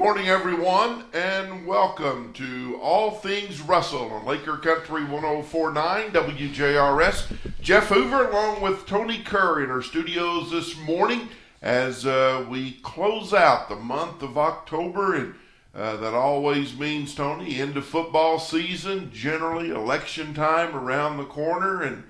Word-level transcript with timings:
morning, 0.00 0.28
everyone, 0.28 1.04
and 1.12 1.66
welcome 1.66 2.32
to 2.32 2.78
All 2.80 3.10
Things 3.10 3.60
Russell 3.60 4.10
on 4.10 4.24
Laker 4.24 4.56
Country 4.56 5.04
1049 5.04 6.10
WJRS. 6.12 7.36
Jeff 7.60 7.88
Hoover, 7.88 8.30
along 8.30 8.62
with 8.62 8.86
Tony 8.86 9.18
Kerr, 9.18 9.62
in 9.62 9.70
our 9.70 9.82
studios 9.82 10.50
this 10.52 10.74
morning 10.78 11.28
as 11.60 12.06
uh, 12.06 12.46
we 12.48 12.80
close 12.82 13.34
out 13.34 13.68
the 13.68 13.76
month 13.76 14.22
of 14.22 14.38
October. 14.38 15.16
And 15.16 15.34
uh, 15.74 15.98
that 15.98 16.14
always 16.14 16.78
means, 16.78 17.14
Tony, 17.14 17.60
end 17.60 17.76
of 17.76 17.84
football 17.84 18.38
season, 18.38 19.10
generally 19.12 19.68
election 19.68 20.32
time 20.32 20.74
around 20.74 21.18
the 21.18 21.24
corner, 21.24 21.82
and 21.82 22.04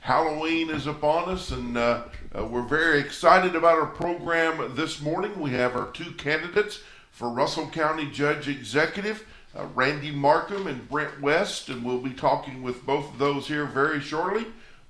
Halloween 0.00 0.68
is 0.68 0.88
upon 0.88 1.28
us. 1.28 1.52
And 1.52 1.78
uh, 1.78 2.06
uh 2.36 2.44
we're 2.44 2.62
very 2.62 2.98
excited 2.98 3.54
about 3.54 3.78
our 3.78 3.86
program 3.86 4.74
this 4.74 5.00
morning. 5.00 5.38
We 5.38 5.50
have 5.50 5.76
our 5.76 5.92
two 5.92 6.10
candidates 6.10 6.80
for 7.16 7.30
Russell 7.30 7.66
County 7.68 8.10
Judge 8.10 8.46
Executive. 8.46 9.24
Uh, 9.56 9.64
Randy 9.74 10.10
Markham 10.10 10.66
and 10.66 10.86
Brent 10.86 11.22
West, 11.22 11.70
and 11.70 11.82
we'll 11.82 11.98
be 11.98 12.12
talking 12.12 12.62
with 12.62 12.84
both 12.84 13.10
of 13.10 13.18
those 13.18 13.48
here 13.48 13.64
very 13.64 14.00
shortly. 14.00 14.44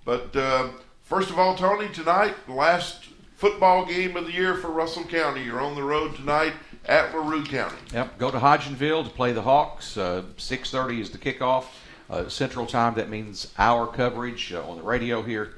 But 0.05 0.35
uh, 0.35 0.71
first 1.03 1.31
of 1.31 1.39
all, 1.39 1.55
Tony, 1.55 1.89
tonight, 1.89 2.35
last 2.49 3.05
football 3.37 3.87
game 3.87 4.17
of 4.17 4.27
the 4.27 4.33
year 4.33 4.57
for 4.57 4.73
Russell 4.73 5.05
County. 5.05 5.45
You're 5.45 5.61
on 5.61 5.77
the 5.77 5.85
road 5.85 6.17
tonight 6.17 6.55
at 6.87 7.15
LaRue 7.15 7.45
County. 7.45 7.77
Yep, 7.93 8.19
go 8.19 8.33
to 8.33 8.39
Hodgenville 8.39 9.05
to 9.05 9.11
play 9.11 9.33
the 9.33 9.43
Hawks. 9.43 9.97
Uh, 9.97 10.25
6:30 10.37 11.01
is 11.01 11.11
the 11.11 11.19
kickoff. 11.19 11.67
Uh, 12.11 12.29
Central 12.29 12.67
Time. 12.67 12.95
That 12.95 13.09
means 13.09 13.53
our 13.57 13.87
coverage 13.87 14.53
uh, 14.53 14.69
on 14.69 14.79
the 14.79 14.83
radio 14.83 15.23
here. 15.23 15.55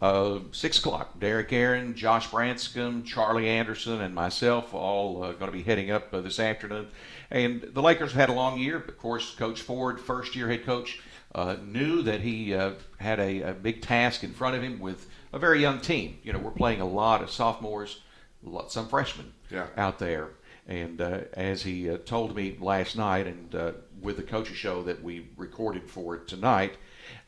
Uh, 0.00 0.40
six 0.52 0.78
o'clock. 0.78 1.18
Derek 1.18 1.52
Aaron, 1.52 1.94
Josh 1.94 2.30
Branscombe, 2.30 3.02
Charlie 3.04 3.48
Anderson, 3.48 4.02
and 4.02 4.14
myself 4.14 4.74
all 4.74 5.24
uh, 5.24 5.32
going 5.32 5.50
to 5.50 5.56
be 5.56 5.62
heading 5.62 5.90
up 5.90 6.12
uh, 6.12 6.20
this 6.20 6.38
afternoon. 6.38 6.88
And 7.30 7.62
the 7.62 7.80
Lakers 7.80 8.12
had 8.12 8.28
a 8.28 8.34
long 8.34 8.58
year. 8.58 8.76
Of 8.76 8.98
course, 8.98 9.34
Coach 9.34 9.62
Ford, 9.62 9.98
first 9.98 10.36
year 10.36 10.50
head 10.50 10.66
coach, 10.66 11.00
uh, 11.34 11.56
knew 11.64 12.02
that 12.02 12.20
he 12.20 12.54
uh, 12.54 12.72
had 12.98 13.18
a, 13.18 13.40
a, 13.40 13.52
big 13.54 13.80
task 13.80 14.22
in 14.22 14.32
front 14.32 14.54
of 14.54 14.62
him 14.62 14.80
with 14.80 15.08
a 15.32 15.38
very 15.38 15.62
young 15.62 15.80
team. 15.80 16.18
You 16.22 16.34
know, 16.34 16.38
we're 16.40 16.50
playing 16.50 16.82
a 16.82 16.86
lot 16.86 17.22
of 17.22 17.30
sophomores, 17.30 18.00
lot, 18.42 18.70
some 18.70 18.88
freshmen 18.88 19.32
yeah. 19.50 19.66
out 19.78 19.98
there. 19.98 20.28
And 20.68 21.00
uh, 21.00 21.20
as 21.32 21.62
he 21.62 21.88
told 22.04 22.36
me 22.36 22.58
last 22.60 22.96
night, 22.96 23.26
and 23.26 23.74
with 24.02 24.16
the 24.16 24.22
coaches 24.22 24.56
show 24.56 24.82
that 24.82 25.02
we 25.02 25.28
recorded 25.36 25.88
for 25.88 26.18
tonight, 26.18 26.76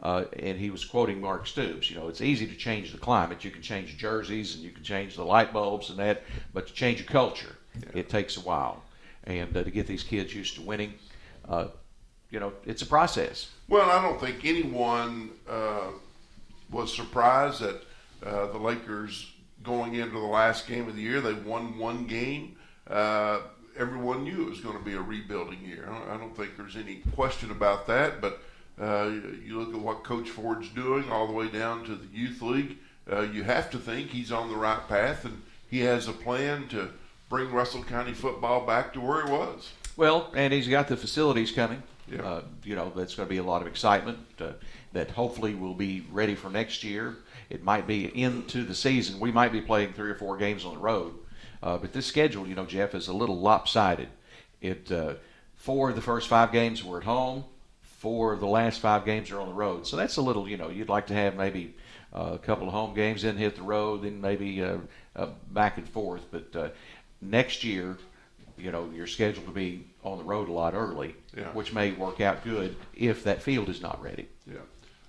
uh, 0.01 0.25
and 0.39 0.59
he 0.59 0.71
was 0.71 0.85
quoting 0.85 1.21
Mark 1.21 1.47
Stoops. 1.47 1.91
You 1.91 1.97
know, 1.97 2.09
it's 2.09 2.21
easy 2.21 2.47
to 2.47 2.55
change 2.55 2.93
the 2.93 2.99
climate. 2.99 3.45
You 3.45 3.51
can 3.51 3.63
change 3.63 3.97
jerseys 3.97 4.55
and 4.55 4.63
you 4.63 4.71
can 4.71 4.85
change 4.85 5.17
the 5.17 5.25
light 5.25 5.53
bulbs 5.53 5.91
and 5.91 5.99
that, 5.99 6.23
but 6.55 6.69
to 6.69 6.73
change 6.73 7.01
a 7.01 7.05
culture, 7.05 7.57
yeah. 7.75 8.01
it 8.01 8.09
takes 8.09 8.37
a 8.37 8.41
while. 8.41 8.83
And 9.25 9.57
uh, 9.57 9.65
to 9.65 9.71
get 9.71 9.87
these 9.87 10.05
kids 10.05 10.35
used 10.35 10.55
to 10.55 10.63
winning, 10.63 10.95
uh, 11.49 11.69
you 12.31 12.41
know, 12.41 12.53
it's 12.65 12.83
a 12.83 12.87
process. 12.87 13.51
Well, 13.69 13.91
I 13.91 14.01
don't 14.01 14.21
think 14.21 14.45
anyone 14.45 15.31
uh, 15.49 15.89
was 16.71 16.95
surprised 16.95 17.61
that 17.61 17.83
uh, 18.25 18.47
the 18.53 18.59
Lakers 18.59 19.33
going 19.63 19.95
into 19.95 20.13
the 20.13 20.27
last 20.27 20.67
game 20.67 20.89
of 20.89 20.95
the 20.95 21.03
year, 21.03 21.21
they 21.21 21.35
won 21.35 21.77
one 21.79 22.07
game. 22.07 22.57
Uh, 22.89 23.41
everyone 23.77 24.25
knew 24.25 24.47
it 24.47 24.51
was 24.51 24.61
going 24.61 24.79
to 24.79 24.85
be 24.85 24.95
a 24.95 25.01
rebuilding 25.01 25.61
year. 25.65 25.89
I 26.09 26.17
don't 26.17 26.37
think 26.37 26.57
there's 26.57 26.77
any 26.77 27.03
question 27.15 27.51
about 27.51 27.87
that, 27.89 28.21
but 28.21 28.41
uh, 28.81 29.11
you 29.45 29.59
look 29.59 29.75
at 29.75 29.81
what 29.81 30.05
Coach 30.05 30.29
Ford's 30.29 30.69
doing 30.71 31.11
all 31.11 31.27
the 31.27 31.33
way 31.33 31.49
down 31.49 31.85
to 31.85 31.95
the 31.95 32.07
youth 32.13 32.41
league. 32.41 32.77
Uh, 33.11 33.23
you 33.23 33.43
have 33.43 33.71
to 33.71 33.79
think 33.79 34.11
he's 34.11 34.31
on 34.31 34.51
the 34.51 34.57
right 34.57 34.87
path, 34.89 35.25
and 35.25 35.43
he 35.69 35.81
has 35.81 36.07
a 36.09 36.13
plan 36.13 36.69
to 36.69 36.91
bring 37.29 37.51
Russell 37.51 37.83
County 37.83 38.13
football 38.13 38.65
back 38.67 38.93
to 38.93 39.01
where 39.01 39.21
it 39.21 39.31
was. 39.31 39.73
Well, 39.97 40.31
and 40.35 40.53
he's 40.53 40.69
got 40.69 40.89
the 40.89 40.97
facilities 40.97 41.51
coming. 41.51 41.83
Yeah. 42.11 42.23
Uh, 42.23 42.43
you 42.65 42.77
know, 42.77 42.93
that's 42.95 43.15
going 43.15 43.29
to 43.29 43.31
be 43.31 43.39
a 43.39 43.43
lot 43.43 43.61
of 43.61 43.69
excitement 43.69 44.19
uh, 44.41 44.53
that 44.93 45.11
hopefully 45.11 45.55
will 45.55 45.75
be 45.75 46.07
ready 46.11 46.35
for 46.35 46.49
next 46.49 46.85
year. 46.85 47.17
It 47.51 47.65
might 47.65 47.87
be 47.87 48.07
into 48.21 48.65
the 48.65 48.75
season. 48.75 49.21
We 49.21 49.33
might 49.33 49.53
be 49.53 49.61
playing 49.61 49.93
three 49.93 50.11
or 50.11 50.15
four 50.15 50.37
games 50.37 50.65
on 50.65 50.75
the 50.75 50.81
road. 50.81 51.15
Uh, 51.63 51.77
but 51.79 51.93
this 51.93 52.07
schedule, 52.07 52.47
you 52.47 52.55
know, 52.55 52.65
Jeff, 52.65 52.95
is 52.95 53.09
a 53.09 53.13
little 53.13 53.39
lopsided. 53.39 54.09
It 54.61 54.91
uh, 54.93 55.15
four 55.57 55.91
of 55.91 55.97
the 55.97 56.03
first 56.03 56.29
five 56.29 56.53
games 56.53 56.85
were 56.85 56.99
at 56.99 57.05
home 57.05 57.45
four 57.99 58.33
of 58.33 58.39
the 58.41 58.47
last 58.47 58.81
five 58.81 59.05
games 59.05 59.31
are 59.31 59.41
on 59.41 59.49
the 59.49 59.55
road. 59.55 59.87
So 59.87 59.97
that's 59.97 60.17
a 60.17 60.23
little, 60.23 60.49
you 60.49 60.57
know, 60.57 60.71
you'd 60.71 60.89
like 60.89 61.09
to 61.09 61.15
have 61.15 61.37
maybe 61.37 61.75
uh, 62.15 62.31
a 62.35 62.39
couple 62.39 62.69
of 62.69 62.73
home 62.73 62.95
games, 62.95 63.23
then 63.23 63.37
hit 63.37 63.57
the 63.57 63.63
road, 63.63 64.03
then 64.03 64.21
maybe 64.21 64.63
uh, 64.63 64.79
uh, 65.17 65.31
back 65.51 65.79
and 65.79 65.89
forth. 65.89 66.23
But 66.31 66.55
uh, 66.55 66.69
next 67.21 67.65
year, 67.65 67.99
you 68.57 68.71
know, 68.71 68.89
you're 68.95 69.09
scheduled 69.09 69.47
to 69.47 69.53
be 69.53 69.85
on 70.05 70.19
the 70.19 70.25
road 70.25 70.49
a 70.49 70.53
lot 70.53 70.75
early, 70.75 71.17
yeah. 71.37 71.49
which 71.49 71.73
may 71.73 71.91
work 71.91 72.21
out 72.21 72.45
good 72.45 72.77
if 72.95 73.25
that 73.25 73.43
field 73.43 73.69
is 73.69 73.83
not 73.83 74.01
ready. 74.01 74.29
Yeah. 74.47 74.59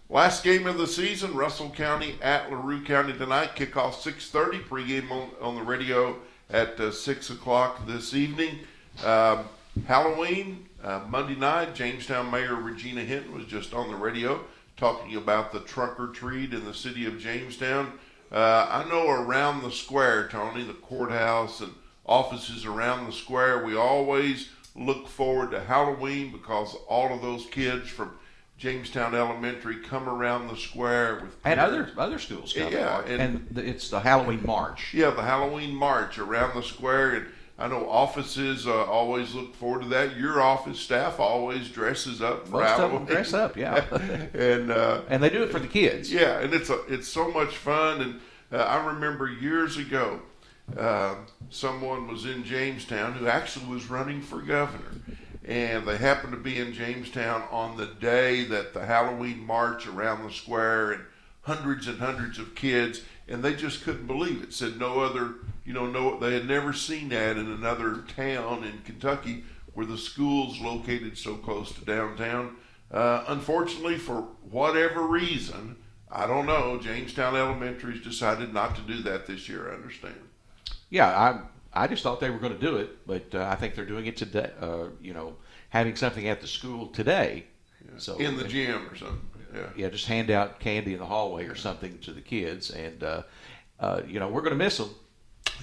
Last 0.09 0.43
game 0.43 0.65
of 0.65 0.79
the 0.79 0.87
season, 0.87 1.35
Russell 1.35 1.69
County 1.69 2.15
at 2.23 2.49
LaRue 2.51 2.83
County 2.83 3.13
tonight. 3.13 3.55
Kickoff 3.55 3.93
6:30. 3.93 4.63
Pregame 4.63 5.11
on, 5.11 5.29
on 5.39 5.55
the 5.55 5.61
radio 5.61 6.15
at 6.49 6.79
uh, 6.79 6.91
six 6.91 7.29
o'clock 7.29 7.85
this 7.85 8.15
evening. 8.15 8.57
Um, 9.05 9.45
Halloween 9.85 10.68
uh, 10.83 11.01
Monday 11.09 11.35
night, 11.35 11.75
Jamestown 11.75 12.31
Mayor 12.31 12.55
Regina 12.55 13.01
Hinton 13.01 13.33
was 13.33 13.45
just 13.45 13.73
on 13.73 13.89
the 13.89 13.95
radio 13.95 14.41
talking 14.77 15.15
about 15.15 15.51
the 15.51 15.59
trunk 15.59 15.99
or 15.99 16.07
treat 16.07 16.53
in 16.53 16.63
the 16.63 16.73
city 16.73 17.05
of 17.05 17.19
Jamestown. 17.19 17.91
Uh, 18.31 18.67
I 18.69 18.87
know 18.87 19.09
around 19.09 19.61
the 19.61 19.71
square, 19.71 20.27
Tony, 20.29 20.63
the 20.63 20.73
courthouse 20.73 21.59
and 21.61 21.73
offices 22.05 22.65
around 22.65 23.05
the 23.05 23.11
square, 23.11 23.63
we 23.65 23.75
always 23.75 24.49
look 24.75 25.07
forward 25.07 25.51
to 25.51 25.59
Halloween 25.59 26.31
because 26.31 26.75
all 26.87 27.13
of 27.13 27.21
those 27.21 27.45
kids 27.47 27.89
from 27.89 28.11
Jamestown 28.57 29.15
Elementary 29.15 29.77
come 29.77 30.07
around 30.07 30.47
the 30.47 30.57
square 30.57 31.21
with 31.21 31.35
and 31.45 31.59
other 31.59 31.89
other 31.97 32.19
schools 32.19 32.53
come. 32.53 32.71
Yeah, 32.71 33.01
and, 33.05 33.21
and, 33.21 33.57
it's 33.57 33.89
the 33.89 34.01
Halloween 34.01 34.45
march. 34.45 34.93
Yeah, 34.93 35.11
the 35.11 35.21
Halloween 35.21 35.73
march 35.73 36.17
around 36.19 36.55
the 36.55 36.63
square 36.63 37.11
and 37.11 37.25
I 37.59 37.67
know 37.67 37.89
offices 37.89 38.67
uh, 38.67 38.85
always 38.85 39.35
look 39.35 39.53
forward 39.53 39.81
to 39.83 39.89
that. 39.89 40.15
Your 40.15 40.41
office 40.41 40.79
staff 40.79 41.19
always 41.19 41.67
dresses 41.67 42.21
up. 42.21 42.47
For 42.47 42.61
Most 42.61 42.69
Halloween. 42.69 43.01
of 43.01 43.07
them 43.07 43.15
dress 43.15 43.33
up, 43.33 43.57
yeah. 43.57 43.83
and 44.33 44.71
uh, 44.71 45.01
and 45.09 45.21
they 45.21 45.29
do 45.29 45.43
it 45.43 45.51
for 45.51 45.59
the 45.59 45.67
kids. 45.67 46.11
Yeah, 46.11 46.39
and 46.39 46.53
it's 46.53 46.69
a, 46.69 46.81
it's 46.87 47.09
so 47.09 47.29
much 47.29 47.57
fun. 47.57 48.01
And 48.01 48.21
uh, 48.53 48.63
I 48.63 48.87
remember 48.87 49.27
years 49.29 49.75
ago, 49.75 50.21
uh, 50.77 51.15
someone 51.49 52.07
was 52.07 52.25
in 52.25 52.45
Jamestown 52.45 53.13
who 53.13 53.27
actually 53.27 53.65
was 53.65 53.89
running 53.89 54.21
for 54.21 54.41
governor, 54.41 54.93
and 55.43 55.85
they 55.85 55.97
happened 55.97 56.31
to 56.31 56.39
be 56.39 56.59
in 56.59 56.71
Jamestown 56.71 57.43
on 57.51 57.75
the 57.75 57.87
day 57.87 58.45
that 58.45 58.73
the 58.73 58.85
Halloween 58.85 59.45
march 59.45 59.85
around 59.85 60.23
the 60.23 60.31
square 60.31 60.93
and 60.93 61.03
hundreds 61.41 61.87
and 61.87 61.99
hundreds 61.99 62.39
of 62.39 62.55
kids, 62.55 63.01
and 63.27 63.43
they 63.43 63.53
just 63.53 63.83
couldn't 63.83 64.07
believe 64.07 64.41
it. 64.43 64.53
Said 64.53 64.79
no 64.79 65.01
other 65.01 65.35
you 65.69 65.75
know, 65.75 65.85
no, 65.85 66.17
they 66.17 66.33
had 66.33 66.47
never 66.47 66.73
seen 66.73 67.09
that 67.09 67.37
in 67.37 67.51
another 67.51 67.97
town 68.15 68.63
in 68.63 68.81
Kentucky 68.85 69.43
where 69.75 69.85
the 69.85 69.99
school's 69.99 70.59
located 70.59 71.15
so 71.15 71.35
close 71.35 71.71
to 71.73 71.85
downtown. 71.85 72.55
Uh, 72.89 73.23
unfortunately, 73.27 73.99
for 73.99 74.21
whatever 74.49 75.03
reason, 75.03 75.75
I 76.11 76.25
don't 76.25 76.47
know, 76.47 76.79
Jamestown 76.79 77.35
Elementary's 77.35 78.01
decided 78.01 78.51
not 78.51 78.77
to 78.77 78.81
do 78.81 79.03
that 79.03 79.27
this 79.27 79.47
year. 79.47 79.69
I 79.69 79.75
understand. 79.75 80.15
Yeah, 80.89 81.05
I 81.05 81.41
I 81.83 81.85
just 81.85 82.01
thought 82.01 82.19
they 82.19 82.31
were 82.31 82.39
going 82.39 82.57
to 82.57 82.59
do 82.59 82.77
it, 82.77 83.05
but 83.05 83.35
uh, 83.35 83.47
I 83.47 83.53
think 83.53 83.75
they're 83.75 83.85
doing 83.85 84.07
it 84.07 84.17
today. 84.17 84.49
Uh, 84.59 84.85
you 84.99 85.13
know, 85.13 85.35
having 85.69 85.95
something 85.95 86.27
at 86.27 86.41
the 86.41 86.47
school 86.47 86.87
today. 86.87 87.45
Yeah. 87.85 87.99
So 87.99 88.17
in 88.17 88.37
the 88.37 88.43
gym 88.43 88.87
or 88.89 88.95
something. 88.95 89.21
Yeah. 89.53 89.69
Yeah, 89.75 89.89
just 89.89 90.07
hand 90.07 90.31
out 90.31 90.59
candy 90.59 90.93
in 90.93 90.99
the 90.99 91.05
hallway 91.05 91.45
or 91.45 91.53
something 91.53 91.99
to 91.99 92.11
the 92.11 92.21
kids, 92.21 92.71
and 92.71 93.03
uh, 93.03 93.21
uh, 93.79 94.01
you 94.07 94.19
know 94.19 94.29
we're 94.29 94.41
going 94.41 94.57
to 94.57 94.63
miss 94.63 94.77
them 94.77 94.89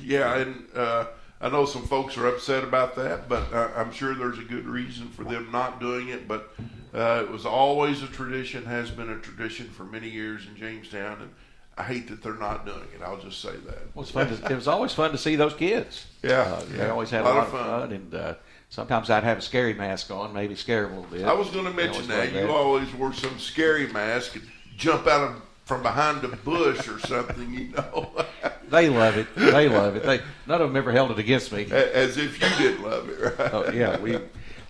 yeah, 0.02 0.36
and 0.36 0.66
uh, 0.74 1.06
I 1.40 1.48
know 1.48 1.64
some 1.64 1.86
folks 1.86 2.16
are 2.16 2.26
upset 2.28 2.64
about 2.64 2.96
that, 2.96 3.28
but 3.28 3.52
uh, 3.52 3.70
I'm 3.76 3.92
sure 3.92 4.14
there's 4.14 4.38
a 4.38 4.44
good 4.44 4.66
reason 4.66 5.08
for 5.08 5.24
them 5.24 5.50
not 5.52 5.80
doing 5.80 6.08
it. 6.08 6.26
But 6.26 6.52
uh, 6.94 7.22
it 7.24 7.30
was 7.30 7.46
always 7.46 8.02
a 8.02 8.06
tradition, 8.06 8.64
has 8.64 8.90
been 8.90 9.10
a 9.10 9.18
tradition 9.18 9.68
for 9.68 9.84
many 9.84 10.08
years 10.08 10.46
in 10.46 10.56
Jamestown, 10.56 11.20
and 11.20 11.30
I 11.76 11.82
hate 11.82 12.08
that 12.08 12.22
they're 12.22 12.34
not 12.34 12.64
doing 12.64 12.88
it. 12.94 13.02
I'll 13.02 13.20
just 13.20 13.40
say 13.40 13.56
that. 13.66 13.94
Well, 13.94 14.04
fun 14.04 14.28
to, 14.28 14.52
it 14.52 14.54
was 14.54 14.68
always 14.68 14.92
fun 14.92 15.12
to 15.12 15.18
see 15.18 15.36
those 15.36 15.54
kids. 15.54 16.06
Yeah, 16.22 16.40
uh, 16.40 16.64
yeah. 16.70 16.76
they 16.76 16.88
always 16.88 17.10
had 17.10 17.22
a 17.22 17.24
lot, 17.24 17.32
a 17.32 17.36
lot 17.36 17.44
of 17.44 17.52
fun, 17.52 17.64
fun 17.64 17.92
and. 17.92 18.14
Uh, 18.14 18.34
sometimes 18.68 19.10
I'd 19.10 19.24
have 19.24 19.38
a 19.38 19.42
scary 19.42 19.74
mask 19.74 20.10
on, 20.10 20.32
maybe 20.32 20.54
scare 20.54 20.82
them 20.82 20.92
a 20.92 21.00
little 21.00 21.16
bit. 21.16 21.24
I 21.24 21.32
was 21.32 21.48
going 21.50 21.64
to 21.64 21.72
mention 21.72 22.08
that. 22.08 22.32
You 22.32 22.48
always 22.48 22.92
wore 22.94 23.12
some 23.12 23.38
scary 23.38 23.86
mask 23.88 24.36
and 24.36 24.44
jump 24.76 25.06
out 25.06 25.30
of 25.30 25.42
from 25.66 25.82
behind 25.82 26.24
a 26.24 26.28
bush 26.28 26.88
or 26.88 26.98
something, 27.00 27.52
you 27.52 27.68
know. 27.72 28.10
they 28.70 28.88
love 28.88 29.18
it. 29.18 29.26
They 29.34 29.68
love 29.68 29.96
it. 29.96 30.04
They 30.04 30.20
none 30.46 30.62
of 30.62 30.68
them 30.68 30.76
ever 30.76 30.92
held 30.92 31.10
it 31.10 31.18
against 31.18 31.52
me. 31.52 31.66
As 31.70 32.16
if 32.16 32.40
you 32.40 32.48
didn't 32.56 32.84
love 32.84 33.10
it, 33.10 33.20
right? 33.20 33.50
Oh, 33.52 33.70
yeah, 33.72 33.98
we. 33.98 34.18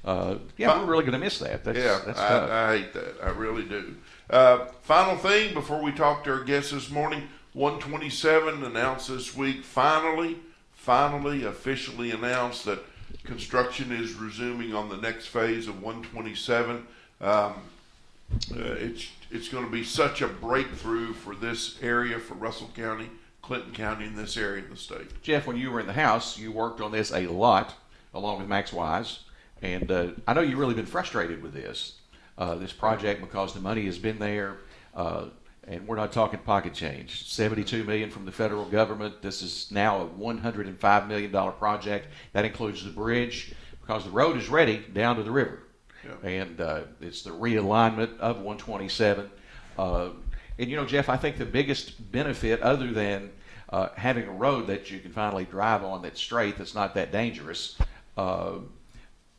Uh, 0.05 0.39
yeah, 0.57 0.79
we're 0.79 0.87
really 0.87 1.03
going 1.03 1.13
to 1.13 1.19
miss 1.19 1.39
that. 1.41 1.65
That's, 1.65 1.79
yeah, 1.79 2.01
that's 2.07 2.19
I, 2.19 2.73
I, 2.73 2.79
hate 2.79 2.93
that. 2.95 3.17
I 3.23 3.31
really 3.31 3.65
do. 3.65 3.97
Uh, 4.31 4.67
final 4.83 5.17
thing 5.17 5.53
before 5.53 5.83
we 5.83 5.93
talk 5.93 6.25
to 6.25 6.33
our 6.33 6.45
guests 6.45 6.71
this 6.71 6.91
morning 6.91 7.25
127 7.55 8.63
announced 8.63 9.09
this 9.09 9.37
week, 9.37 9.65
finally, 9.65 10.39
finally, 10.75 11.45
officially 11.45 12.13
announced 12.13 12.67
that 12.67 12.79
construction 13.25 13.91
is 13.91 14.15
resuming 14.15 14.75
on 14.75 14.89
the 14.89 14.97
next 14.97 15.27
phase 15.27 15.67
of 15.67 15.83
127. 15.83 16.87
Um, 17.21 17.27
uh, 17.27 17.55
it's 18.53 19.11
it's 19.31 19.49
going 19.49 19.65
to 19.65 19.71
be 19.71 19.85
such 19.85 20.23
a 20.23 20.29
breakthrough 20.29 21.13
for 21.13 21.35
this 21.35 21.81
area, 21.83 22.19
for 22.19 22.35
Russell 22.35 22.71
County, 22.75 23.11
Clinton 23.43 23.73
County, 23.73 24.07
in 24.07 24.17
this 24.17 24.37
area 24.37 24.63
of 24.63 24.71
the 24.71 24.77
state. 24.77 25.23
Jeff, 25.23 25.47
when 25.47 25.57
you 25.57 25.71
were 25.71 25.81
in 25.81 25.87
the 25.87 25.93
House, 25.93 26.39
you 26.39 26.53
worked 26.53 26.81
on 26.81 26.93
this 26.93 27.13
a 27.13 27.27
lot 27.27 27.75
along 28.15 28.39
with 28.39 28.49
Max 28.49 28.73
Wise, 28.73 29.21
and 29.63 29.91
uh, 29.91 30.09
I 30.27 30.35
know 30.35 30.41
you've 30.41 30.59
really 30.59 30.75
been 30.75 30.87
frustrated 30.87 31.43
with 31.43 31.53
this 31.53 31.95
uh, 32.39 32.55
this 32.55 32.73
project 32.73 33.21
because 33.21 33.55
the 33.55 33.61
money 33.61 33.87
has 33.87 33.99
been 33.99 34.19
there. 34.19 34.59
Uh, 34.95 35.27
and 35.69 35.87
we're 35.87 35.97
not 35.97 36.13
talking 36.13 36.39
pocket 36.41 36.75
change. 36.75 37.29
72 37.29 37.83
million 37.85 38.11
from 38.11 38.25
the 38.25 38.33
federal 38.33 38.65
government. 38.67 39.21
This 39.21 39.43
is 39.43 39.69
now 39.71 40.01
a 40.01 40.07
105 40.07 41.09
million 41.09 41.33
dollar 41.33 41.53
project. 41.53 42.09
That 42.33 42.45
includes 42.45 42.85
the 42.85 42.91
bridge 42.91 43.53
because 43.81 44.05
the 44.05 44.11
road 44.11 44.37
is 44.37 44.49
ready 44.49 44.79
down 44.93 45.17
to 45.17 45.23
the 45.23 45.31
river, 45.31 45.65
yeah. 46.07 46.29
and 46.29 46.61
uh, 46.61 46.81
it's 47.01 47.23
the 47.23 47.31
realignment 47.31 48.19
of 48.19 48.37
127. 48.37 49.31
Uh, 49.79 50.09
and 50.59 50.71
you 50.71 50.77
know, 50.77 50.87
Jeff, 50.87 51.09
I 51.09 51.17
think 51.17 51.39
the 51.39 51.45
biggest 51.45 52.11
benefit, 52.13 52.61
other 52.63 52.93
than 52.93 53.31
uh, 53.71 53.89
having 53.97 54.27
a 54.27 54.33
road 54.33 54.67
that 54.69 54.91
you 54.91 55.01
can 55.01 55.13
finally 55.13 55.45
drive 55.45 55.85
on 55.85 56.03
that's 56.03 56.21
straight, 56.21 56.57
that's 56.57 56.75
not 56.75 56.95
that 56.95 57.13
dangerous, 57.13 57.77
uh, 58.17 58.53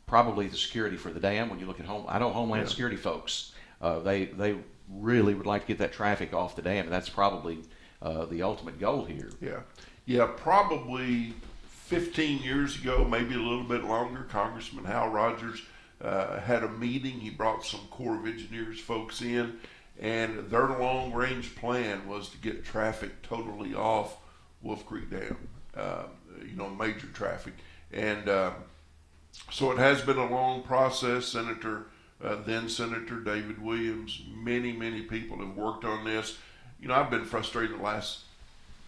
probably 0.06 0.46
the 0.48 0.56
security 0.56 0.96
for 0.96 1.10
the 1.10 1.20
dam. 1.20 1.50
When 1.50 1.58
you 1.58 1.66
look 1.66 1.80
at 1.80 1.86
home, 1.86 2.04
I 2.08 2.18
know 2.18 2.30
Homeland 2.30 2.64
yeah. 2.64 2.68
Security 2.68 2.96
folks. 2.96 3.52
Uh, 3.80 4.00
they 4.00 4.26
they 4.26 4.56
really 4.90 5.34
would 5.34 5.46
like 5.46 5.62
to 5.62 5.68
get 5.68 5.78
that 5.78 5.92
traffic 5.92 6.32
off 6.32 6.56
the 6.56 6.62
dam, 6.62 6.84
and 6.84 6.92
that's 6.92 7.08
probably 7.08 7.58
uh, 8.02 8.24
the 8.26 8.42
ultimate 8.42 8.78
goal 8.78 9.04
here. 9.04 9.30
Yeah, 9.40 9.60
yeah, 10.06 10.28
probably 10.36 11.34
15 11.68 12.42
years 12.42 12.76
ago, 12.76 13.04
maybe 13.04 13.34
a 13.34 13.38
little 13.38 13.64
bit 13.64 13.84
longer, 13.84 14.24
Congressman 14.24 14.84
Hal 14.84 15.08
Rogers 15.08 15.62
uh, 16.02 16.40
had 16.40 16.62
a 16.62 16.68
meeting. 16.68 17.20
He 17.20 17.30
brought 17.30 17.64
some 17.64 17.80
Corps 17.90 18.16
of 18.16 18.26
Engineers 18.26 18.80
folks 18.80 19.22
in, 19.22 19.58
and 20.00 20.50
their 20.50 20.68
long 20.68 21.12
range 21.12 21.56
plan 21.56 22.06
was 22.08 22.28
to 22.30 22.38
get 22.38 22.64
traffic 22.64 23.22
totally 23.22 23.74
off 23.74 24.16
Wolf 24.62 24.86
Creek 24.86 25.10
Dam, 25.10 25.36
uh, 25.76 26.04
you 26.42 26.56
know, 26.56 26.68
major 26.68 27.08
traffic. 27.08 27.54
And 27.92 28.28
uh, 28.28 28.52
so 29.50 29.72
it 29.72 29.78
has 29.78 30.02
been 30.02 30.18
a 30.18 30.30
long 30.30 30.62
process. 30.62 31.26
Senator 31.26 31.86
uh, 32.22 32.36
then 32.44 32.68
Senator 32.68 33.20
David 33.20 33.62
Williams. 33.62 34.22
Many, 34.34 34.72
many 34.72 35.02
people 35.02 35.38
have 35.38 35.56
worked 35.56 35.84
on 35.84 36.04
this. 36.04 36.38
You 36.80 36.88
know, 36.88 36.94
I've 36.94 37.10
been 37.10 37.24
frustrated 37.24 37.78
the 37.78 37.82
last 37.82 38.20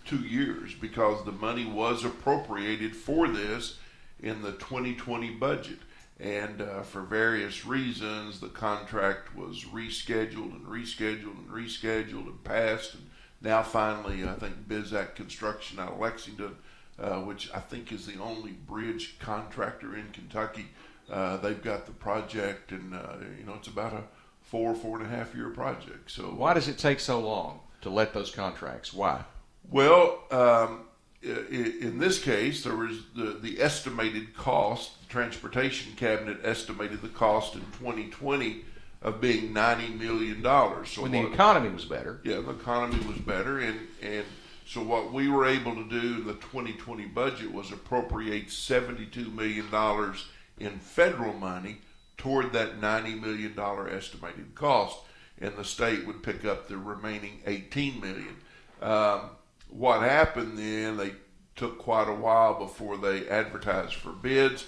two 0.05 0.19
years 0.19 0.75
because 0.75 1.25
the 1.25 1.33
money 1.33 1.65
was 1.65 2.05
appropriated 2.05 2.97
for 2.97 3.29
this 3.29 3.79
in 4.21 4.43
the 4.43 4.53
2020 4.53 5.31
budget. 5.31 5.79
And 6.21 6.61
uh, 6.61 6.83
for 6.83 7.01
various 7.01 7.65
reasons, 7.65 8.41
the 8.41 8.49
contract 8.49 9.35
was 9.35 9.65
rescheduled 9.65 10.55
and 10.55 10.67
rescheduled 10.67 11.39
and 11.39 11.49
rescheduled 11.49 12.27
and 12.27 12.45
passed. 12.45 12.95
And 12.95 13.07
now, 13.41 13.63
finally, 13.63 14.29
I 14.29 14.35
think 14.35 14.69
Bizzack 14.69 15.15
Construction 15.15 15.79
out 15.79 15.93
of 15.93 15.99
Lexington, 15.99 16.57
uh, 16.99 17.21
which 17.21 17.51
I 17.55 17.61
think 17.61 17.91
is 17.91 18.05
the 18.05 18.21
only 18.21 18.53
bridge 18.53 19.19
contractor 19.19 19.97
in 19.97 20.11
Kentucky, 20.13 20.67
uh, 21.11 21.39
they've 21.39 21.63
got 21.63 21.87
the 21.87 21.93
project, 21.93 22.71
and 22.73 22.95
uh, 22.95 23.15
you 23.39 23.45
know 23.45 23.55
it's 23.55 23.69
about 23.69 23.95
a 23.95 24.03
four 24.43 24.75
four 24.75 24.99
and 24.99 25.07
a 25.07 25.09
half 25.09 25.35
year 25.35 25.49
project. 25.49 26.11
So 26.11 26.25
why 26.25 26.55
does 26.55 26.69
it 26.69 26.79
take 26.79 27.01
so 27.01 27.19
long 27.21 27.61
to 27.81 27.91
let 27.91 28.13
those 28.13 28.31
contracts? 28.31 28.93
Why? 28.93 29.25
Well, 29.71 30.23
um, 30.31 30.83
in 31.23 31.99
this 31.99 32.23
case, 32.23 32.65
there 32.65 32.77
was 32.77 33.03
the, 33.15 33.39
the 33.41 33.61
estimated 33.61 34.35
cost. 34.35 35.01
The 35.03 35.09
transportation 35.09 35.93
cabinet 35.95 36.39
estimated 36.45 37.03
the 37.03 37.09
cost 37.09 37.55
in 37.55 37.61
2020 37.79 38.65
of 39.03 39.21
being 39.21 39.53
90 39.53 39.95
million 39.95 40.43
dollars. 40.43 40.91
So 40.91 41.03
when 41.03 41.13
the 41.13 41.27
economy 41.27 41.71
was 41.71 41.85
better. 41.85 42.21
Yeah, 42.25 42.41
the 42.41 42.51
economy 42.51 43.05
was 43.07 43.19
better, 43.19 43.59
and 43.61 43.81
and 44.03 44.25
so 44.67 44.83
what 44.83 45.13
we 45.13 45.29
were 45.29 45.47
able 45.47 45.75
to 45.75 45.89
do 45.89 46.21
in 46.21 46.27
the 46.27 46.35
2020 46.35 47.07
budget 47.07 47.53
was 47.53 47.73
appropriate 47.73 48.51
72 48.51 49.31
million 49.31 49.71
dollars 49.71 50.27
in 50.59 50.79
federal 50.79 51.33
money 51.33 51.79
toward 52.17 52.53
that 52.53 52.81
$90 52.81 53.21
million 53.21 53.59
estimated 53.91 54.55
cost, 54.55 54.99
and 55.41 55.57
the 55.57 55.65
state 55.65 56.07
would 56.07 56.23
pick 56.23 56.45
up 56.45 56.69
the 56.69 56.77
remaining 56.77 57.41
18 57.47 57.99
million. 57.99 58.37
Um, 58.83 59.31
what 59.71 60.03
happened 60.03 60.59
then, 60.59 60.97
they 60.97 61.13
took 61.57 61.79
quite 61.79 62.09
a 62.09 62.15
while 62.15 62.59
before 62.59 62.97
they 62.97 63.29
advertised 63.29 63.95
for 63.95 64.13
bids. 64.13 64.67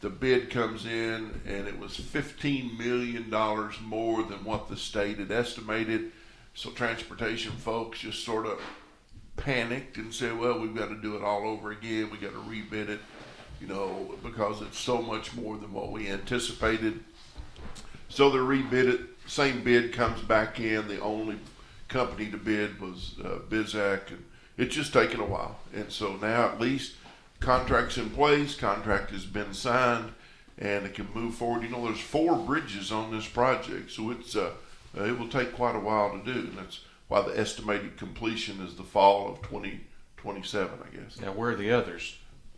The 0.00 0.10
bid 0.10 0.50
comes 0.50 0.84
in, 0.84 1.40
and 1.46 1.68
it 1.68 1.78
was 1.78 1.92
$15 1.92 2.76
million 2.76 3.30
more 3.82 4.22
than 4.22 4.44
what 4.44 4.68
the 4.68 4.76
state 4.76 5.18
had 5.18 5.30
estimated. 5.30 6.10
So, 6.54 6.70
transportation 6.70 7.52
folks 7.52 8.00
just 8.00 8.24
sort 8.24 8.46
of 8.46 8.60
panicked 9.36 9.96
and 9.96 10.12
said, 10.12 10.38
Well, 10.38 10.58
we've 10.58 10.74
got 10.74 10.88
to 10.88 11.00
do 11.00 11.16
it 11.16 11.22
all 11.22 11.46
over 11.46 11.70
again. 11.70 12.10
We've 12.10 12.20
got 12.20 12.32
to 12.32 12.38
rebid 12.40 12.88
it 12.88 13.00
you 13.62 13.68
know, 13.68 14.16
because 14.24 14.60
it's 14.60 14.78
so 14.78 15.00
much 15.00 15.34
more 15.34 15.56
than 15.56 15.72
what 15.72 15.92
we 15.92 16.08
anticipated. 16.08 16.98
So 18.08 18.28
they 18.28 18.38
rebid 18.38 18.92
it. 18.92 19.00
Same 19.26 19.62
bid 19.62 19.92
comes 19.92 20.20
back 20.20 20.58
in. 20.58 20.88
The 20.88 21.00
only 21.00 21.38
company 21.86 22.28
to 22.30 22.36
bid 22.36 22.80
was 22.80 23.14
uh, 23.24 23.38
Bizzack, 23.48 24.08
and 24.08 24.24
it's 24.56 24.74
just 24.74 24.92
taken 24.92 25.20
a 25.20 25.26
while. 25.26 25.58
And 25.74 25.90
so 25.90 26.16
now 26.16 26.48
at 26.48 26.60
least 26.60 26.94
contracts 27.40 27.98
in 27.98 28.10
place, 28.10 28.54
contract 28.54 29.10
has 29.10 29.24
been 29.24 29.54
signed, 29.54 30.12
and 30.58 30.86
it 30.86 30.94
can 30.94 31.08
move 31.14 31.34
forward. 31.34 31.62
You 31.62 31.70
know, 31.70 31.84
there's 31.84 32.00
four 32.00 32.36
bridges 32.36 32.92
on 32.92 33.10
this 33.10 33.26
project, 33.26 33.90
so 33.90 34.10
it's 34.10 34.36
uh, 34.36 34.52
it 34.94 35.18
will 35.18 35.28
take 35.28 35.54
quite 35.54 35.74
a 35.74 35.80
while 35.80 36.10
to 36.12 36.24
do, 36.24 36.40
and 36.40 36.58
that's 36.58 36.80
why 37.08 37.22
the 37.22 37.38
estimated 37.38 37.96
completion 37.96 38.60
is 38.60 38.76
the 38.76 38.82
fall 38.82 39.30
of 39.30 39.42
2027, 39.42 40.70
I 40.70 40.96
guess. 40.96 41.20
Now, 41.20 41.32
where 41.32 41.50
are 41.50 41.56
the 41.56 41.72
others? 41.72 42.16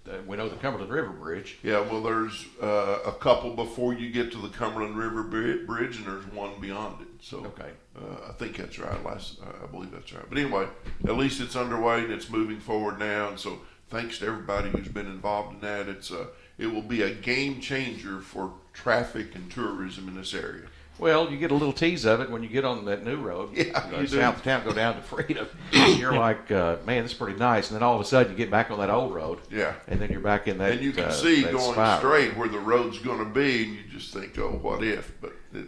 uh, 0.09 0.17
we 0.27 0.37
know 0.37 0.49
the 0.49 0.57
Cumberland 0.57 0.93
River 0.93 1.11
Bridge. 1.11 1.59
Yeah, 1.63 1.81
well, 1.81 2.03
there's 2.03 2.47
uh, 2.63 2.99
a 3.07 3.13
couple 3.13 3.55
before 3.55 3.95
you 3.95 4.11
get 4.11 4.33
to 4.33 4.39
the 4.39 4.49
Cumberland 4.49 4.97
River 4.97 5.23
Bridge, 5.23 5.97
and 5.97 6.07
there's 6.07 6.27
one 6.27 6.61
beyond 6.61 7.03
it. 7.03 7.09
So, 7.25 7.39
okay, 7.39 7.71
uh, 7.97 8.29
I 8.29 8.33
think 8.33 8.59
that's 8.59 8.79
right. 8.79 9.03
Last, 9.03 9.39
I 9.43 9.65
believe 9.67 9.91
that's 9.93 10.13
right. 10.13 10.25
But 10.29 10.37
anyway, 10.37 10.67
at 11.07 11.17
least 11.17 11.41
it's 11.41 11.57
underway 11.57 12.05
and 12.05 12.13
it's 12.13 12.29
moving 12.29 12.61
forward 12.61 12.99
now. 12.99 13.29
And 13.29 13.41
so, 13.41 13.61
thanks 13.89 14.19
to 14.19 14.27
everybody 14.27 14.69
who's 14.69 14.89
been 14.89 15.07
involved 15.07 15.55
in 15.55 15.61
that. 15.61 15.89
It's 15.89 16.11
uh, 16.11 16.27
it 16.59 16.67
will 16.67 16.83
be 16.83 17.01
a 17.01 17.15
game 17.15 17.63
changer 17.63 18.21
for 18.21 18.53
traffic 18.75 19.35
and 19.35 19.51
tourism 19.51 20.07
in 20.09 20.17
this 20.17 20.35
area. 20.35 20.67
Well, 20.99 21.31
you 21.31 21.39
get 21.39 21.51
a 21.51 21.55
little 21.55 21.73
tease 21.73 22.05
of 22.05 22.21
it 22.21 22.31
when 22.31 22.43
you 22.43 22.51
get 22.51 22.67
on 22.67 22.85
that 22.85 23.05
new 23.05 23.17
road. 23.17 23.57
Yeah, 23.57 24.01
you, 24.01 24.07
south 24.07 24.37
of 24.37 24.45
town, 24.45 24.63
go 24.63 24.75
down 24.75 24.97
to 24.97 25.01
Freedom. 25.03 25.49
you're 25.73 26.13
like, 26.13 26.51
uh, 26.51 26.77
man, 26.85 27.05
this 27.05 27.13
is 27.13 27.19
pretty 27.19 27.39
nice. 27.39 27.71
And 27.71 27.77
then 27.77 27.83
all 27.83 27.95
of 27.95 28.03
a 28.03 28.05
sudden, 28.05 28.33
you 28.33 28.37
get 28.37 28.51
back 28.51 28.71
on 28.71 28.79
that 28.81 28.91
old 28.91 29.15
road. 29.15 29.41
Yeah. 29.51 29.75
And 29.89 29.99
then 29.99 30.11
you're 30.11 30.21
back 30.21 30.47
in 30.47 30.59
that. 30.59 30.73
And 30.73 30.83
you 30.83 30.93
can 30.93 31.05
uh, 31.05 31.11
see 31.11 31.43
going 31.43 31.73
spiral. 31.73 31.99
straight 31.99 32.37
where 32.37 32.49
the 32.49 32.61
road's 32.61 32.99
going 32.99 33.19
to 33.19 33.25
be, 33.25 33.65
and 33.65 33.73
you 33.77 33.83
just 33.91 34.13
think, 34.13 34.39
oh, 34.39 34.59
what 34.61 34.85
if? 34.85 35.11
But 35.23 35.33
it, 35.55 35.67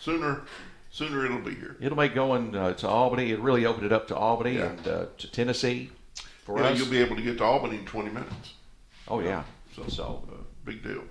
sooner, 0.00 0.42
sooner 0.94 1.24
it'll 1.26 1.38
be 1.40 1.54
here. 1.56 1.76
It'll 1.80 1.96
make 1.96 2.14
going 2.14 2.54
uh, 2.54 2.72
to 2.74 2.88
Albany. 2.88 3.32
It 3.32 3.40
really 3.40 3.66
opened 3.66 3.84
it 3.86 3.92
up 3.92 4.06
to 4.08 4.16
Albany 4.16 4.56
Yeah. 4.58 4.66
and 4.66 4.86
uh, 4.88 5.06
to 5.18 5.30
Tennessee 5.30 5.90
for 6.44 6.58
Yeah, 6.60 6.66
us. 6.68 6.78
you'll 6.78 6.88
be 6.88 6.98
able 7.00 7.16
to 7.16 7.22
get 7.22 7.38
to 7.38 7.44
Albany 7.44 7.78
in 7.78 7.84
20 7.84 8.10
minutes. 8.10 8.54
oh 9.08 9.18
yeah. 9.20 9.42
So, 9.74 9.82
So 9.88 10.22
uh, 10.32 10.36
big 10.64 10.84
deal. 10.84 11.02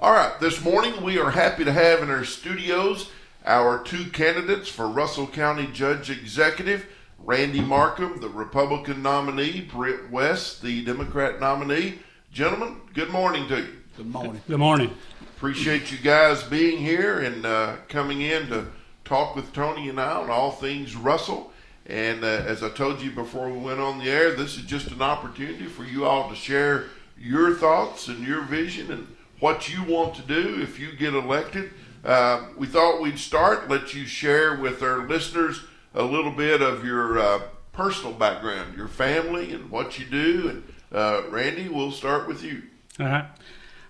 All 0.00 0.12
right, 0.12 0.32
this 0.40 0.64
morning 0.64 1.02
we 1.04 1.18
are 1.20 1.30
happy 1.30 1.64
to 1.64 1.72
have 1.72 2.02
in 2.02 2.10
our 2.10 2.24
studios 2.24 3.10
our 3.46 3.82
two 3.84 4.06
candidates 4.10 4.68
for 4.68 4.88
Russell 4.88 5.26
County 5.28 5.68
Judge 5.72 6.10
Executive, 6.10 6.86
Randy 7.20 7.60
Markham, 7.60 8.20
the 8.20 8.28
Republican 8.28 9.00
nominee, 9.02 9.60
Brent 9.60 10.10
West, 10.10 10.60
the 10.62 10.84
Democrat 10.84 11.38
nominee. 11.40 12.00
Gentlemen, 12.32 12.80
good 12.94 13.10
morning 13.10 13.46
to 13.48 13.58
you. 13.58 13.76
Good 13.96 14.10
morning. 14.10 14.42
Good 14.48 14.58
morning. 14.58 14.90
Appreciate 15.36 15.90
you 15.92 15.98
guys 15.98 16.42
being 16.42 16.78
here 16.78 17.20
and 17.20 17.46
uh, 17.46 17.76
coming 17.88 18.22
in 18.22 18.48
to 18.48 18.66
talk 19.10 19.34
with 19.34 19.52
Tony 19.52 19.88
and 19.88 20.00
I 20.00 20.12
on 20.12 20.30
all 20.30 20.52
things 20.52 20.94
Russell. 20.94 21.52
And 21.84 22.22
uh, 22.22 22.28
as 22.28 22.62
I 22.62 22.68
told 22.68 23.02
you 23.02 23.10
before 23.10 23.50
we 23.50 23.58
went 23.58 23.80
on 23.80 23.98
the 23.98 24.08
air, 24.08 24.36
this 24.36 24.56
is 24.56 24.62
just 24.62 24.92
an 24.92 25.02
opportunity 25.02 25.66
for 25.66 25.82
you 25.82 26.04
all 26.04 26.30
to 26.30 26.36
share 26.36 26.86
your 27.18 27.56
thoughts 27.56 28.06
and 28.06 28.24
your 28.24 28.42
vision 28.42 28.92
and 28.92 29.08
what 29.40 29.68
you 29.68 29.82
want 29.82 30.14
to 30.14 30.22
do 30.22 30.62
if 30.62 30.78
you 30.78 30.92
get 30.92 31.12
elected. 31.12 31.72
Uh, 32.04 32.46
we 32.56 32.68
thought 32.68 33.02
we'd 33.02 33.18
start, 33.18 33.68
let 33.68 33.94
you 33.94 34.06
share 34.06 34.54
with 34.54 34.80
our 34.80 35.08
listeners 35.08 35.60
a 35.92 36.04
little 36.04 36.30
bit 36.30 36.62
of 36.62 36.84
your 36.84 37.18
uh, 37.18 37.40
personal 37.72 38.12
background, 38.12 38.76
your 38.76 38.86
family, 38.86 39.52
and 39.52 39.72
what 39.72 39.98
you 39.98 40.06
do. 40.06 40.48
And 40.50 40.72
uh, 40.92 41.22
Randy, 41.30 41.68
we'll 41.68 41.90
start 41.90 42.28
with 42.28 42.44
you. 42.44 42.62
All 43.00 43.06
right. 43.06 43.24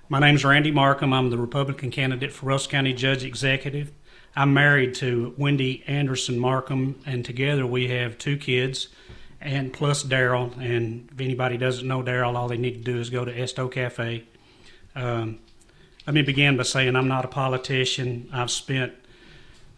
My 0.08 0.18
name 0.18 0.34
is 0.34 0.46
Randy 0.46 0.70
Markham. 0.70 1.12
I'm 1.12 1.28
the 1.28 1.36
Republican 1.36 1.90
candidate 1.90 2.32
for 2.32 2.46
Russell 2.46 2.70
County 2.70 2.94
Judge 2.94 3.22
Executive. 3.22 3.92
I'm 4.36 4.54
married 4.54 4.94
to 4.96 5.34
Wendy 5.36 5.82
Anderson 5.88 6.38
Markham, 6.38 7.00
and 7.04 7.24
together 7.24 7.66
we 7.66 7.88
have 7.88 8.16
two 8.16 8.36
kids, 8.36 8.88
and 9.40 9.72
plus 9.72 10.04
Daryl. 10.04 10.56
And 10.60 11.08
if 11.12 11.20
anybody 11.20 11.56
doesn't 11.56 11.86
know 11.86 12.02
Daryl, 12.02 12.36
all 12.36 12.46
they 12.46 12.56
need 12.56 12.84
to 12.84 12.92
do 12.92 13.00
is 13.00 13.10
go 13.10 13.24
to 13.24 13.36
Esto 13.36 13.66
Cafe. 13.66 14.24
Um, 14.94 15.40
let 16.06 16.14
me 16.14 16.22
begin 16.22 16.56
by 16.56 16.62
saying 16.62 16.94
I'm 16.94 17.08
not 17.08 17.24
a 17.24 17.28
politician. 17.28 18.28
I've 18.32 18.52
spent 18.52 18.92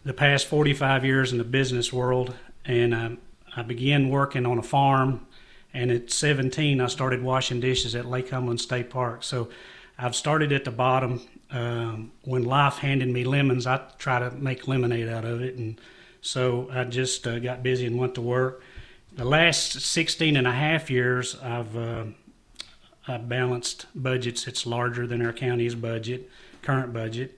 the 0.05 0.13
past 0.13 0.45
45 0.45 1.03
years 1.03 1.31
in 1.31 1.39
the 1.39 1.43
business 1.43 1.91
world, 1.91 2.35
and 2.63 2.93
um, 2.93 3.17
I 3.55 3.63
began 3.63 4.09
working 4.09 4.45
on 4.45 4.59
a 4.59 4.63
farm. 4.63 5.25
And 5.73 5.89
at 5.89 6.11
17, 6.11 6.79
I 6.79 6.85
started 6.85 7.23
washing 7.23 7.59
dishes 7.59 7.95
at 7.95 8.05
Lake 8.05 8.29
Cumberland 8.29 8.61
State 8.61 8.91
Park. 8.91 9.23
So 9.23 9.49
I've 9.97 10.15
started 10.15 10.51
at 10.51 10.63
the 10.63 10.71
bottom. 10.71 11.21
Um, 11.53 12.11
when 12.23 12.43
life 12.43 12.79
handed 12.79 13.09
me 13.09 13.23
lemons, 13.23 13.67
I 13.67 13.79
try 13.99 14.19
to 14.19 14.31
make 14.31 14.67
lemonade 14.67 15.07
out 15.07 15.23
of 15.23 15.41
it. 15.41 15.55
And 15.55 15.79
so 16.19 16.67
I 16.71 16.83
just 16.83 17.27
uh, 17.27 17.37
got 17.39 17.61
busy 17.61 17.85
and 17.85 17.97
went 17.97 18.15
to 18.15 18.21
work. 18.21 18.63
The 19.13 19.23
last 19.23 19.79
16 19.79 20.35
and 20.35 20.47
a 20.47 20.51
half 20.51 20.89
years, 20.89 21.37
I've 21.41 21.77
uh, 21.77 22.05
I've 23.07 23.29
balanced 23.29 23.85
budgets. 23.93 24.47
It's 24.47 24.65
larger 24.65 25.05
than 25.05 25.23
our 25.23 25.33
county's 25.33 25.75
budget, 25.75 26.29
current 26.61 26.93
budget. 26.93 27.37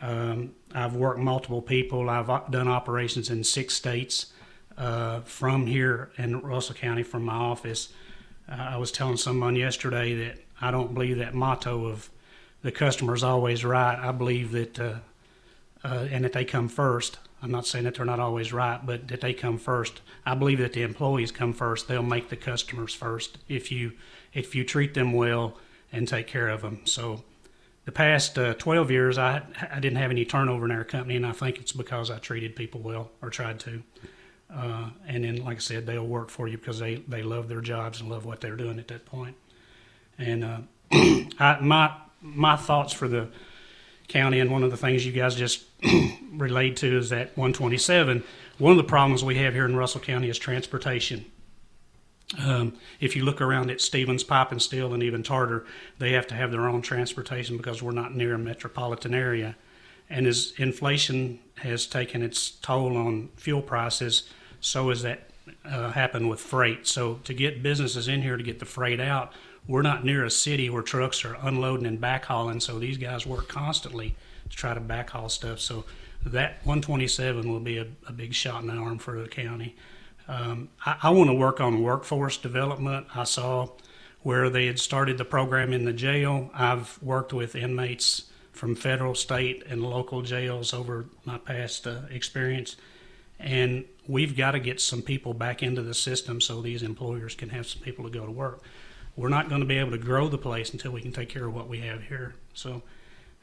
Um, 0.00 0.52
I've 0.74 0.94
worked 0.94 1.18
multiple 1.18 1.62
people. 1.62 2.08
I've 2.10 2.50
done 2.50 2.68
operations 2.68 3.30
in 3.30 3.42
six 3.42 3.74
states 3.74 4.32
uh, 4.76 5.20
from 5.20 5.66
here 5.66 6.10
in 6.18 6.40
Russell 6.40 6.74
County 6.74 7.02
from 7.02 7.24
my 7.24 7.34
office. 7.34 7.88
Uh, 8.48 8.56
I 8.56 8.76
was 8.76 8.92
telling 8.92 9.16
someone 9.16 9.56
yesterday 9.56 10.14
that 10.14 10.38
I 10.60 10.70
don't 10.70 10.92
believe 10.92 11.18
that 11.18 11.34
motto 11.34 11.86
of 11.86 12.10
the 12.66 12.72
customer's 12.72 13.22
always 13.22 13.64
right. 13.64 13.96
I 13.96 14.10
believe 14.10 14.50
that, 14.50 14.80
uh, 14.80 14.94
uh 15.84 16.08
and 16.10 16.24
that 16.24 16.32
they 16.32 16.44
come 16.44 16.68
first. 16.68 17.16
I'm 17.40 17.52
not 17.52 17.64
saying 17.64 17.84
that 17.84 17.94
they're 17.94 18.04
not 18.04 18.18
always 18.18 18.52
right, 18.52 18.84
but 18.84 19.06
that 19.06 19.20
they 19.20 19.34
come 19.34 19.56
first. 19.56 20.00
I 20.24 20.34
believe 20.34 20.58
that 20.58 20.72
the 20.72 20.82
employees 20.82 21.30
come 21.30 21.52
first. 21.52 21.86
They'll 21.86 22.02
make 22.02 22.28
the 22.28 22.34
customers 22.34 22.92
first 22.92 23.38
if 23.48 23.70
you 23.70 23.92
if 24.34 24.56
you 24.56 24.64
treat 24.64 24.94
them 24.94 25.12
well 25.12 25.58
and 25.92 26.08
take 26.08 26.26
care 26.26 26.48
of 26.48 26.62
them. 26.62 26.80
So 26.86 27.22
the 27.84 27.92
past 27.92 28.36
uh, 28.36 28.54
12 28.54 28.90
years, 28.90 29.16
I, 29.16 29.42
I 29.70 29.78
didn't 29.78 29.98
have 29.98 30.10
any 30.10 30.24
turnover 30.24 30.64
in 30.64 30.72
our 30.72 30.82
company, 30.82 31.14
and 31.14 31.24
I 31.24 31.30
think 31.30 31.58
it's 31.58 31.70
because 31.70 32.10
I 32.10 32.18
treated 32.18 32.56
people 32.56 32.80
well 32.80 33.12
or 33.22 33.30
tried 33.30 33.60
to. 33.60 33.80
Uh, 34.52 34.90
and 35.06 35.22
then, 35.22 35.36
like 35.36 35.58
I 35.58 35.60
said, 35.60 35.86
they'll 35.86 36.04
work 36.04 36.30
for 36.30 36.48
you 36.48 36.58
because 36.58 36.80
they, 36.80 36.96
they 36.96 37.22
love 37.22 37.48
their 37.48 37.60
jobs 37.60 38.00
and 38.00 38.10
love 38.10 38.24
what 38.24 38.40
they're 38.40 38.56
doing 38.56 38.80
at 38.80 38.88
that 38.88 39.06
point. 39.06 39.36
And 40.18 40.42
uh, 40.42 40.58
I, 41.38 41.58
my 41.60 41.94
my 42.34 42.56
thoughts 42.56 42.92
for 42.92 43.08
the 43.08 43.28
county, 44.08 44.40
and 44.40 44.50
one 44.50 44.62
of 44.62 44.70
the 44.70 44.76
things 44.76 45.04
you 45.04 45.12
guys 45.12 45.34
just 45.34 45.64
relayed 46.32 46.76
to 46.78 46.98
is 46.98 47.10
that 47.10 47.36
127. 47.36 48.22
One 48.58 48.70
of 48.70 48.78
the 48.78 48.84
problems 48.84 49.24
we 49.24 49.36
have 49.36 49.54
here 49.54 49.64
in 49.64 49.76
Russell 49.76 50.00
County 50.00 50.28
is 50.28 50.38
transportation. 50.38 51.24
Um, 52.42 52.74
if 52.98 53.14
you 53.14 53.24
look 53.24 53.40
around 53.40 53.70
at 53.70 53.80
Stephens 53.80 54.24
Pipe 54.24 54.50
and 54.50 54.60
Steel 54.60 54.92
and 54.92 55.02
even 55.02 55.22
Tarter, 55.22 55.64
they 55.98 56.12
have 56.12 56.26
to 56.28 56.34
have 56.34 56.50
their 56.50 56.68
own 56.68 56.82
transportation 56.82 57.56
because 57.56 57.82
we're 57.82 57.92
not 57.92 58.14
near 58.14 58.34
a 58.34 58.38
metropolitan 58.38 59.14
area. 59.14 59.56
And 60.10 60.26
as 60.26 60.52
inflation 60.56 61.40
has 61.56 61.86
taken 61.86 62.22
its 62.22 62.50
toll 62.50 62.96
on 62.96 63.28
fuel 63.36 63.62
prices, 63.62 64.28
so 64.60 64.88
has 64.88 65.02
that 65.02 65.30
uh, 65.64 65.92
happened 65.92 66.28
with 66.28 66.40
freight. 66.40 66.86
So 66.86 67.20
to 67.24 67.34
get 67.34 67.62
businesses 67.62 68.08
in 68.08 68.22
here 68.22 68.36
to 68.36 68.42
get 68.42 68.58
the 68.58 68.64
freight 68.64 69.00
out, 69.00 69.32
we're 69.68 69.82
not 69.82 70.04
near 70.04 70.24
a 70.24 70.30
city 70.30 70.70
where 70.70 70.82
trucks 70.82 71.24
are 71.24 71.36
unloading 71.42 71.86
and 71.86 72.00
backhauling. 72.00 72.62
So 72.62 72.78
these 72.78 72.98
guys 72.98 73.26
work 73.26 73.48
constantly 73.48 74.14
to 74.48 74.56
try 74.56 74.74
to 74.74 74.80
backhaul 74.80 75.30
stuff. 75.30 75.60
So 75.60 75.84
that 76.24 76.58
127 76.64 77.50
will 77.50 77.60
be 77.60 77.78
a, 77.78 77.86
a 78.06 78.12
big 78.12 78.34
shot 78.34 78.62
in 78.62 78.68
the 78.68 78.74
arm 78.74 78.98
for 78.98 79.20
the 79.20 79.28
county. 79.28 79.76
Um, 80.28 80.68
I, 80.84 80.96
I 81.04 81.10
want 81.10 81.30
to 81.30 81.34
work 81.34 81.60
on 81.60 81.82
workforce 81.82 82.36
development. 82.36 83.06
I 83.14 83.24
saw 83.24 83.70
where 84.22 84.50
they 84.50 84.66
had 84.66 84.78
started 84.78 85.18
the 85.18 85.24
program 85.24 85.72
in 85.72 85.84
the 85.84 85.92
jail. 85.92 86.50
I've 86.52 87.00
worked 87.02 87.32
with 87.32 87.54
inmates 87.54 88.24
from 88.52 88.74
federal, 88.74 89.14
state, 89.14 89.62
and 89.68 89.82
local 89.82 90.22
jails 90.22 90.72
over 90.72 91.06
my 91.24 91.38
past 91.38 91.86
uh, 91.86 92.00
experience. 92.10 92.76
And 93.38 93.84
we've 94.08 94.36
got 94.36 94.52
to 94.52 94.58
get 94.58 94.80
some 94.80 95.02
people 95.02 95.34
back 95.34 95.62
into 95.62 95.82
the 95.82 95.94
system 95.94 96.40
so 96.40 96.62
these 96.62 96.82
employers 96.82 97.34
can 97.34 97.50
have 97.50 97.66
some 97.66 97.82
people 97.82 98.04
to 98.04 98.10
go 98.10 98.24
to 98.24 98.32
work. 98.32 98.62
We're 99.16 99.28
not 99.28 99.48
going 99.48 99.62
to 99.62 99.66
be 99.66 99.78
able 99.78 99.92
to 99.92 99.98
grow 99.98 100.28
the 100.28 100.38
place 100.38 100.72
until 100.72 100.92
we 100.92 101.00
can 101.00 101.12
take 101.12 101.30
care 101.30 101.46
of 101.46 101.54
what 101.54 101.68
we 101.68 101.80
have 101.80 102.02
here. 102.02 102.34
So 102.52 102.82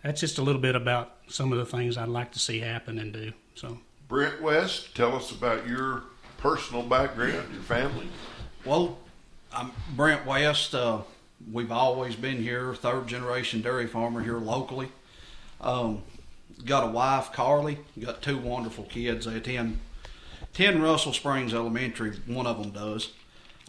that's 0.04 0.22
just 0.22 0.38
a 0.38 0.42
little 0.42 0.62
bit 0.62 0.76
about 0.76 1.18
some 1.28 1.52
of 1.52 1.58
the 1.58 1.66
things 1.66 1.98
I'd 1.98 2.10
like 2.10 2.32
to 2.34 2.40
see 2.40 2.60
happen 2.60 3.00
and 3.00 3.12
do. 3.12 3.32
So, 3.56 3.80
Brent 4.08 4.42
West, 4.42 4.96
tell 4.96 5.16
us 5.16 5.32
about 5.32 5.68
your 5.68 6.04
personal 6.38 6.84
background, 6.84 7.54
your 7.54 7.64
family? 7.64 8.08
Well, 8.66 8.98
I'm 9.52 9.72
Brent 9.96 10.26
West. 10.26 10.76
Uh, 10.76 11.00
we've 11.52 11.72
always 11.72 12.16
been 12.16 12.38
here, 12.38 12.76
third 12.76 13.08
generation 13.08 13.62
dairy 13.62 13.88
farmer 13.88 14.22
here 14.22 14.38
locally. 14.38 14.92
Um, 15.62 16.04
got 16.66 16.84
a 16.84 16.92
wife, 16.92 17.32
Carly. 17.32 17.80
Got 18.00 18.22
two 18.22 18.38
wonderful 18.38 18.84
kids. 18.84 19.26
They 19.26 19.38
attend 19.38 19.80
10 20.54 20.82
Russell 20.82 21.14
Springs 21.14 21.54
Elementary. 21.54 22.12
One 22.28 22.46
of 22.46 22.62
them 22.62 22.72
does. 22.72 23.12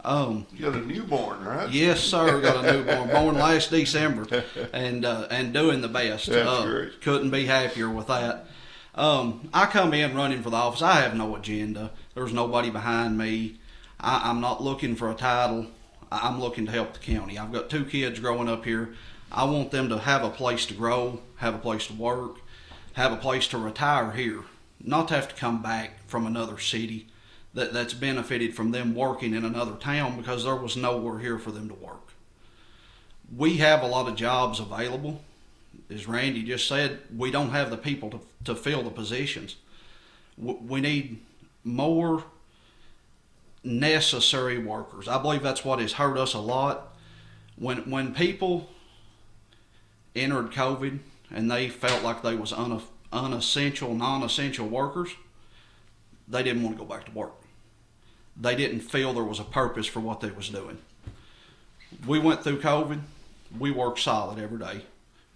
Um, 0.05 0.45
you 0.53 0.65
got 0.65 0.75
a 0.75 0.85
newborn, 0.85 1.43
right? 1.43 1.69
Yes, 1.71 1.99
sir. 1.99 2.39
Got 2.39 2.63
a 2.63 2.71
newborn, 2.73 3.09
born 3.09 3.35
last 3.35 3.71
December, 3.71 4.43
and 4.71 5.03
uh, 5.03 5.27
and 5.31 5.51
doing 5.51 5.81
the 5.81 5.87
best. 5.87 6.27
That's 6.27 6.47
uh, 6.47 6.65
great. 6.65 7.01
Couldn't 7.01 7.31
be 7.31 7.45
happier 7.45 7.89
with 7.89 8.05
that. 8.07 8.45
Um, 8.93 9.49
I 9.51 9.65
come 9.65 9.95
in 9.95 10.15
running 10.15 10.43
for 10.43 10.51
the 10.51 10.57
office. 10.57 10.83
I 10.83 11.01
have 11.01 11.15
no 11.15 11.35
agenda. 11.35 11.91
There's 12.13 12.31
nobody 12.31 12.69
behind 12.69 13.17
me. 13.17 13.57
I, 13.99 14.29
am 14.29 14.41
not 14.41 14.61
looking 14.61 14.95
for 14.95 15.09
a 15.09 15.15
title. 15.15 15.67
I'm 16.11 16.39
looking 16.39 16.67
to 16.67 16.71
help 16.71 16.93
the 16.93 16.99
county. 16.99 17.39
I've 17.39 17.51
got 17.51 17.71
two 17.71 17.83
kids 17.83 18.19
growing 18.19 18.47
up 18.47 18.63
here. 18.63 18.93
I 19.31 19.45
want 19.45 19.71
them 19.71 19.89
to 19.89 19.97
have 19.97 20.23
a 20.23 20.29
place 20.29 20.67
to 20.67 20.75
grow, 20.75 21.19
have 21.37 21.55
a 21.55 21.57
place 21.57 21.87
to 21.87 21.93
work, 21.93 22.37
have 22.93 23.11
a 23.11 23.17
place 23.17 23.47
to 23.47 23.57
retire 23.57 24.11
here, 24.11 24.43
not 24.79 25.07
to 25.07 25.15
have 25.15 25.27
to 25.29 25.35
come 25.35 25.63
back 25.63 26.07
from 26.07 26.27
another 26.27 26.59
city 26.59 27.07
that, 27.55 27.73
that's 27.73 27.93
benefited 27.93 28.55
from 28.55 28.71
them 28.71 28.93
working 28.93 29.33
in 29.33 29.43
another 29.43 29.73
town 29.73 30.17
because 30.17 30.43
there 30.43 30.55
was 30.55 30.77
nowhere 30.77 31.19
here 31.19 31.39
for 31.39 31.51
them 31.51 31.67
to 31.67 31.73
work. 31.73 32.11
We 33.35 33.57
have 33.57 33.81
a 33.81 33.87
lot 33.87 34.07
of 34.07 34.15
jobs 34.15 34.59
available 34.59 35.21
as 35.89 36.07
Randy 36.07 36.43
just 36.43 36.67
said, 36.67 36.99
we 37.15 37.31
don't 37.31 37.51
have 37.51 37.69
the 37.69 37.77
people 37.77 38.09
to, 38.11 38.19
to 38.45 38.55
fill 38.55 38.83
the 38.83 38.89
positions. 38.89 39.55
We 40.37 40.81
need 40.81 41.21
more 41.63 42.23
necessary 43.63 44.57
workers. 44.57 45.07
I 45.07 45.21
believe 45.21 45.41
that's 45.41 45.63
what 45.63 45.79
has 45.79 45.93
hurt 45.93 46.17
us 46.17 46.33
a 46.33 46.39
lot. 46.39 46.95
When 47.57 47.89
when 47.89 48.13
people 48.13 48.69
entered 50.13 50.51
COVID 50.51 50.99
and 51.31 51.49
they 51.49 51.69
felt 51.69 52.03
like 52.03 52.21
they 52.21 52.35
was 52.35 52.51
un, 52.51 52.81
unessential, 53.13 53.93
non-essential 53.93 54.67
workers, 54.67 55.11
they 56.27 56.43
didn't 56.43 56.63
want 56.63 56.77
to 56.77 56.83
go 56.83 56.89
back 56.89 57.05
to 57.05 57.11
work. 57.11 57.33
They 58.39 58.55
didn't 58.55 58.81
feel 58.81 59.13
there 59.13 59.23
was 59.23 59.39
a 59.39 59.45
purpose 59.45 59.87
for 59.87 59.99
what 59.99 60.19
they 60.19 60.31
was 60.31 60.49
doing. 60.49 60.77
We 62.05 62.19
went 62.19 62.43
through 62.43 62.59
COVID. 62.59 62.99
We 63.57 63.71
worked 63.71 63.99
solid 63.99 64.39
every 64.39 64.59
day 64.59 64.81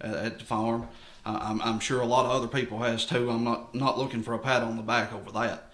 at, 0.00 0.14
at 0.14 0.38
the 0.38 0.44
farm. 0.44 0.88
I'm, 1.24 1.60
I'm 1.62 1.80
sure 1.80 2.00
a 2.00 2.06
lot 2.06 2.24
of 2.24 2.32
other 2.32 2.46
people 2.46 2.78
has 2.78 3.04
too. 3.04 3.30
I'm 3.30 3.44
not 3.44 3.74
not 3.74 3.98
looking 3.98 4.22
for 4.22 4.34
a 4.34 4.38
pat 4.38 4.62
on 4.62 4.76
the 4.76 4.82
back 4.82 5.12
over 5.12 5.30
that, 5.32 5.70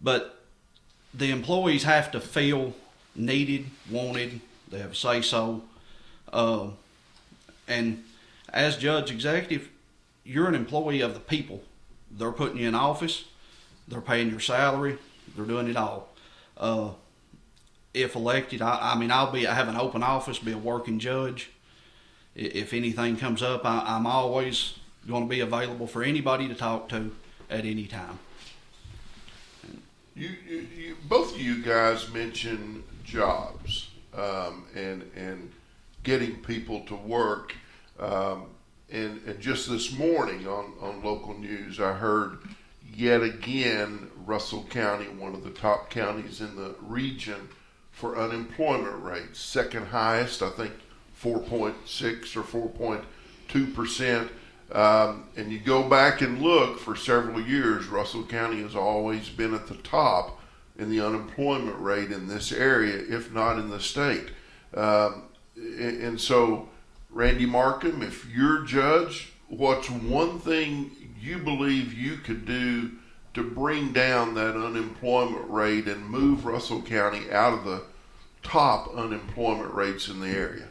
but 0.00 0.40
the 1.12 1.30
employees 1.30 1.82
have 1.82 2.10
to 2.12 2.20
feel 2.20 2.74
needed, 3.14 3.66
wanted. 3.90 4.40
They 4.70 4.78
have 4.78 4.92
a 4.92 4.94
say 4.94 5.22
so, 5.22 5.62
uh, 6.32 6.68
and 7.66 8.04
as 8.52 8.76
judge 8.76 9.10
executive, 9.10 9.68
you're 10.24 10.48
an 10.48 10.54
employee 10.54 11.00
of 11.00 11.14
the 11.14 11.20
people. 11.20 11.62
They're 12.10 12.32
putting 12.32 12.58
you 12.58 12.68
in 12.68 12.74
office. 12.74 13.24
They're 13.88 14.00
paying 14.00 14.30
your 14.30 14.40
salary. 14.40 14.98
They're 15.36 15.46
doing 15.46 15.68
it 15.68 15.76
all. 15.76 16.09
Uh, 16.60 16.90
if 17.92 18.14
elected, 18.14 18.62
I, 18.62 18.92
I 18.92 18.98
mean, 18.98 19.10
I'll 19.10 19.32
be 19.32 19.48
I 19.48 19.54
have 19.54 19.66
an 19.66 19.76
open 19.76 20.04
office, 20.04 20.38
be 20.38 20.52
a 20.52 20.58
working 20.58 21.00
judge 21.00 21.50
if 22.34 22.72
anything 22.72 23.16
comes 23.16 23.42
up, 23.42 23.64
I, 23.64 23.96
am 23.96 24.06
always 24.06 24.74
going 25.06 25.24
to 25.24 25.28
be 25.28 25.40
available 25.40 25.86
for 25.86 26.02
anybody 26.02 26.48
to 26.48 26.54
talk 26.54 26.88
to 26.90 27.10
at 27.48 27.64
any 27.64 27.86
time. 27.86 28.18
You, 30.14 30.30
you, 30.46 30.66
you 30.76 30.96
both 31.08 31.34
of 31.34 31.40
you 31.40 31.62
guys 31.62 32.12
mentioned 32.12 32.84
jobs 33.04 33.90
um, 34.14 34.66
and 34.74 35.08
and 35.16 35.50
getting 36.02 36.36
people 36.36 36.80
to 36.86 36.94
work. 36.94 37.54
Um, 37.98 38.46
and, 38.90 39.20
and 39.26 39.38
just 39.38 39.70
this 39.70 39.96
morning 39.96 40.48
on, 40.48 40.72
on 40.80 41.02
local 41.02 41.38
news, 41.38 41.78
I 41.78 41.92
heard 41.92 42.38
yet 42.92 43.22
again 43.22 44.09
Russell 44.26 44.64
County, 44.70 45.06
one 45.06 45.34
of 45.34 45.44
the 45.44 45.50
top 45.50 45.90
counties 45.90 46.40
in 46.40 46.56
the 46.56 46.74
region 46.80 47.48
for 47.90 48.16
unemployment 48.16 49.02
rates, 49.02 49.40
second 49.40 49.86
highest, 49.86 50.42
I 50.42 50.50
think 50.50 50.72
4.6 51.22 52.36
or 52.36 52.42
4.2 52.42 53.74
percent. 53.74 54.30
Um, 54.72 55.24
and 55.36 55.50
you 55.50 55.58
go 55.58 55.88
back 55.88 56.20
and 56.20 56.40
look 56.40 56.78
for 56.78 56.94
several 56.94 57.40
years, 57.40 57.86
Russell 57.86 58.22
County 58.22 58.62
has 58.62 58.76
always 58.76 59.28
been 59.28 59.52
at 59.52 59.66
the 59.66 59.74
top 59.76 60.40
in 60.78 60.90
the 60.90 61.04
unemployment 61.04 61.78
rate 61.80 62.12
in 62.12 62.28
this 62.28 62.52
area, 62.52 62.96
if 63.08 63.32
not 63.32 63.58
in 63.58 63.68
the 63.68 63.80
state. 63.80 64.28
Um, 64.74 65.24
and, 65.56 66.02
and 66.02 66.20
so 66.20 66.68
Randy 67.10 67.46
Markham, 67.46 68.02
if 68.02 68.26
you're 68.32 68.62
judge, 68.62 69.32
what's 69.48 69.90
one 69.90 70.38
thing 70.38 70.92
you 71.20 71.38
believe 71.38 71.92
you 71.92 72.16
could 72.16 72.46
do 72.46 72.92
to 73.34 73.42
bring 73.42 73.92
down 73.92 74.34
that 74.34 74.56
unemployment 74.56 75.48
rate 75.48 75.86
and 75.86 76.04
move 76.04 76.44
Russell 76.44 76.82
County 76.82 77.30
out 77.30 77.52
of 77.52 77.64
the 77.64 77.82
top 78.42 78.94
unemployment 78.94 79.72
rates 79.74 80.08
in 80.08 80.20
the 80.20 80.28
area? 80.28 80.64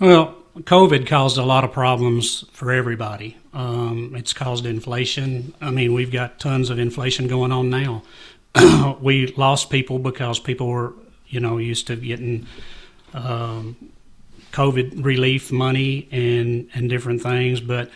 Well, 0.00 0.36
COVID 0.58 1.06
caused 1.06 1.38
a 1.38 1.44
lot 1.44 1.64
of 1.64 1.72
problems 1.72 2.44
for 2.52 2.72
everybody. 2.72 3.36
Um, 3.54 4.14
it's 4.16 4.32
caused 4.32 4.66
inflation. 4.66 5.54
I 5.60 5.70
mean, 5.70 5.94
we've 5.94 6.10
got 6.10 6.38
tons 6.38 6.70
of 6.70 6.78
inflation 6.78 7.28
going 7.28 7.52
on 7.52 7.70
now. 7.70 8.02
we 9.00 9.28
lost 9.28 9.70
people 9.70 9.98
because 9.98 10.38
people 10.38 10.66
were, 10.66 10.94
you 11.28 11.40
know, 11.40 11.58
used 11.58 11.86
to 11.86 11.96
getting 11.96 12.46
um, 13.14 13.76
COVID 14.52 15.04
relief 15.04 15.50
money 15.50 16.08
and 16.10 16.68
and 16.74 16.90
different 16.90 17.22
things. 17.22 17.60
But 17.60 17.90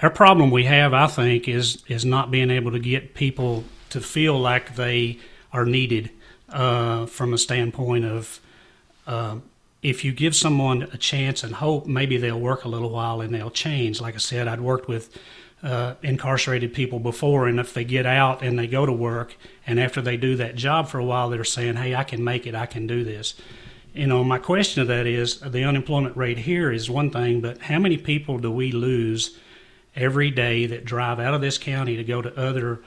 our 0.00 0.10
problem 0.10 0.50
we 0.50 0.64
have, 0.64 0.94
I 0.94 1.06
think, 1.06 1.48
is 1.48 1.82
is 1.88 2.04
not 2.04 2.30
being 2.30 2.50
able 2.50 2.72
to 2.72 2.78
get 2.78 3.14
people 3.14 3.64
to 3.90 4.00
feel 4.00 4.38
like 4.38 4.76
they 4.76 5.18
are 5.52 5.64
needed 5.64 6.10
uh, 6.48 7.06
from 7.06 7.32
a 7.32 7.38
standpoint 7.38 8.04
of. 8.04 8.40
Uh, 9.06 9.36
if 9.82 10.02
you 10.02 10.12
give 10.12 10.34
someone 10.34 10.84
a 10.94 10.96
chance 10.96 11.44
and 11.44 11.56
hope, 11.56 11.86
maybe 11.86 12.16
they'll 12.16 12.40
work 12.40 12.64
a 12.64 12.68
little 12.68 12.88
while 12.88 13.20
and 13.20 13.34
they'll 13.34 13.50
change. 13.50 14.00
Like 14.00 14.14
I 14.14 14.18
said, 14.18 14.48
I'd 14.48 14.62
worked 14.62 14.88
with 14.88 15.14
uh, 15.62 15.94
incarcerated 16.02 16.72
people 16.72 16.98
before, 16.98 17.46
and 17.46 17.60
if 17.60 17.74
they 17.74 17.84
get 17.84 18.06
out 18.06 18.42
and 18.42 18.58
they 18.58 18.66
go 18.66 18.86
to 18.86 18.92
work, 18.92 19.36
and 19.66 19.78
after 19.78 20.00
they 20.00 20.16
do 20.16 20.36
that 20.36 20.54
job 20.54 20.88
for 20.88 20.98
a 20.98 21.04
while, 21.04 21.28
they're 21.28 21.44
saying, 21.44 21.76
"Hey, 21.76 21.94
I 21.94 22.04
can 22.04 22.24
make 22.24 22.46
it. 22.46 22.54
I 22.54 22.64
can 22.64 22.86
do 22.86 23.04
this." 23.04 23.34
You 23.92 24.06
know, 24.06 24.24
my 24.24 24.38
question 24.38 24.82
to 24.82 24.86
that 24.92 25.06
is 25.06 25.40
the 25.40 25.64
unemployment 25.64 26.16
rate 26.16 26.38
here 26.38 26.72
is 26.72 26.90
one 26.90 27.10
thing, 27.10 27.40
but 27.40 27.58
how 27.62 27.78
many 27.78 27.96
people 27.96 28.38
do 28.38 28.50
we 28.50 28.72
lose 28.72 29.38
every 29.96 30.30
day 30.30 30.66
that 30.66 30.84
drive 30.84 31.20
out 31.20 31.34
of 31.34 31.40
this 31.40 31.58
county 31.58 31.96
to 31.96 32.04
go 32.04 32.22
to 32.22 32.36
other 32.38 32.80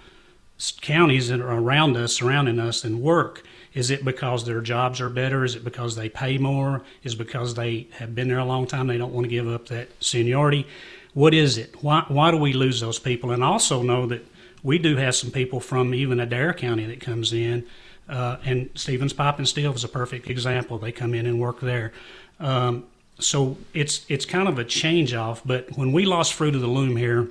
counties 0.82 1.30
that 1.30 1.40
are 1.40 1.60
around 1.60 1.96
us, 1.96 2.14
surrounding 2.14 2.60
us, 2.60 2.84
and 2.84 3.02
work? 3.02 3.44
Is 3.74 3.92
it 3.92 4.04
because 4.04 4.46
their 4.46 4.62
jobs 4.62 5.00
are 5.00 5.10
better? 5.10 5.44
Is 5.44 5.56
it 5.56 5.64
because 5.64 5.96
they 5.96 6.10
pay 6.10 6.38
more? 6.38 6.82
Is 7.04 7.14
it 7.14 7.18
because 7.18 7.54
they 7.54 7.88
have 7.92 8.16
been 8.16 8.28
there 8.28 8.40
a 8.40 8.46
long 8.46 8.66
time? 8.66 8.88
They 8.88 8.98
don't 8.98 9.14
want 9.14 9.26
to 9.26 9.30
give 9.30 9.48
up 9.48 9.68
that 9.68 9.90
seniority. 10.04 10.66
What 11.14 11.34
is 11.34 11.58
it? 11.58 11.76
Why, 11.84 12.04
why 12.08 12.32
do 12.32 12.38
we 12.38 12.54
lose 12.54 12.80
those 12.80 13.00
people? 13.00 13.32
And 13.32 13.44
also 13.44 13.84
know 13.84 14.08
that 14.08 14.26
we 14.64 14.80
do 14.80 14.96
have 14.98 15.16
some 15.16 15.32
people 15.32 15.60
from 15.60 15.94
even 15.94 16.20
Adair 16.20 16.54
County 16.54 16.86
that 16.86 17.00
comes 17.00 17.34
in, 17.34 17.66
uh, 18.10 18.38
and 18.44 18.70
Stephens 18.76 19.14
Pipe 19.14 19.38
and 19.38 19.48
Steel 19.48 19.74
is 19.74 19.84
a 19.84 19.90
perfect 19.90 20.30
example. 20.30 20.78
They 20.78 20.92
come 20.92 21.14
in 21.14 21.26
and 21.26 21.40
work 21.40 21.60
there. 21.60 21.92
Um, 22.40 22.86
so 23.20 23.58
it's 23.74 24.06
it's 24.10 24.26
kind 24.26 24.48
of 24.48 24.60
a 24.60 24.64
change 24.64 25.14
off. 25.14 25.42
But 25.46 25.78
when 25.78 25.92
we 25.92 26.06
lost 26.06 26.34
Fruit 26.34 26.56
of 26.56 26.62
the 26.62 26.68
Loom 26.68 26.96
here, 26.96 27.30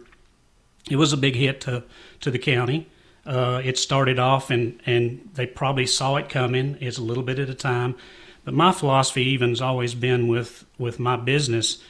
it 0.90 0.96
was 0.96 1.12
a 1.12 1.16
big 1.16 1.36
hit 1.36 1.60
to 1.62 1.84
to 2.20 2.30
the 2.30 2.38
county. 2.38 2.88
Uh, 3.26 3.60
it 3.64 3.76
started 3.76 4.20
off 4.20 4.50
and, 4.50 4.80
and 4.86 5.28
they 5.34 5.46
probably 5.46 5.86
saw 5.86 6.14
it 6.14 6.28
coming. 6.28 6.78
It's 6.80 6.96
a 6.96 7.02
little 7.02 7.24
bit 7.24 7.40
at 7.40 7.50
a 7.50 7.54
time. 7.54 7.96
But 8.44 8.54
my 8.54 8.70
philosophy 8.70 9.24
even 9.24 9.48
has 9.48 9.60
always 9.60 9.96
been 9.96 10.28
with, 10.28 10.64
with 10.78 11.00
my 11.00 11.16
business, 11.16 11.82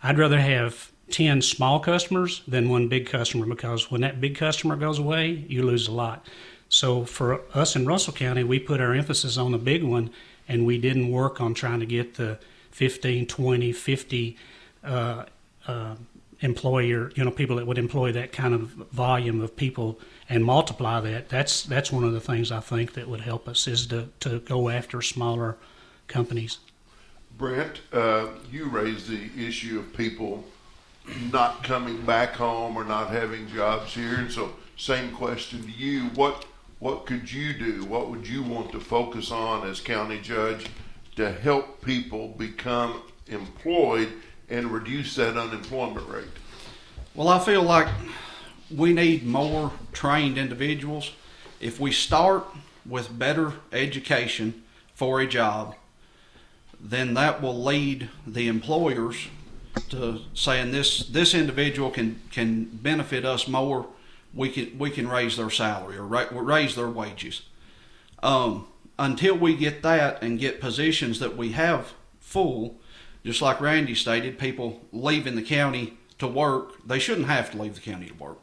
I'd 0.00 0.18
rather 0.18 0.38
have 0.40 0.92
10 1.10 1.42
small 1.42 1.80
customers 1.80 2.42
than 2.46 2.68
one 2.68 2.86
big 2.86 3.06
customer 3.06 3.44
because 3.46 3.90
when 3.90 4.02
that 4.02 4.20
big 4.20 4.36
customer 4.36 4.76
goes 4.76 5.00
away, 5.00 5.44
you 5.48 5.64
lose 5.64 5.88
a 5.88 5.92
lot. 5.92 6.24
So 6.68 7.04
for 7.04 7.40
us 7.52 7.74
in 7.74 7.86
Russell 7.86 8.12
County, 8.12 8.44
we 8.44 8.60
put 8.60 8.80
our 8.80 8.94
emphasis 8.94 9.36
on 9.36 9.50
the 9.50 9.58
big 9.58 9.82
one 9.82 10.10
and 10.46 10.64
we 10.64 10.78
didn't 10.78 11.10
work 11.10 11.40
on 11.40 11.54
trying 11.54 11.80
to 11.80 11.86
get 11.86 12.14
the 12.14 12.38
15, 12.74 13.26
20, 13.26 13.72
50 13.72 14.36
uh, 14.82 15.24
uh, 15.68 15.94
employer, 16.40 17.12
you 17.14 17.24
know, 17.24 17.30
people 17.30 17.54
that 17.54 17.66
would 17.68 17.78
employ 17.78 18.10
that 18.10 18.32
kind 18.32 18.52
of 18.52 18.62
volume 18.90 19.40
of 19.40 19.54
people 19.54 20.00
and 20.28 20.44
multiply 20.44 21.00
that. 21.00 21.28
That's 21.28 21.62
that's 21.62 21.92
one 21.92 22.02
of 22.02 22.12
the 22.12 22.18
things 22.18 22.50
I 22.50 22.58
think 22.58 22.94
that 22.94 23.06
would 23.08 23.20
help 23.20 23.46
us 23.46 23.68
is 23.68 23.86
to, 23.86 24.08
to 24.20 24.40
go 24.40 24.70
after 24.70 25.00
smaller 25.02 25.56
companies. 26.08 26.58
Brent, 27.38 27.80
uh, 27.92 28.26
you 28.50 28.68
raised 28.68 29.08
the 29.08 29.30
issue 29.38 29.78
of 29.78 29.96
people 29.96 30.44
not 31.30 31.62
coming 31.62 32.02
back 32.02 32.32
home 32.32 32.76
or 32.76 32.82
not 32.82 33.10
having 33.10 33.46
jobs 33.46 33.94
here, 33.94 34.16
and 34.16 34.32
so 34.32 34.52
same 34.76 35.12
question 35.12 35.62
to 35.62 35.70
you: 35.70 36.06
what 36.16 36.44
what 36.80 37.06
could 37.06 37.30
you 37.30 37.52
do? 37.52 37.84
What 37.84 38.10
would 38.10 38.26
you 38.26 38.42
want 38.42 38.72
to 38.72 38.80
focus 38.80 39.30
on 39.30 39.64
as 39.64 39.78
county 39.78 40.20
judge 40.20 40.66
to 41.16 41.32
help 41.32 41.80
people 41.82 42.28
become 42.28 43.02
employed 43.26 44.12
and 44.48 44.70
reduce 44.70 45.14
that 45.16 45.36
unemployment 45.36 46.08
rate? 46.08 46.24
Well, 47.14 47.28
I 47.28 47.38
feel 47.38 47.62
like 47.62 47.88
we 48.74 48.92
need 48.92 49.24
more 49.24 49.72
trained 49.92 50.38
individuals. 50.38 51.12
If 51.60 51.78
we 51.78 51.92
start 51.92 52.44
with 52.84 53.18
better 53.18 53.54
education 53.72 54.64
for 54.94 55.20
a 55.20 55.26
job, 55.26 55.76
then 56.80 57.14
that 57.14 57.40
will 57.40 57.62
lead 57.62 58.10
the 58.26 58.48
employers 58.48 59.28
to 59.90 60.20
saying 60.34 60.72
this 60.72 61.06
this 61.06 61.34
individual 61.34 61.90
can 61.90 62.20
can 62.30 62.64
benefit 62.64 63.24
us 63.24 63.48
more. 63.48 63.86
We 64.34 64.50
can 64.50 64.78
we 64.78 64.90
can 64.90 65.08
raise 65.08 65.36
their 65.36 65.50
salary 65.50 65.96
or 65.96 66.04
raise 66.04 66.74
their 66.74 66.88
wages. 66.88 67.42
Um, 68.22 68.66
until 68.98 69.36
we 69.36 69.56
get 69.56 69.82
that 69.82 70.22
and 70.22 70.38
get 70.38 70.60
positions 70.60 71.18
that 71.18 71.36
we 71.36 71.52
have 71.52 71.92
full, 72.20 72.76
just 73.24 73.42
like 73.42 73.60
Randy 73.60 73.94
stated, 73.94 74.38
people 74.38 74.80
leaving 74.92 75.34
the 75.34 75.42
county 75.42 75.98
to 76.18 76.26
work, 76.26 76.86
they 76.86 76.98
shouldn't 76.98 77.26
have 77.26 77.50
to 77.50 77.60
leave 77.60 77.74
the 77.74 77.80
county 77.80 78.06
to 78.06 78.14
work. 78.14 78.38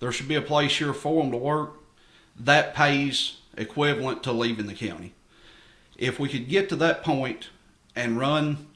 There 0.00 0.12
should 0.12 0.28
be 0.28 0.34
a 0.36 0.42
place 0.42 0.76
here 0.78 0.92
for 0.92 1.22
them 1.22 1.32
to 1.32 1.38
work 1.38 1.74
that 2.38 2.74
pays 2.74 3.38
equivalent 3.56 4.22
to 4.22 4.32
leaving 4.32 4.66
the 4.66 4.74
county. 4.74 5.14
If 5.96 6.20
we 6.20 6.28
could 6.28 6.48
get 6.48 6.68
to 6.68 6.76
that 6.76 7.02
point 7.02 7.48
and 7.96 8.18
run 8.18 8.68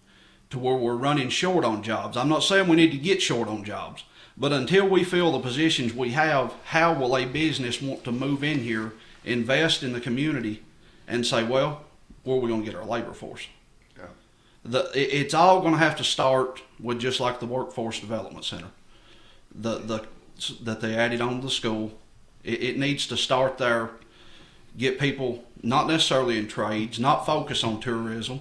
to 0.51 0.59
where 0.59 0.75
we're 0.75 0.97
running 0.97 1.29
short 1.29 1.65
on 1.65 1.83
jobs, 1.83 2.17
I'm 2.17 2.29
not 2.29 2.43
saying 2.43 2.67
we 2.67 2.77
need 2.77 2.91
to 2.91 2.99
get 2.99 3.23
short 3.23 3.49
on 3.49 3.63
jobs, 3.63 4.03
but 4.37 4.53
until 4.53 4.89
we 4.89 5.05
fill 5.05 5.33
the 5.33 5.39
positions 5.39 5.95
we 5.95 6.11
have, 6.11 6.53
how 6.65 6.93
will 6.93 7.17
a 7.17 7.25
business 7.25 7.81
want 7.81 8.03
to 8.05 8.13
move 8.13 8.43
in 8.43 8.59
here, 8.59 8.93
invest 9.25 9.85
in 9.85 9.93
the 9.93 10.01
community, 10.01 10.63
and 11.13 11.27
say, 11.27 11.45
well, 11.45 11.85
where 12.25 12.37
are 12.37 12.41
we 12.41 12.49
going 12.49 12.65
to 12.65 12.71
get 12.71 12.79
our 12.79 12.87
labor 12.87 13.13
force? 13.13 13.47
the 14.65 14.91
it's 14.95 15.35
all 15.35 15.61
going 15.61 15.73
to 15.73 15.79
have 15.79 15.97
to 15.97 16.05
start 16.05 16.63
with 16.81 17.01
just 17.01 17.21
like 17.21 17.41
the 17.41 17.47
workforce 17.47 18.01
development 18.01 18.45
center, 18.45 18.69
the 19.55 19.79
the 19.79 20.07
that 20.63 20.81
they 20.81 20.95
added 20.95 21.21
on 21.21 21.37
to 21.37 21.47
the 21.47 21.51
school. 21.51 21.93
It, 22.45 22.63
it 22.63 22.79
needs 22.79 23.07
to 23.09 23.17
start 23.17 23.59
there. 23.59 23.91
Get 24.77 24.99
people 24.99 25.45
not 25.63 25.87
necessarily 25.87 26.39
in 26.39 26.49
trades, 26.49 26.99
not 26.99 27.27
focus 27.27 27.63
on 27.63 27.81
tourism, 27.81 28.41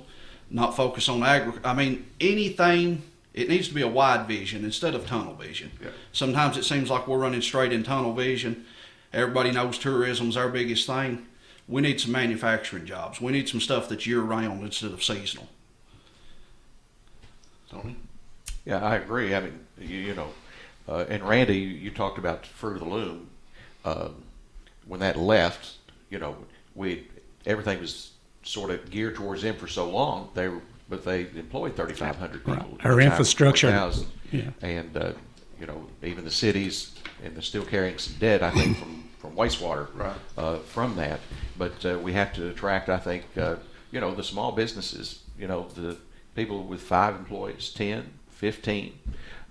not 0.49 0.75
focus 0.75 1.10
on 1.10 1.23
agri. 1.23 1.53
I 1.63 1.73
mean 1.73 2.05
anything. 2.19 3.03
It 3.34 3.47
needs 3.47 3.69
to 3.69 3.73
be 3.73 3.81
a 3.81 3.88
wide 3.88 4.27
vision 4.27 4.65
instead 4.65 4.93
of 4.93 5.07
tunnel 5.07 5.36
vision. 5.36 5.71
Yeah. 5.81 5.91
Sometimes 6.12 6.57
it 6.57 6.65
seems 6.65 6.89
like 6.89 7.07
we're 7.07 7.17
running 7.17 7.41
straight 7.41 7.71
in 7.71 7.81
tunnel 7.81 8.13
vision. 8.13 8.65
Everybody 9.13 9.51
knows 9.51 9.77
tourism's 9.77 10.36
our 10.36 10.49
biggest 10.49 10.86
thing. 10.86 11.27
We 11.71 11.81
need 11.81 12.01
some 12.01 12.12
manufacturing 12.12 12.86
jobs. 12.86 13.21
We 13.21 13.31
need 13.31 13.47
some 13.47 13.62
stuff 13.62 13.88
that's 13.88 14.05
year 14.05 14.19
round 14.19 14.62
instead 14.62 14.91
of 14.91 15.01
seasonal. 15.01 15.47
Tony? 17.69 17.95
Yeah, 18.65 18.84
I 18.84 18.97
agree. 18.97 19.34
I 19.34 19.39
mean, 19.39 19.60
you, 19.79 19.97
you 19.97 20.13
know, 20.13 20.27
uh, 20.88 21.05
and 21.07 21.23
Randy, 21.23 21.57
you 21.57 21.89
talked 21.89 22.17
about 22.17 22.45
Fruit 22.45 22.73
of 22.73 22.79
the 22.79 22.89
Loom. 22.89 23.29
Uh, 23.86 24.10
when 24.86 24.99
that 24.99 25.17
left, 25.17 25.77
you 26.10 26.19
know, 26.19 26.36
we 26.75 27.07
everything 27.45 27.79
was 27.79 28.12
sort 28.43 28.69
of 28.69 28.89
geared 28.91 29.15
towards 29.15 29.41
them 29.41 29.55
for 29.55 29.67
so 29.67 29.89
long. 29.89 30.29
They 30.34 30.49
were, 30.49 30.62
but 30.89 31.05
they 31.05 31.21
employed 31.21 31.77
3,500 31.77 32.45
people. 32.45 32.77
Our 32.84 32.99
infrastructure, 32.99 33.91
yeah. 34.31 34.49
and 34.62 34.95
uh, 34.97 35.13
you 35.60 35.65
know, 35.65 35.88
even 36.03 36.25
the 36.25 36.31
cities, 36.31 36.91
and 37.23 37.34
they're 37.34 37.41
still 37.41 37.63
carrying 37.63 37.97
some 37.97 38.15
debt. 38.19 38.43
I 38.43 38.51
think 38.51 38.77
from 38.77 39.01
from 39.21 39.36
wastewater 39.36 39.88
right. 39.95 40.15
uh, 40.38 40.57
from 40.57 40.95
that. 40.95 41.19
But 41.57 41.86
uh, 41.86 41.99
we 41.99 42.13
have 42.13 42.34
to 42.34 42.49
attract, 42.49 42.89
I 42.89 42.97
think, 42.97 43.25
uh, 43.38 43.57
you 43.91 44.01
know, 44.01 44.15
the 44.15 44.23
small 44.23 44.51
businesses. 44.51 45.19
You 45.38 45.47
know, 45.47 45.67
the 45.75 45.97
people 46.36 46.63
with 46.63 46.81
five 46.81 47.15
employees, 47.15 47.69
10, 47.69 48.10
15, 48.29 48.93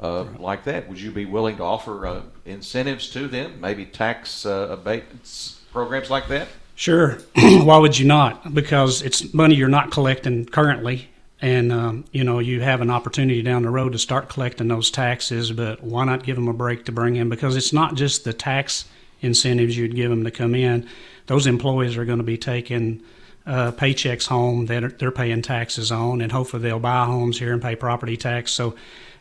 uh, 0.03 0.25
right. 0.25 0.41
like 0.41 0.65
that. 0.65 0.89
Would 0.89 1.01
you 1.01 1.13
be 1.13 1.25
willing 1.25 1.57
to 1.59 1.63
offer 1.63 2.07
uh, 2.07 2.23
incentives 2.45 3.09
to 3.11 3.29
them, 3.29 3.61
maybe 3.61 3.87
tax 3.87 4.45
uh, 4.45 4.69
abatements 4.71 5.61
programs 5.73 6.11
like 6.11 6.27
that? 6.29 6.49
Sure. 6.75 7.19
Why 7.37 7.79
would 7.79 7.99
you 7.99 8.07
not? 8.07 8.55
Because 8.55 9.03
it's 9.03 9.33
money 9.33 9.55
you're 9.55 9.69
not 9.69 9.93
collecting 9.93 10.47
currently. 10.47 11.09
And, 11.43 11.73
um, 11.73 12.05
you 12.13 12.25
know, 12.25 12.39
you 12.39 12.61
have 12.61 12.81
an 12.83 12.91
opportunity 12.91 13.41
down 13.41 13.63
the 13.63 13.71
road 13.71 13.93
to 13.93 13.99
start 13.99 14.29
collecting 14.29 14.69
those 14.69 14.91
taxes, 14.91 15.53
but 15.53 15.83
why 15.83 16.05
not 16.05 16.23
give 16.23 16.37
them 16.37 16.49
a 16.49 16.53
break 16.53 16.85
to 16.85 16.93
bring 16.93 17.17
in? 17.17 17.31
Because 17.31 17.57
it's 17.57 17.73
not 17.73 17.95
just 17.95 18.25
the 18.25 18.35
tax 18.35 18.85
incentives 19.21 19.77
you'd 19.77 19.95
give 19.95 20.11
them 20.11 20.25
to 20.25 20.31
come 20.31 20.55
in. 20.55 20.89
Those 21.27 21.47
employees 21.47 21.97
are 21.97 22.05
going 22.05 22.19
to 22.19 22.25
be 22.25 22.39
taking 22.39 23.03
uh, 23.47 23.73
paychecks 23.73 24.27
home 24.27 24.67
that 24.67 24.99
they're 24.99 25.11
paying 25.11 25.43
taxes 25.43 25.91
on, 25.91 26.21
and 26.21 26.31
hopefully 26.33 26.63
they'll 26.63 26.79
buy 26.79 27.05
homes 27.05 27.39
here 27.39 27.53
and 27.53 27.63
pay 27.63 27.77
property 27.77 28.17
tax. 28.17 28.53
So 28.53 28.75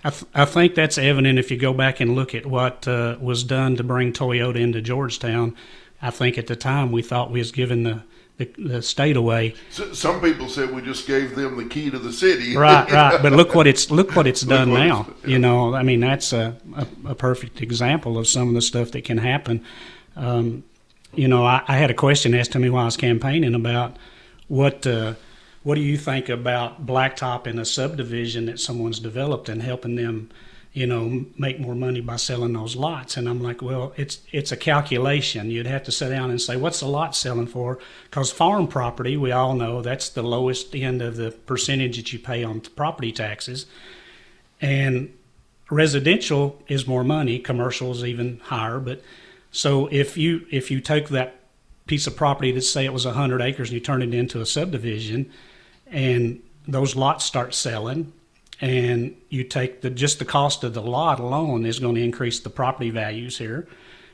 I, 0.04 0.10
th- 0.10 0.26
I 0.34 0.46
think 0.46 0.76
that's 0.76 0.98
evident 0.98 1.40
if 1.40 1.52
you 1.52 1.58
go 1.58 1.74
back 1.74 2.00
and 2.00 2.16
look 2.16 2.36
at 2.36 2.46
what 2.46 2.88
uh, 2.88 3.18
was 3.20 3.44
done 3.44 3.76
to 3.78 3.84
bring 3.84 4.14
Toyota 4.14 4.58
into 4.58 4.82
Georgetown. 4.82 5.56
I 6.02 6.12
think 6.12 6.38
at 6.38 6.48
the 6.48 6.56
time 6.56 6.92
we 6.92 7.02
thought 7.02 7.32
we 7.32 7.40
was 7.40 7.52
giving 7.52 7.84
the, 7.84 8.04
the, 8.40 8.46
the 8.58 8.82
state 8.82 9.18
away. 9.18 9.54
So, 9.70 9.94
some 9.94 10.20
people 10.22 10.48
said 10.50 10.72
we 10.74 10.82
just 10.82 11.06
gave 11.06 11.36
them 11.36 11.58
the 11.58 11.66
key 11.66 11.90
to 11.92 12.00
the 12.00 12.12
city. 12.14 12.56
Right, 12.56 12.90
right. 12.90 13.22
But 13.22 13.34
look 13.34 13.54
what 13.54 13.68
it's 13.68 13.92
look 13.92 14.16
what 14.16 14.26
it's 14.26 14.42
done 14.56 14.72
what 14.72 14.80
now. 14.80 15.02
it's- 15.02 15.16
yeah. 15.24 15.30
You 15.30 15.40
know, 15.40 15.76
I 15.76 15.84
mean 15.84 16.00
that's 16.00 16.34
a, 16.34 16.58
a, 16.76 16.88
a 17.10 17.16
perfect 17.16 17.62
example 17.62 18.18
of 18.18 18.28
some 18.28 18.48
of 18.48 18.54
the 18.56 18.62
stuff 18.62 18.92
that 18.92 19.04
can 19.04 19.18
happen. 19.20 19.64
Um, 20.16 20.64
you 21.14 21.28
know, 21.28 21.46
I, 21.46 21.62
I 21.68 21.76
had 21.78 21.92
a 21.92 21.94
question 21.94 22.34
asked 22.34 22.54
to 22.54 22.60
me 22.60 22.70
while 22.70 22.84
I 22.84 22.86
was 22.86 22.98
campaigning 22.98 23.54
about 23.56 23.98
what 24.48 24.88
uh, 24.88 25.14
what 25.64 25.76
do 25.76 25.82
you 25.82 25.98
think 25.98 26.30
about 26.30 26.86
blacktop 26.86 27.46
in 27.46 27.60
a 27.60 27.66
subdivision 27.66 28.46
that 28.46 28.60
someone's 28.60 29.00
developed 29.02 29.50
and 29.50 29.62
helping 29.62 29.96
them, 29.96 30.30
you 30.74 30.86
know, 30.86 31.26
make 31.38 31.60
more 31.60 31.76
money 31.76 32.00
by 32.00 32.16
selling 32.16 32.54
those 32.54 32.76
lots? 32.76 33.18
And 33.18 33.28
I'm 33.28 33.42
like, 33.42 33.62
well, 33.62 33.94
it's 33.98 34.20
it's 34.32 34.52
a 34.52 34.58
calculation. 34.58 35.50
You'd 35.50 35.66
have 35.66 35.84
to 35.84 35.92
sit 35.92 36.10
down 36.10 36.30
and 36.30 36.40
say, 36.40 36.56
what's 36.56 36.80
the 36.80 36.88
lot 36.88 37.16
selling 37.16 37.48
for? 37.48 37.80
Because 38.10 38.32
farm 38.32 38.68
property, 38.68 39.18
we 39.18 39.32
all 39.32 39.56
know 39.56 39.82
that's 39.82 40.10
the 40.10 40.24
lowest 40.24 40.76
end 40.76 41.02
of 41.02 41.18
the 41.18 41.32
percentage 41.32 41.98
that 41.98 42.14
you 42.14 42.20
pay 42.20 42.44
on 42.44 42.62
property 42.62 43.12
taxes, 43.12 43.66
and 44.62 45.14
residential 45.70 46.62
is 46.68 46.88
more 46.88 47.04
money. 47.04 47.40
Commercial 47.40 47.92
is 47.92 48.04
even 48.04 48.40
higher, 48.46 48.80
but 48.80 49.02
so 49.52 49.88
if 49.88 50.18
you 50.18 50.46
if 50.52 50.70
you 50.70 50.80
take 50.80 51.10
that 51.10 51.36
piece 51.88 52.06
of 52.06 52.16
property 52.16 52.52
that 52.52 52.62
say 52.62 52.86
it 52.86 52.94
was 52.94 53.06
100 53.06 53.42
acres 53.42 53.70
and 53.70 53.74
you 53.74 53.80
turn 53.80 54.04
it 54.04 54.14
into 54.14 54.40
a 54.40 54.46
subdivision 54.46 55.32
and 55.88 56.40
those 56.68 56.96
lots 56.96 57.26
start 57.26 57.52
selling 57.56 58.14
and 58.62 59.16
you 59.30 59.44
take 59.44 59.82
the 59.82 59.90
just 59.90 60.20
the 60.20 60.26
cost 60.26 60.64
of 60.64 60.74
the 60.74 60.82
lot 60.82 61.20
alone 61.20 61.66
is 61.66 61.80
going 61.80 61.96
to 61.96 62.02
increase 62.02 62.40
the 62.40 62.50
property 62.50 62.90
values 62.90 63.38
here 63.38 63.68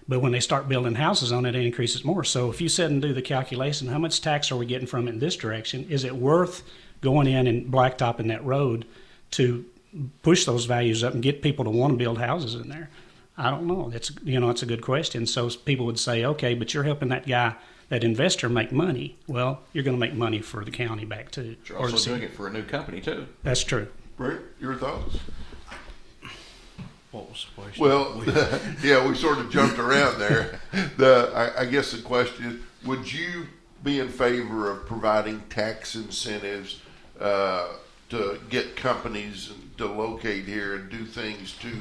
but 0.08 0.20
when 0.20 0.32
they 0.32 0.40
start 0.40 0.70
building 0.70 0.96
houses 0.96 1.32
on 1.32 1.46
it 1.46 1.56
it 1.56 1.66
increases 1.66 2.04
more 2.04 2.24
so 2.24 2.50
if 2.50 2.62
you 2.62 2.70
sit 2.70 2.92
and 2.92 3.02
do 3.02 3.14
the 3.14 3.22
calculation 3.22 3.88
how 3.88 3.98
much 3.98 4.22
tax 4.22 4.52
are 4.52 4.58
we 4.58 4.66
getting 4.66 4.88
from 4.88 5.08
it 5.08 5.12
in 5.12 5.20
this 5.20 5.36
direction 5.36 5.86
is 5.90 6.04
it 6.04 6.16
worth 6.16 6.64
going 7.02 7.28
in 7.28 7.48
and 7.48 7.72
blacktopping 7.72 8.28
that 8.28 8.44
road 8.46 8.86
to 9.32 9.66
push 10.22 10.46
those 10.46 10.66
values 10.66 11.04
up 11.04 11.14
and 11.14 11.24
get 11.24 11.42
people 11.42 11.66
to 11.66 11.72
want 11.72 11.92
to 11.92 11.98
build 11.98 12.18
houses 12.18 12.56
in 12.56 12.70
there 12.70 12.90
I 13.38 13.50
don't 13.52 13.68
know. 13.68 13.90
That's 13.90 14.12
you 14.24 14.40
know, 14.40 14.50
it's 14.50 14.64
a 14.64 14.66
good 14.66 14.82
question. 14.82 15.26
So 15.26 15.50
people 15.50 15.86
would 15.86 16.00
say, 16.00 16.24
okay, 16.24 16.54
but 16.54 16.74
you're 16.74 16.84
helping 16.84 17.10
that 17.10 17.28
guy, 17.28 17.56
that 17.90 18.04
investor, 18.04 18.48
make 18.50 18.72
money. 18.72 19.18
Well, 19.28 19.62
you're 19.74 19.84
going 19.84 19.98
to 19.98 20.00
make 20.00 20.14
money 20.14 20.40
for 20.42 20.64
the 20.64 20.72
county 20.72 21.06
back 21.06 21.32
too. 21.32 21.58
You're 21.66 21.78
Or 21.78 21.90
also 21.90 22.12
doing 22.12 22.24
it 22.24 22.34
for 22.34 22.48
a 22.48 22.52
new 22.52 22.64
company 22.64 23.02
too. 23.02 23.28
That's 23.44 23.64
true. 23.64 23.88
Brent, 24.18 24.42
your 24.60 24.76
thoughts? 24.76 25.18
What 27.12 27.30
was 27.30 27.46
the 27.56 27.62
question? 27.62 27.84
Well, 27.84 28.24
yeah, 28.84 29.08
we 29.08 29.16
sort 29.16 29.40
of 29.40 29.50
jumped 29.50 29.80
around 29.80 30.20
there. 30.20 30.60
The 30.98 31.32
I, 31.34 31.62
I 31.62 31.66
guess 31.66 31.92
the 31.92 32.02
question 32.02 32.46
is, 32.46 32.88
would 32.88 33.12
you 33.12 33.48
be 33.84 34.00
in 34.00 34.10
favor 34.10 34.72
of 34.72 34.86
providing 34.86 35.42
tax 35.50 35.96
incentives 35.96 36.82
uh, 37.20 37.68
to 38.10 38.40
get 38.50 38.76
companies 38.76 39.52
to 39.78 39.86
locate 39.86 40.46
here 40.46 40.76
and 40.76 40.90
do 40.90 41.06
things 41.06 41.54
to 41.60 41.72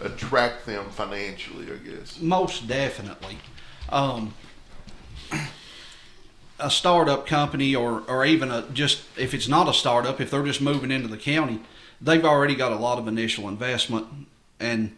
attract 0.00 0.66
them 0.66 0.90
financially? 0.90 1.66
I 1.72 1.76
guess. 1.76 2.20
Most 2.20 2.66
definitely. 2.66 3.38
Um, 3.88 4.34
a 6.58 6.70
startup 6.70 7.26
company, 7.26 7.74
or, 7.74 8.02
or 8.08 8.24
even 8.24 8.50
a 8.50 8.62
just 8.72 9.02
if 9.16 9.34
it's 9.34 9.48
not 9.48 9.68
a 9.68 9.74
startup, 9.74 10.20
if 10.20 10.30
they're 10.30 10.44
just 10.44 10.60
moving 10.60 10.90
into 10.90 11.08
the 11.08 11.16
county, 11.16 11.60
they've 12.04 12.24
already 12.24 12.54
got 12.54 12.70
a 12.70 12.76
lot 12.76 12.98
of 12.98 13.08
initial 13.08 13.48
investment, 13.48 14.06
and 14.60 14.96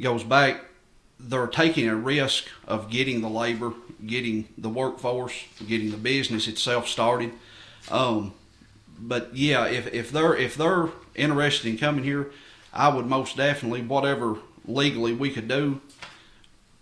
goes 0.00 0.24
back. 0.24 0.60
They're 1.18 1.46
taking 1.46 1.88
a 1.88 1.96
risk 1.96 2.44
of 2.66 2.90
getting 2.90 3.20
the 3.22 3.28
labor, 3.28 3.72
getting 4.04 4.48
the 4.56 4.68
workforce, 4.68 5.44
getting 5.66 5.90
the 5.90 5.96
business 5.96 6.46
itself 6.46 6.88
started. 6.88 7.32
Um, 7.90 8.34
but 8.98 9.34
yeah, 9.34 9.66
if, 9.66 9.92
if 9.92 10.10
they're 10.10 10.36
if 10.36 10.56
they're 10.56 10.88
interested 11.14 11.68
in 11.68 11.78
coming 11.78 12.04
here, 12.04 12.30
I 12.72 12.88
would 12.88 13.06
most 13.06 13.36
definitely 13.36 13.82
whatever 13.82 14.36
legally 14.66 15.12
we 15.12 15.30
could 15.30 15.48
do 15.48 15.80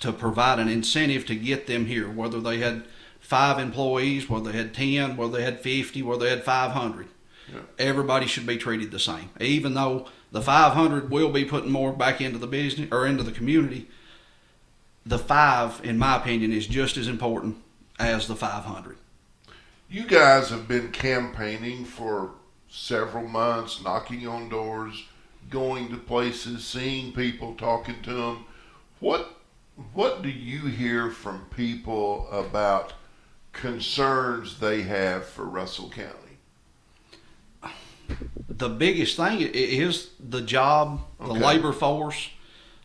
to 0.01 0.13
provide 0.13 0.59
an 0.59 0.69
incentive 0.69 1.27
to 1.27 1.35
get 1.35 1.67
them 1.67 1.87
here, 1.87 2.11
whether 2.11 2.41
they 2.41 2.59
had 2.59 2.85
five 3.21 3.59
employees, 3.59 4.29
whether 4.29 4.51
they 4.51 4.59
had 4.59 4.75
ten, 4.75 5.17
whether 5.17 5.39
they 5.39 5.45
had 5.45 5.61
fifty, 5.61 6.03
whether 6.03 6.25
they 6.25 6.31
had 6.31 6.45
five 6.45 6.73
hundred. 6.73 7.07
Everybody 7.79 8.27
should 8.27 8.47
be 8.47 8.57
treated 8.57 8.91
the 8.91 8.99
same, 8.99 9.31
even 9.41 9.75
though 9.75 10.09
the 10.33 10.43
five 10.43 10.73
hundred 10.73 11.11
will 11.11 11.31
be 11.31 11.45
putting 11.45 11.71
more 11.71 11.93
back 11.93 12.21
into 12.21 12.39
the 12.39 12.47
business 12.47 12.89
or 12.91 13.07
into 13.07 13.23
the 13.23 13.33
community. 13.33 13.89
The 15.07 15.19
five, 15.19 15.81
in 15.85 15.99
my 15.99 16.17
opinion, 16.17 16.53
is 16.53 16.67
just 16.67 16.97
as 16.97 17.09
important 17.09 17.57
as 17.99 18.27
the 18.27 18.37
five 18.37 18.65
hundred. 18.65 18.97
You 19.89 20.07
guys 20.07 20.49
have 20.51 20.67
been 20.67 20.91
campaigning 20.91 21.85
for 21.85 22.33
several 22.69 23.29
months, 23.29 23.83
knocking 23.83 24.27
on 24.27 24.49
doors, 24.49 25.05
going 25.51 25.91
to 25.91 25.97
places, 25.97 26.65
seeing 26.65 27.13
people, 27.13 27.55
talking 27.55 28.03
to 28.03 28.13
them. 28.13 28.45
What 29.01 29.37
what 29.93 30.23
do 30.23 30.31
you 30.31 30.67
hear 30.67 31.11
from 31.11 31.47
people 31.55 32.29
about 32.31 32.95
concerns 33.53 34.59
they 34.59 34.83
have 34.83 35.27
for 35.27 35.45
Russell 35.45 35.91
County? 35.91 36.24
The 38.49 38.69
biggest 38.69 39.17
thing 39.17 39.41
is 39.41 40.11
the 40.21 40.41
job, 40.41 41.01
the 41.19 41.27
Okay. 41.27 41.41
labor 41.41 41.73
force. 41.73 42.29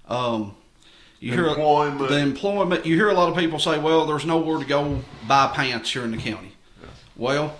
Um, 0.08 0.56
you 1.20 1.34
hear 1.34 1.54
the 1.54 2.18
employment. 2.18 2.86
You 2.86 2.96
hear 2.96 3.10
a 3.10 3.14
lot 3.14 3.30
of 3.30 3.38
people 3.38 3.60
say, 3.60 3.78
"Well, 3.78 4.06
there's 4.06 4.26
nowhere 4.26 4.58
to 4.60 4.66
go 4.66 5.02
buy 5.28 5.48
pants 5.48 5.92
here 5.92 6.04
in 6.04 6.12
the 6.12 6.18
county." 6.18 6.54
Well, 7.16 7.56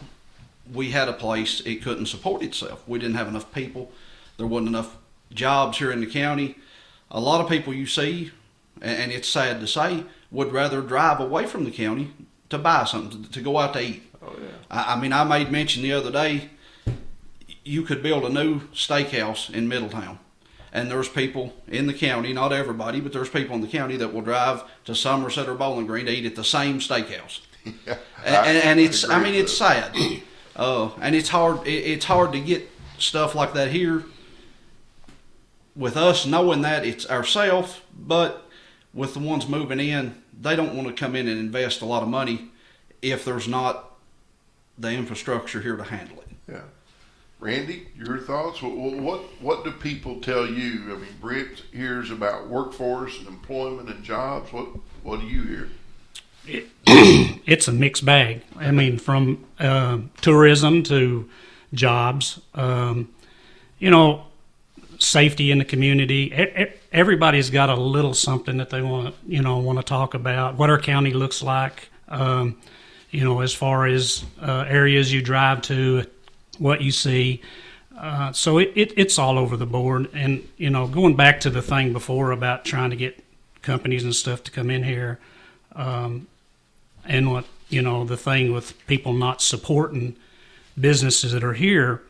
we 0.74 0.91
had 0.91 1.10
a 1.10 1.13
place; 1.13 1.62
it 1.65 1.84
couldn't 1.84 2.06
support 2.08 2.41
itself. 2.41 2.82
We 2.88 3.00
didn't 3.00 3.15
have 3.15 3.28
enough 3.28 3.52
people. 3.54 3.91
There 4.38 4.48
wasn't 4.48 4.69
enough 4.69 4.95
jobs 5.34 5.78
here 5.78 5.91
in 5.91 6.00
the 6.00 6.08
county. 6.08 6.56
A 7.12 7.19
lot 7.19 7.41
of 7.41 7.50
people 7.50 7.74
you 7.74 7.86
see, 7.86 8.32
and 8.82 9.12
it's 9.12 9.28
sad 9.28 9.60
to 9.60 9.67
say, 9.67 10.04
would 10.32 10.52
rather 10.54 10.82
drive 10.82 11.19
away 11.19 11.45
from 11.45 11.65
the 11.65 11.72
county 11.72 12.12
to 12.50 12.58
buy 12.58 12.86
something 12.86 13.26
to 13.26 13.41
go 13.41 13.58
out 13.60 13.74
to 13.74 13.82
eat. 13.82 14.04
Oh 14.22 14.34
yeah. 14.39 14.48
I, 14.72 14.93
I 14.93 15.00
mean, 15.00 15.12
I 15.12 15.24
made 15.24 15.52
mention 15.52 15.84
the 15.84 15.91
other 15.91 16.12
day. 16.12 16.50
You 17.63 17.84
could 17.84 18.02
build 18.02 18.26
a 18.26 18.30
new 18.30 18.62
steakhouse 18.69 19.54
in 19.54 19.67
Middletown, 19.67 20.19
and 20.72 20.89
there's 20.89 21.10
people 21.10 21.54
in 21.67 21.88
the 21.88 21.93
county, 21.93 22.34
not 22.34 22.54
everybody, 22.54 23.00
but 23.02 23.13
there's 23.13 23.30
people 23.30 23.56
in 23.56 23.62
the 23.62 23.67
county 23.67 23.98
that 23.98 24.13
will 24.13 24.22
drive 24.22 24.63
to 24.86 24.95
Somerset 24.95 25.48
or 25.48 25.56
Bowling 25.56 25.86
Green 25.88 26.06
to 26.06 26.12
eat 26.12 26.26
at 26.26 26.36
the 26.36 26.43
same 26.43 26.80
steakhouse. 26.80 27.41
yeah. 27.65 27.98
And, 28.26 28.36
and, 28.36 28.58
and 28.58 28.80
it's, 28.80 29.08
I 29.08 29.17
agree 29.17 29.32
mean, 29.32 29.41
it's 29.41 29.58
sad, 29.58 29.95
uh, 30.56 30.89
and 31.02 31.15
it's 31.15 31.30
hard. 31.30 31.67
It, 31.67 31.72
it's 31.72 32.06
hard 32.06 32.32
to 32.34 32.39
get 32.39 32.69
stuff 32.98 33.36
like 33.36 33.54
that 33.54 33.72
here. 33.72 34.04
With 35.76 35.95
us 35.95 36.26
knowing 36.26 36.62
that 36.62 36.86
it's 36.86 37.10
ourselves, 37.10 37.80
but 37.98 38.45
with 38.93 39.13
the 39.13 39.19
ones 39.19 39.48
moving 39.48 39.80
in, 39.80 40.22
they 40.39 40.56
don't 40.56 40.76
want 40.76 40.88
to 40.88 40.93
come 40.93 41.15
in 41.15 41.28
and 41.28 41.39
invest 41.39 41.82
a 41.82 41.86
lot 41.86 42.04
of 42.04 42.10
money 42.10 42.50
if 43.02 43.24
there's 43.24 43.48
not 43.48 43.98
the 44.78 44.91
infrastructure 44.91 45.62
here 45.62 45.76
to 45.76 45.84
handle 45.84 46.19
it. 46.22 46.28
Yeah. 46.48 46.62
Randy, 47.39 47.88
your 47.95 48.19
thoughts? 48.19 48.62
What, 48.62 48.73
what 48.73 49.21
what 49.41 49.63
do 49.63 49.71
people 49.71 50.19
tell 50.19 50.45
you? 50.45 50.93
I 50.93 50.97
mean, 50.97 51.15
Brent 51.21 51.63
hears 51.71 52.12
about 52.12 52.49
workforce 52.49 53.17
and 53.19 53.28
employment 53.28 53.89
and 53.89 54.04
jobs. 54.04 54.52
What 54.52 54.67
what 55.04 55.21
do 55.21 55.25
you 55.25 55.43
hear? 55.43 55.69
it's 57.45 57.67
a 57.67 57.71
mixed 57.71 58.06
bag. 58.06 58.41
I 58.58 58.71
mean, 58.71 58.97
from 58.97 59.45
uh, 59.60 59.99
tourism 60.21 60.84
to 60.84 61.30
jobs, 61.73 62.41
um, 62.56 63.10
you 63.78 63.89
know, 63.89 64.25
safety 64.99 65.52
in 65.52 65.60
the 65.60 65.65
community. 65.65 66.34
Everybody's 66.91 67.49
got 67.49 67.69
a 67.69 67.75
little 67.75 68.13
something 68.13 68.58
that 68.58 68.69
they 68.69 68.82
want, 68.82 69.15
you 69.25 69.41
know, 69.41 69.58
want 69.60 69.80
to 69.80 69.84
talk 69.84 70.13
about. 70.13 70.58
What 70.58 70.69
our 70.69 70.80
county 70.80 71.13
looks 71.13 71.41
like, 71.41 71.89
um, 72.10 72.58
you 73.12 73.23
know, 73.23 73.39
as 73.39 73.54
far 73.54 73.86
as 73.86 74.25
uh, 74.41 74.65
areas 74.67 75.12
you 75.12 75.21
drive 75.21 75.62
to, 75.63 76.06
what 76.60 76.82
you 76.82 76.91
see. 76.91 77.41
Uh, 77.98 78.32
so 78.32 78.58
it, 78.58 78.72
it, 78.76 78.93
it's 78.95 79.17
all 79.17 79.38
over 79.38 79.58
the 79.58 79.65
board. 79.65 80.10
And 80.13 80.48
you 80.58 80.69
know, 80.69 80.88
going 80.88 81.15
back 81.15 81.39
to 81.41 81.50
the 81.50 81.62
thing 81.62 81.91
before 81.91 82.32
about 82.32 82.65
trying 82.65 82.91
to 82.91 82.95
get 82.95 83.24
companies 83.62 84.04
and 84.04 84.15
stuff 84.15 84.43
to 84.43 84.52
come 84.52 84.69
in 84.69 84.84
here. 84.84 85.19
Um, 85.76 86.28
and 87.06 87.32
what 87.32 87.45
you 87.69 87.82
know 87.82 88.06
the 88.06 88.17
thing 88.17 88.54
with 88.54 88.86
people 88.88 89.13
not 89.13 89.41
supporting 89.41 90.15
businesses 90.80 91.34
that 91.34 91.43
are 91.43 91.54
here 91.54 92.02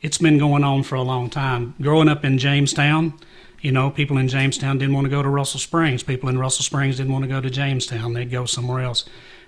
it's 0.00 0.18
been 0.18 0.38
going 0.38 0.64
on 0.64 0.82
for 0.82 0.94
a 0.94 1.02
long 1.02 1.28
time 1.28 1.74
growing 1.80 2.08
up 2.08 2.24
in 2.24 2.38
jamestown 2.38 3.14
you 3.60 3.72
know 3.72 3.90
people 3.90 4.18
in 4.18 4.28
jamestown 4.28 4.78
didn't 4.78 4.94
want 4.94 5.04
to 5.04 5.10
go 5.10 5.22
to 5.22 5.28
russell 5.28 5.60
springs 5.60 6.02
people 6.02 6.28
in 6.28 6.38
russell 6.38 6.62
springs 6.62 6.96
didn't 6.96 7.12
want 7.12 7.24
to 7.24 7.28
go 7.28 7.40
to 7.40 7.50
jamestown 7.50 8.12
they'd 8.12 8.30
go 8.30 8.44
somewhere 8.44 8.82
else 8.82 9.04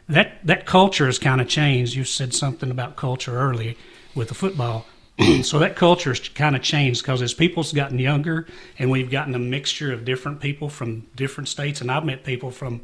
that 0.09 0.39
that 0.45 0.67
culture 0.67 1.07
has 1.07 1.19
kind 1.19 1.41
of 1.41 1.49
changed 1.49 1.95
you 1.95 2.05
said 2.05 2.35
something 2.35 2.71
about 2.71 2.97
culture 2.97 3.39
early 3.39 3.77
with 4.15 4.29
the 4.29 4.35
football 4.35 4.87
so 5.43 5.59
that 5.61 5.77
culture's 5.77 6.29
kind 6.31 6.57
of 6.57 6.63
changed 6.63 7.03
because 7.03 7.23
as 7.23 7.35
people's 7.35 7.73
gotten 7.73 7.99
younger 7.99 8.47
and 8.79 8.91
we've 8.91 9.11
gotten 9.11 9.35
a 9.35 9.39
mixture 9.39 9.93
of 9.93 10.05
different 10.05 10.41
people 10.41 10.69
from 10.69 11.07
different 11.15 11.49
states, 11.49 11.81
and 11.81 11.91
I've 11.91 12.05
met 12.05 12.25
people 12.25 12.51
from 12.51 12.81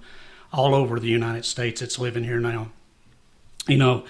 all 0.52 0.74
over 0.74 1.00
the 1.00 1.08
United 1.08 1.44
States 1.44 1.80
that's 1.80 1.98
living 1.98 2.24
here 2.24 2.40
now. 2.40 2.70
You 3.66 3.78
know, 3.78 4.04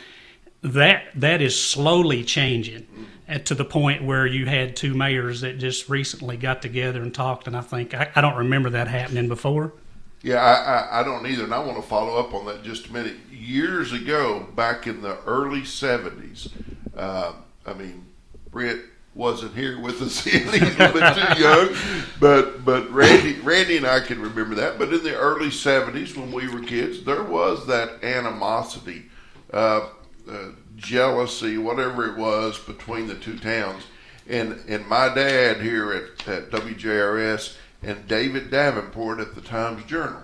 that 0.63 1.05
that 1.15 1.41
is 1.41 1.61
slowly 1.61 2.23
changing 2.23 2.87
at, 3.27 3.47
to 3.47 3.55
the 3.55 3.65
point 3.65 4.05
where 4.05 4.27
you 4.27 4.47
had 4.47 4.77
two 4.77 4.95
mayors 4.95 5.41
that 5.41 5.59
just 5.59 5.89
recently 5.89 6.37
got 6.37 6.61
together 6.61 7.03
and 7.03 7.15
talked, 7.15 7.47
and 7.47 7.57
I 7.57 7.63
think 7.63 7.95
I, 7.95 8.11
I 8.15 8.21
don't 8.21 8.37
remember 8.37 8.71
that 8.71 8.89
happening 8.89 9.29
before. 9.29 9.73
Yeah, 10.23 10.37
I, 10.37 10.53
I, 10.53 11.01
I 11.01 11.03
don't 11.03 11.27
either, 11.27 11.45
and 11.45 11.55
I 11.55 11.61
want 11.61 11.77
to 11.77 11.89
follow 11.89 12.19
up 12.19 12.35
on 12.35 12.45
that 12.47 12.63
just 12.63 12.89
a 12.89 12.93
minute. 12.93 13.17
Years 13.33 13.95
ago, 13.95 14.47
back 14.55 14.87
in 14.87 15.01
the 15.01 15.19
early 15.25 15.63
'70s, 15.63 16.51
uh, 16.97 17.33
I 17.67 17.73
mean, 17.75 18.07
Brent 18.51 18.81
wasn't 19.15 19.55
here 19.55 19.81
with 19.81 20.01
us. 20.03 20.25
He's 20.25 20.47
a 20.47 20.51
little 20.51 20.93
bit 20.93 21.17
too 21.17 21.43
young, 21.43 21.69
but 22.21 22.65
but 22.65 22.91
Randy 22.91 23.35
Randy 23.41 23.77
and 23.77 23.87
I 23.87 24.01
can 24.01 24.21
remember 24.21 24.55
that. 24.57 24.79
But 24.79 24.93
in 24.93 25.03
the 25.03 25.17
early 25.17 25.49
'70s, 25.49 26.17
when 26.17 26.33
we 26.33 26.49
were 26.49 26.61
kids, 26.61 27.05
there 27.05 27.25
was 27.25 27.67
that 27.67 28.05
animosity, 28.05 29.07
uh, 29.53 29.89
uh, 30.31 30.49
jealousy, 30.77 31.59
whatever 31.59 32.07
it 32.07 32.17
was, 32.17 32.59
between 32.59 33.07
the 33.07 33.17
two 33.17 33.39
towns. 33.39 33.85
And 34.29 34.61
and 34.69 34.87
my 34.87 35.13
dad 35.13 35.61
here 35.61 35.93
at, 35.93 36.29
at 36.29 36.51
WJRS 36.51 37.57
and 37.83 38.07
David 38.07 38.51
Davenport 38.51 39.21
at 39.21 39.35
the 39.35 39.41
Times 39.41 39.85
Journal, 39.85 40.23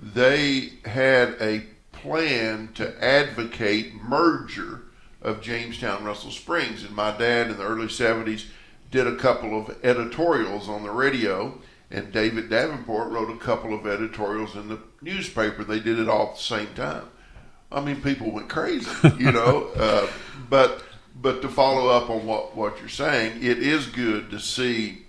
they 0.00 0.74
had 0.84 1.36
a 1.40 1.64
plan 1.92 2.70
to 2.74 3.04
advocate 3.04 3.94
merger 3.94 4.83
of 5.24 5.40
Jamestown 5.40 6.04
Russell 6.04 6.30
Springs. 6.30 6.84
And 6.84 6.94
my 6.94 7.10
dad 7.16 7.50
in 7.50 7.56
the 7.56 7.64
early 7.64 7.86
70s 7.86 8.44
did 8.90 9.06
a 9.06 9.16
couple 9.16 9.58
of 9.58 9.76
editorials 9.82 10.68
on 10.68 10.84
the 10.84 10.90
radio, 10.90 11.58
and 11.90 12.12
David 12.12 12.48
Davenport 12.50 13.10
wrote 13.10 13.30
a 13.30 13.38
couple 13.38 13.74
of 13.74 13.86
editorials 13.86 14.54
in 14.54 14.68
the 14.68 14.78
newspaper. 15.00 15.64
They 15.64 15.80
did 15.80 15.98
it 15.98 16.08
all 16.08 16.28
at 16.28 16.36
the 16.36 16.42
same 16.42 16.72
time. 16.74 17.08
I 17.72 17.80
mean, 17.80 18.00
people 18.02 18.30
went 18.30 18.48
crazy, 18.48 18.88
you 19.18 19.32
know. 19.32 19.68
uh, 19.76 20.08
but 20.48 20.84
but 21.20 21.42
to 21.42 21.48
follow 21.48 21.88
up 21.88 22.10
on 22.10 22.26
what, 22.26 22.56
what 22.56 22.78
you're 22.80 22.88
saying, 22.88 23.42
it 23.42 23.58
is 23.58 23.86
good 23.86 24.30
to 24.30 24.40
see 24.40 25.04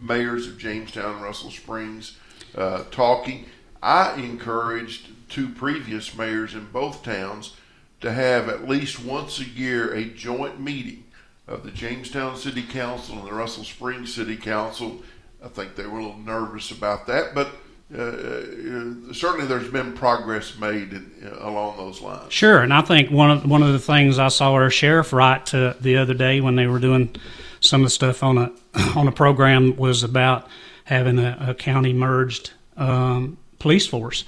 mayors 0.00 0.46
of 0.46 0.58
Jamestown 0.58 1.16
and 1.16 1.22
Russell 1.22 1.50
Springs 1.50 2.16
uh, 2.56 2.84
talking. 2.90 3.46
I 3.82 4.14
encouraged 4.14 5.08
two 5.28 5.48
previous 5.48 6.16
mayors 6.16 6.54
in 6.54 6.66
both 6.66 7.02
towns 7.02 7.56
to 8.02 8.12
have 8.12 8.48
at 8.48 8.68
least 8.68 9.02
once 9.02 9.40
a 9.40 9.44
year 9.44 9.94
a 9.94 10.04
joint 10.04 10.60
meeting 10.60 11.04
of 11.48 11.64
the 11.64 11.70
Jamestown 11.70 12.36
City 12.36 12.62
Council 12.62 13.18
and 13.18 13.26
the 13.26 13.32
Russell 13.32 13.64
Springs 13.64 14.14
City 14.14 14.36
Council. 14.36 15.02
I 15.44 15.48
think 15.48 15.74
they 15.74 15.86
were 15.86 15.98
a 15.98 16.04
little 16.04 16.18
nervous 16.18 16.70
about 16.70 17.06
that, 17.06 17.34
but 17.34 17.48
uh, 17.96 18.02
uh, 18.02 19.12
certainly 19.12 19.46
there's 19.46 19.68
been 19.70 19.92
progress 19.92 20.58
made 20.58 20.92
in, 20.92 21.12
uh, 21.24 21.48
along 21.48 21.76
those 21.76 22.00
lines. 22.00 22.32
Sure, 22.32 22.60
and 22.60 22.72
I 22.72 22.82
think 22.82 23.10
one 23.10 23.30
of 23.30 23.44
one 23.48 23.62
of 23.62 23.72
the 23.72 23.78
things 23.78 24.18
I 24.18 24.28
saw 24.28 24.52
our 24.52 24.70
sheriff 24.70 25.12
write 25.12 25.46
to 25.46 25.76
the 25.80 25.96
other 25.96 26.14
day 26.14 26.40
when 26.40 26.56
they 26.56 26.66
were 26.66 26.78
doing 26.78 27.14
some 27.60 27.82
of 27.82 27.86
the 27.86 27.90
stuff 27.90 28.22
on 28.22 28.38
a 28.38 28.52
on 28.96 29.08
a 29.08 29.12
program 29.12 29.76
was 29.76 30.02
about 30.02 30.48
having 30.84 31.18
a, 31.18 31.36
a 31.48 31.54
county 31.54 31.92
merged 31.92 32.52
um, 32.76 33.36
police 33.58 33.86
force. 33.86 34.24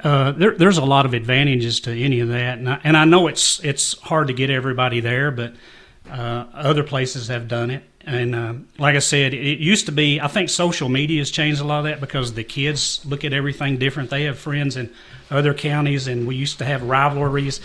Uh, 0.00 0.32
there, 0.32 0.56
there's 0.56 0.78
a 0.78 0.84
lot 0.84 1.06
of 1.06 1.14
advantages 1.14 1.80
to 1.80 1.90
any 1.92 2.20
of 2.20 2.28
that, 2.28 2.58
and 2.58 2.68
I, 2.68 2.80
and 2.84 2.96
I 2.96 3.04
know 3.06 3.28
it's 3.28 3.60
it's 3.64 3.98
hard 4.00 4.26
to 4.26 4.34
get 4.34 4.50
everybody 4.50 5.00
there, 5.00 5.30
but 5.30 5.54
uh, 6.10 6.44
other 6.52 6.82
places 6.82 7.28
have 7.28 7.48
done 7.48 7.70
it. 7.70 7.84
And 8.06 8.34
uh, 8.34 8.54
like 8.78 8.96
I 8.96 9.00
said, 9.00 9.34
it 9.34 9.58
used 9.58 9.86
to 9.86 9.92
be. 9.92 10.20
I 10.20 10.28
think 10.28 10.48
social 10.48 10.88
media 10.88 11.20
has 11.20 11.30
changed 11.30 11.60
a 11.60 11.64
lot 11.64 11.80
of 11.80 11.84
that 11.84 12.00
because 12.00 12.32
the 12.34 12.44
kids 12.44 13.04
look 13.06 13.24
at 13.24 13.32
everything 13.32 13.78
different. 13.78 14.10
They 14.10 14.24
have 14.24 14.38
friends 14.38 14.76
in 14.76 14.90
other 15.30 15.54
counties, 15.54 16.06
and 16.06 16.26
we 16.26 16.36
used 16.36 16.58
to 16.58 16.64
have 16.64 16.82
rivalries 16.82 17.60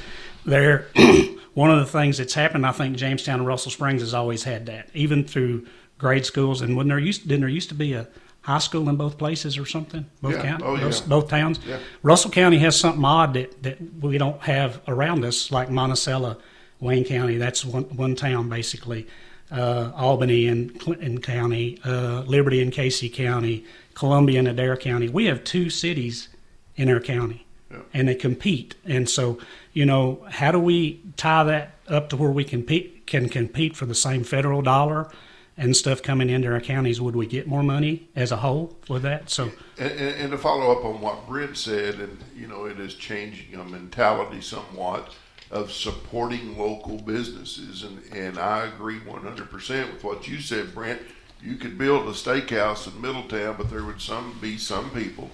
there. 0.45 0.87
One 1.53 1.71
of 1.71 1.79
the 1.79 1.85
things 1.85 2.17
that's 2.17 2.33
happened, 2.33 2.65
I 2.65 2.73
think, 2.73 2.97
Jamestown 2.97 3.39
and 3.39 3.47
Russell 3.47 3.71
Springs 3.71 4.01
has 4.01 4.13
always 4.13 4.43
had 4.43 4.65
that, 4.65 4.89
even 4.93 5.23
through 5.23 5.67
grade 5.97 6.25
schools. 6.25 6.61
And 6.61 6.75
when 6.75 6.89
there 6.89 6.99
used, 6.99 7.27
didn't 7.27 7.41
there 7.41 7.49
used 7.49 7.69
to 7.69 7.75
be 7.75 7.93
a 7.93 8.07
high 8.45 8.59
school 8.59 8.87
in 8.89 8.95
both 8.95 9.17
places 9.17 9.57
or 9.57 9.65
something? 9.65 10.05
Both 10.21 10.33
Yeah. 10.35 10.41
counties, 10.43 10.67
Oh, 10.67 10.75
yeah. 10.75 10.83
both, 10.83 11.09
both 11.09 11.27
towns. 11.29 11.59
Yeah. 11.67 11.77
Russell 12.03 12.31
County 12.31 12.59
has 12.59 12.79
something 12.79 13.03
odd 13.03 13.33
that, 13.33 13.63
that 13.63 13.77
we 14.01 14.17
don't 14.17 14.41
have 14.43 14.79
around 14.87 15.25
us, 15.25 15.51
like 15.51 15.69
Monticello, 15.71 16.37
Wayne 16.79 17.03
County. 17.05 17.37
That's 17.37 17.65
one 17.65 17.83
one 17.95 18.15
town 18.15 18.47
basically. 18.49 19.07
Uh, 19.51 19.91
Albany 19.95 20.47
and 20.47 20.79
Clinton 20.79 21.21
County, 21.21 21.79
uh, 21.85 22.21
Liberty 22.25 22.61
and 22.61 22.71
Casey 22.71 23.09
County, 23.09 23.63
Columbia 23.93 24.39
and 24.39 24.47
Adair 24.47 24.75
County. 24.75 25.07
We 25.07 25.25
have 25.25 25.43
two 25.43 25.69
cities 25.69 26.29
in 26.75 26.89
our 26.89 26.99
county, 26.99 27.45
Yeah. 27.71 27.77
and 27.93 28.07
they 28.07 28.15
compete. 28.15 28.73
And 28.85 29.07
so, 29.09 29.37
you 29.71 29.85
know, 29.85 30.25
how 30.29 30.51
do 30.51 30.59
we 30.59 30.99
tie 31.15 31.43
that 31.45 31.75
up 31.87 32.09
to 32.09 32.17
where 32.17 32.31
we 32.31 32.43
compete 32.43 33.05
can 33.07 33.29
compete 33.29 33.75
for 33.75 33.85
the 33.85 33.95
same 33.95 34.23
federal 34.23 34.61
dollar? 34.63 35.09
And 35.57 35.75
stuff 35.75 36.03
coming 36.03 36.29
into 36.29 36.51
our 36.51 36.59
counties, 36.59 36.99
would 36.99 37.15
we 37.15 37.25
get 37.25 37.47
more 37.47 37.63
money 37.63 38.09
as 38.13 38.33
a 38.33 38.37
whole 38.37 38.75
with 38.89 39.03
that? 39.03 39.29
So, 39.29 39.51
And, 39.77 39.91
and, 39.91 40.15
and 40.21 40.31
to 40.31 40.37
follow 40.37 40.71
up 40.77 40.83
on 40.83 40.99
what 40.99 41.27
Brent 41.27 41.55
said, 41.55 41.95
and 41.95 42.17
you 42.35 42.47
know, 42.47 42.65
it 42.65 42.77
is 42.77 42.93
changing 42.95 43.55
a 43.55 43.63
mentality 43.63 44.41
somewhat 44.41 45.13
of 45.51 45.71
supporting 45.71 46.57
local 46.57 46.97
businesses, 46.97 47.83
and, 47.83 48.03
and 48.11 48.37
I 48.37 48.65
agree 48.65 48.99
100% 48.99 49.93
with 49.93 50.03
what 50.03 50.27
you 50.27 50.41
said, 50.41 50.73
Brent. 50.73 51.01
You 51.41 51.55
could 51.55 51.77
build 51.77 52.07
a 52.07 52.11
steakhouse 52.11 52.87
in 52.87 52.99
Middletown, 52.99 53.55
but 53.57 53.69
there 53.69 53.83
would 53.83 54.01
some 54.01 54.37
be 54.41 54.57
some 54.57 54.89
people, 54.89 55.29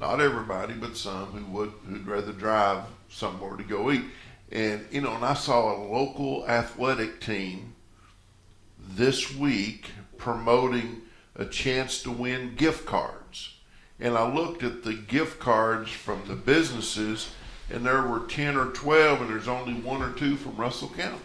not 0.00 0.20
everybody, 0.20 0.74
but 0.74 0.96
some 0.96 1.26
who 1.26 1.44
would 1.56 1.72
who'd 1.88 2.06
rather 2.06 2.32
drive 2.32 2.84
somewhere 3.08 3.56
to 3.56 3.62
go 3.62 3.90
eat. 3.90 4.04
And 4.52 4.86
you 4.90 5.00
know, 5.00 5.14
and 5.14 5.24
I 5.24 5.34
saw 5.34 5.74
a 5.74 5.78
local 5.82 6.46
athletic 6.46 7.20
team 7.20 7.74
this 8.88 9.34
week 9.34 9.90
promoting 10.18 11.02
a 11.34 11.44
chance 11.44 12.02
to 12.02 12.10
win 12.10 12.54
gift 12.56 12.86
cards. 12.86 13.54
And 13.98 14.16
I 14.16 14.32
looked 14.32 14.62
at 14.62 14.84
the 14.84 14.94
gift 14.94 15.38
cards 15.38 15.90
from 15.90 16.22
the 16.26 16.34
businesses, 16.34 17.30
and 17.70 17.84
there 17.84 18.02
were 18.02 18.20
10 18.20 18.56
or 18.56 18.66
12, 18.66 19.22
and 19.22 19.30
there's 19.30 19.48
only 19.48 19.74
one 19.74 20.02
or 20.02 20.12
two 20.12 20.36
from 20.36 20.56
Russell 20.56 20.90
County. 20.90 21.18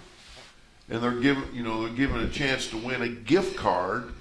And 0.89 1.01
they're 1.01 1.19
giving, 1.19 1.53
you 1.53 1.63
know, 1.63 1.85
they're 1.85 1.95
giving 1.95 2.21
a 2.21 2.29
chance 2.29 2.67
to 2.67 2.77
win 2.77 3.01
a 3.01 3.09
gift 3.09 3.57
card 3.57 4.13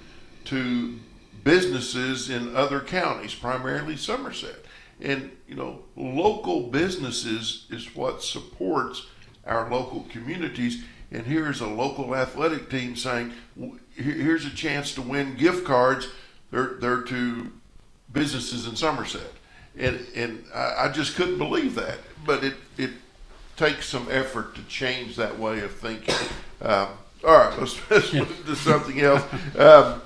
to 0.45 0.99
businesses 1.43 2.29
in 2.29 2.55
other 2.55 2.79
counties, 2.79 3.33
primarily 3.33 3.97
Somerset. 3.97 4.65
And, 4.99 5.31
you 5.47 5.55
know, 5.55 5.83
local 5.95 6.67
businesses 6.67 7.65
is 7.69 7.95
what 7.95 8.23
supports 8.23 9.07
our 9.45 9.69
local 9.69 10.05
communities. 10.09 10.83
And 11.11 11.25
here's 11.25 11.59
a 11.59 11.67
local 11.67 12.15
athletic 12.15 12.69
team 12.69 12.95
saying, 12.95 13.33
here's 13.95 14.45
a 14.45 14.49
chance 14.49 14.93
to 14.95 15.01
win 15.01 15.35
gift 15.35 15.65
cards. 15.65 16.07
They're, 16.51 16.75
they're 16.79 17.01
to 17.03 17.51
businesses 18.11 18.67
in 18.67 18.75
Somerset. 18.75 19.31
And, 19.77 20.05
and 20.15 20.45
I, 20.53 20.85
I 20.85 20.91
just 20.91 21.15
couldn't 21.15 21.37
believe 21.37 21.75
that. 21.75 21.97
But 22.25 22.43
it, 22.43 22.55
it 22.77 22.91
takes 23.57 23.87
some 23.87 24.07
effort 24.09 24.55
to 24.55 24.63
change 24.63 25.15
that 25.17 25.37
way 25.37 25.59
of 25.59 25.73
thinking. 25.73 26.15
Um, 26.61 26.89
all 27.23 27.37
right, 27.37 27.59
let's, 27.59 27.79
let's 27.91 28.13
move 28.13 28.45
to 28.45 28.55
something 28.55 28.99
else. 29.01 29.23
Um, 29.57 30.01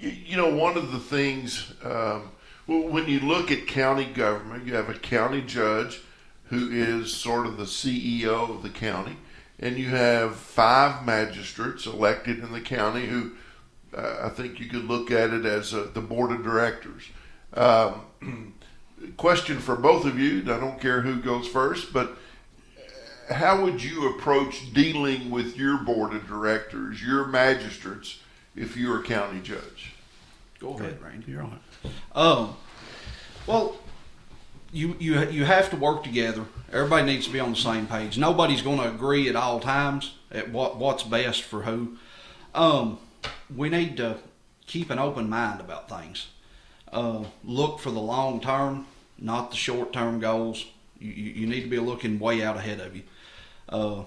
you, 0.00 0.10
you 0.10 0.36
know, 0.36 0.54
one 0.54 0.76
of 0.76 0.92
the 0.92 0.98
things, 0.98 1.72
um, 1.82 2.30
when 2.66 3.08
you 3.08 3.20
look 3.20 3.50
at 3.50 3.66
county 3.66 4.06
government, 4.06 4.66
you 4.66 4.74
have 4.74 4.88
a 4.88 4.94
county 4.94 5.42
judge 5.42 6.00
who 6.44 6.70
is 6.70 7.12
sort 7.12 7.46
of 7.46 7.56
the 7.56 7.64
CEO 7.64 8.50
of 8.50 8.62
the 8.62 8.68
county, 8.68 9.16
and 9.58 9.78
you 9.78 9.90
have 9.90 10.36
five 10.36 11.04
magistrates 11.04 11.86
elected 11.86 12.40
in 12.40 12.52
the 12.52 12.60
county 12.60 13.06
who 13.06 13.32
uh, 13.96 14.18
I 14.24 14.28
think 14.28 14.58
you 14.58 14.66
could 14.66 14.84
look 14.84 15.10
at 15.10 15.30
it 15.30 15.44
as 15.44 15.72
uh, 15.72 15.88
the 15.92 16.00
board 16.00 16.32
of 16.32 16.42
directors. 16.42 17.04
Um, 17.54 18.54
question 19.16 19.58
for 19.58 19.76
both 19.76 20.04
of 20.04 20.18
you, 20.18 20.40
I 20.42 20.58
don't 20.58 20.80
care 20.80 21.02
who 21.02 21.20
goes 21.20 21.46
first, 21.46 21.92
but 21.92 22.16
how 23.30 23.62
would 23.62 23.82
you 23.82 24.08
approach 24.10 24.72
dealing 24.72 25.30
with 25.30 25.56
your 25.56 25.78
board 25.78 26.14
of 26.14 26.26
directors, 26.26 27.02
your 27.02 27.26
magistrates, 27.26 28.20
if 28.56 28.76
you're 28.76 29.00
a 29.00 29.04
county 29.04 29.40
judge? 29.40 29.94
Go 30.58 30.74
ahead, 30.74 31.00
Randy. 31.02 31.32
you're 31.32 31.42
on. 31.42 31.60
Um, 32.14 32.56
well, 33.46 33.76
you 34.74 34.96
you 34.98 35.28
you 35.30 35.44
have 35.44 35.70
to 35.70 35.76
work 35.76 36.04
together. 36.04 36.44
Everybody 36.72 37.06
needs 37.06 37.26
to 37.26 37.32
be 37.32 37.40
on 37.40 37.50
the 37.50 37.56
same 37.56 37.86
page. 37.86 38.18
Nobody's 38.18 38.62
going 38.62 38.78
to 38.78 38.88
agree 38.88 39.28
at 39.28 39.36
all 39.36 39.60
times 39.60 40.14
at 40.30 40.50
what 40.50 40.76
what's 40.76 41.02
best 41.02 41.42
for 41.42 41.62
who. 41.62 41.96
Um, 42.54 42.98
we 43.54 43.68
need 43.68 43.96
to 43.96 44.18
keep 44.66 44.90
an 44.90 44.98
open 44.98 45.28
mind 45.28 45.60
about 45.60 45.88
things. 45.88 46.28
Uh, 46.92 47.24
look 47.42 47.80
for 47.80 47.90
the 47.90 48.00
long 48.00 48.40
term, 48.40 48.86
not 49.18 49.50
the 49.50 49.56
short 49.56 49.92
term 49.92 50.20
goals. 50.20 50.66
You, 50.98 51.10
you, 51.10 51.46
need 51.46 51.62
to 51.62 51.68
be 51.68 51.78
looking 51.78 52.18
way 52.18 52.42
out 52.42 52.56
ahead 52.56 52.80
of 52.80 52.94
you. 52.94 53.02
Uh 53.68 54.04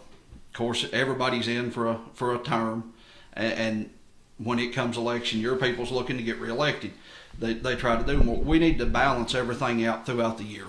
course, 0.58 0.88
everybody's 0.92 1.48
in 1.48 1.72
for 1.72 1.88
a 1.88 2.00
for 2.14 2.36
a 2.36 2.40
term, 2.40 2.94
and, 3.34 3.54
and 3.54 3.90
when 4.38 4.60
it 4.60 4.74
comes 4.74 4.98
election 4.98 5.40
year, 5.40 5.56
people's 5.56 5.92
looking 5.92 6.18
to 6.18 6.24
get 6.24 6.40
reelected. 6.40 6.92
They 7.40 7.54
they 7.54 7.76
try 7.76 7.96
to 7.96 8.04
do 8.04 8.24
more. 8.24 8.38
We 8.38 8.60
need 8.60 8.80
to 8.80 8.86
balance 8.86 9.36
everything 9.36 9.86
out 9.86 10.06
throughout 10.06 10.38
the 10.38 10.44
year. 10.44 10.66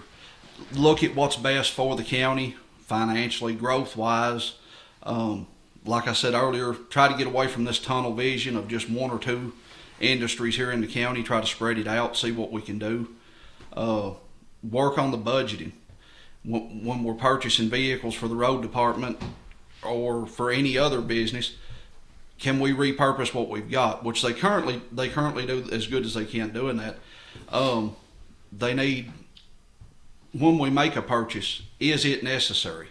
Look 0.72 1.02
at 1.02 1.14
what's 1.14 1.36
best 1.36 1.72
for 1.72 1.96
the 1.96 2.04
county 2.04 2.56
financially, 2.80 3.54
growth 3.54 3.96
wise. 3.96 4.54
Um, 5.02 5.46
like 5.84 6.08
I 6.08 6.12
said 6.12 6.34
earlier, 6.34 6.74
try 6.74 7.08
to 7.08 7.16
get 7.16 7.26
away 7.26 7.46
from 7.46 7.64
this 7.64 7.78
tunnel 7.78 8.12
vision 8.12 8.56
of 8.56 8.68
just 8.68 8.90
one 8.90 9.10
or 9.10 9.18
two 9.18 9.52
industries 10.00 10.56
here 10.56 10.70
in 10.70 10.80
the 10.80 10.86
county. 10.86 11.22
Try 11.22 11.40
to 11.40 11.46
spread 11.46 11.78
it 11.78 11.86
out, 11.86 12.16
see 12.16 12.32
what 12.32 12.50
we 12.50 12.62
can 12.62 12.78
do. 12.78 13.08
Uh, 13.72 14.12
work 14.62 14.98
on 14.98 15.10
the 15.10 15.18
budgeting 15.18 15.72
when 16.44 17.02
we're 17.02 17.14
purchasing 17.14 17.68
vehicles 17.68 18.14
for 18.14 18.28
the 18.28 18.34
road 18.34 18.62
department 18.62 19.20
or 19.82 20.26
for 20.26 20.50
any 20.50 20.78
other 20.78 21.00
business. 21.00 21.54
Can 22.38 22.60
we 22.60 22.72
repurpose 22.72 23.34
what 23.34 23.48
we've 23.48 23.70
got? 23.70 24.04
Which 24.04 24.22
they 24.22 24.32
currently 24.32 24.80
they 24.92 25.08
currently 25.08 25.46
do 25.46 25.68
as 25.72 25.86
good 25.86 26.04
as 26.04 26.14
they 26.14 26.24
can 26.24 26.50
doing 26.50 26.76
that. 26.76 26.96
Um, 27.50 27.96
they 28.52 28.74
need 28.74 29.12
when 30.32 30.58
we 30.58 30.70
make 30.70 30.94
a 30.96 31.02
purchase, 31.02 31.62
is 31.80 32.04
it 32.04 32.22
necessary? 32.22 32.88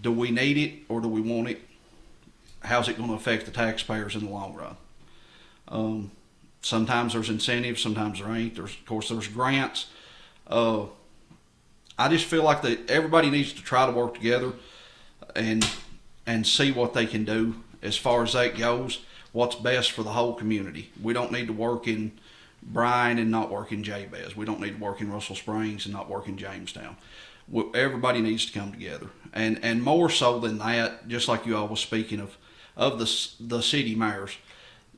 Do 0.00 0.10
we 0.12 0.30
need 0.30 0.56
it 0.56 0.74
or 0.88 1.00
do 1.00 1.08
we 1.08 1.20
want 1.20 1.48
it? 1.48 1.60
How's 2.60 2.88
it 2.88 2.96
going 2.96 3.08
to 3.10 3.14
affect 3.14 3.46
the 3.46 3.50
taxpayers 3.50 4.14
in 4.14 4.24
the 4.24 4.30
long 4.30 4.54
run? 4.54 4.76
Um, 5.68 6.10
sometimes 6.62 7.12
there's 7.12 7.28
incentives, 7.28 7.82
sometimes 7.82 8.20
there 8.20 8.32
ain't. 8.32 8.54
There's, 8.54 8.72
of 8.72 8.86
course, 8.86 9.08
there's 9.08 9.28
grants. 9.28 9.86
Uh, 10.46 10.86
I 11.98 12.08
just 12.08 12.24
feel 12.24 12.42
like 12.42 12.62
that 12.62 12.90
everybody 12.90 13.30
needs 13.30 13.52
to 13.52 13.62
try 13.62 13.86
to 13.86 13.92
work 13.92 14.14
together 14.14 14.52
and 15.34 15.68
and 16.26 16.46
see 16.46 16.72
what 16.72 16.94
they 16.94 17.06
can 17.06 17.24
do 17.24 17.56
as 17.82 17.96
far 17.96 18.22
as 18.22 18.32
that 18.34 18.56
goes. 18.56 19.04
What's 19.32 19.56
best 19.56 19.92
for 19.92 20.02
the 20.02 20.10
whole 20.10 20.34
community. 20.34 20.90
We 21.02 21.14
don't 21.14 21.32
need 21.32 21.46
to 21.46 21.52
work 21.52 21.88
in 21.88 22.12
Bryan 22.62 23.18
and 23.18 23.30
not 23.30 23.50
work 23.50 23.72
in 23.72 23.82
Jabez. 23.82 24.36
We 24.36 24.44
don't 24.44 24.60
need 24.60 24.76
to 24.78 24.84
work 24.84 25.00
in 25.00 25.10
Russell 25.10 25.36
Springs 25.36 25.86
and 25.86 25.94
not 25.94 26.08
work 26.08 26.28
in 26.28 26.36
Jamestown. 26.36 26.96
Everybody 27.74 28.20
needs 28.20 28.46
to 28.46 28.58
come 28.58 28.72
together, 28.72 29.08
and 29.32 29.58
and 29.64 29.82
more 29.82 30.08
so 30.08 30.38
than 30.38 30.58
that, 30.58 31.08
just 31.08 31.28
like 31.28 31.44
you 31.44 31.56
all 31.56 31.68
was 31.68 31.80
speaking 31.80 32.20
of, 32.20 32.36
of 32.76 32.98
the 32.98 33.28
the 33.40 33.62
city 33.62 33.94
mayors, 33.94 34.36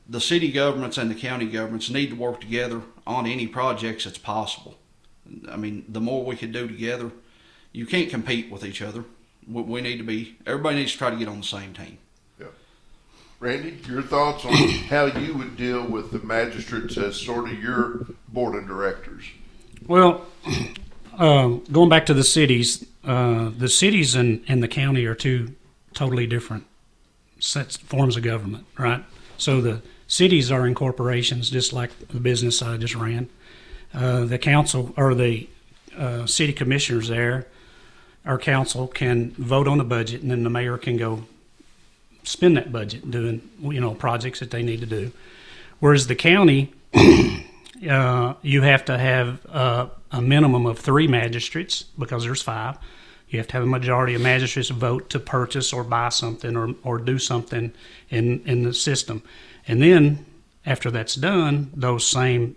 the 0.07 0.21
city 0.21 0.51
governments 0.51 0.97
and 0.97 1.09
the 1.09 1.15
county 1.15 1.47
governments 1.47 1.89
need 1.89 2.11
to 2.11 2.15
work 2.15 2.39
together 2.41 2.81
on 3.07 3.25
any 3.25 3.47
projects 3.47 4.03
that's 4.03 4.19
possible. 4.19 4.77
I 5.49 5.57
mean, 5.57 5.85
the 5.89 5.99
more 5.99 6.23
we 6.23 6.35
can 6.35 6.51
do 6.51 6.67
together, 6.67 7.11
you 7.71 7.85
can't 7.87 8.09
compete 8.09 8.51
with 8.51 8.63
each 8.63 8.81
other. 8.81 9.05
We 9.47 9.81
need 9.81 9.97
to 9.97 10.03
be. 10.03 10.37
Everybody 10.45 10.77
needs 10.77 10.93
to 10.93 10.97
try 10.97 11.09
to 11.11 11.15
get 11.15 11.27
on 11.27 11.39
the 11.39 11.45
same 11.45 11.73
team. 11.73 11.97
Yeah. 12.39 12.47
Randy, 13.39 13.77
your 13.87 14.01
thoughts 14.01 14.43
on 14.45 14.53
how 14.89 15.05
you 15.05 15.35
would 15.35 15.55
deal 15.55 15.85
with 15.85 16.11
the 16.11 16.19
magistrates 16.19 16.97
as 16.97 17.15
sort 17.15 17.49
of 17.49 17.61
your 17.61 18.07
board 18.27 18.55
of 18.55 18.67
directors? 18.67 19.25
Well, 19.87 20.25
uh, 21.13 21.47
going 21.71 21.89
back 21.89 22.07
to 22.07 22.13
the 22.13 22.23
cities, 22.23 22.85
uh, 23.03 23.51
the 23.55 23.69
cities 23.69 24.15
and, 24.15 24.43
and 24.47 24.63
the 24.63 24.67
county 24.67 25.05
are 25.05 25.15
two 25.15 25.55
totally 25.93 26.25
different 26.27 26.65
sets 27.39 27.77
forms 27.77 28.17
of 28.17 28.23
government, 28.23 28.65
right? 28.77 29.03
So 29.37 29.61
the 29.61 29.81
cities 30.07 30.51
are 30.51 30.65
incorporations, 30.65 31.49
just 31.49 31.73
like 31.73 31.91
the 32.07 32.19
business 32.19 32.61
I 32.61 32.77
just 32.77 32.95
ran. 32.95 33.29
Uh, 33.93 34.25
the 34.25 34.37
council 34.37 34.93
or 34.97 35.15
the 35.15 35.47
uh, 35.97 36.25
city 36.25 36.53
commissioners 36.53 37.07
there, 37.07 37.47
our 38.25 38.37
council 38.37 38.87
can 38.87 39.31
vote 39.31 39.67
on 39.67 39.77
the 39.77 39.83
budget, 39.83 40.21
and 40.21 40.31
then 40.31 40.43
the 40.43 40.49
mayor 40.49 40.77
can 40.77 40.97
go 40.97 41.23
spend 42.23 42.57
that 42.57 42.71
budget 42.71 43.09
doing 43.11 43.47
you 43.61 43.79
know 43.79 43.93
projects 43.93 44.39
that 44.39 44.51
they 44.51 44.63
need 44.63 44.79
to 44.81 44.85
do. 44.85 45.11
Whereas 45.79 46.07
the 46.07 46.15
county, 46.15 46.73
uh, 47.89 48.33
you 48.41 48.61
have 48.61 48.85
to 48.85 48.97
have 48.97 49.45
a 49.45 50.21
minimum 50.21 50.65
of 50.65 50.79
three 50.79 51.07
magistrates 51.07 51.83
because 51.83 52.23
there's 52.23 52.41
five. 52.41 52.77
You 53.27 53.39
have 53.39 53.47
to 53.47 53.53
have 53.53 53.63
a 53.63 53.67
majority 53.67 54.15
of 54.15 54.21
magistrates 54.21 54.69
vote 54.69 55.09
to 55.09 55.19
purchase 55.19 55.73
or 55.73 55.83
buy 55.83 56.09
something 56.09 56.55
or, 56.55 56.69
or 56.83 56.99
do 56.99 57.19
something 57.19 57.73
in, 58.09 58.41
in 58.45 58.63
the 58.63 58.73
system. 58.73 59.23
And 59.67 59.81
then 59.81 60.25
after 60.65 60.91
that's 60.91 61.15
done, 61.15 61.71
those 61.75 62.05
same 62.07 62.55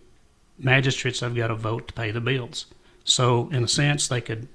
magistrates 0.58 1.20
have 1.20 1.34
got 1.34 1.48
to 1.48 1.54
vote 1.54 1.88
to 1.88 1.94
pay 1.94 2.10
the 2.10 2.20
bills. 2.20 2.66
So 3.04 3.48
in 3.50 3.64
a 3.64 3.68
sense, 3.68 4.06
they 4.08 4.20
could 4.20 4.46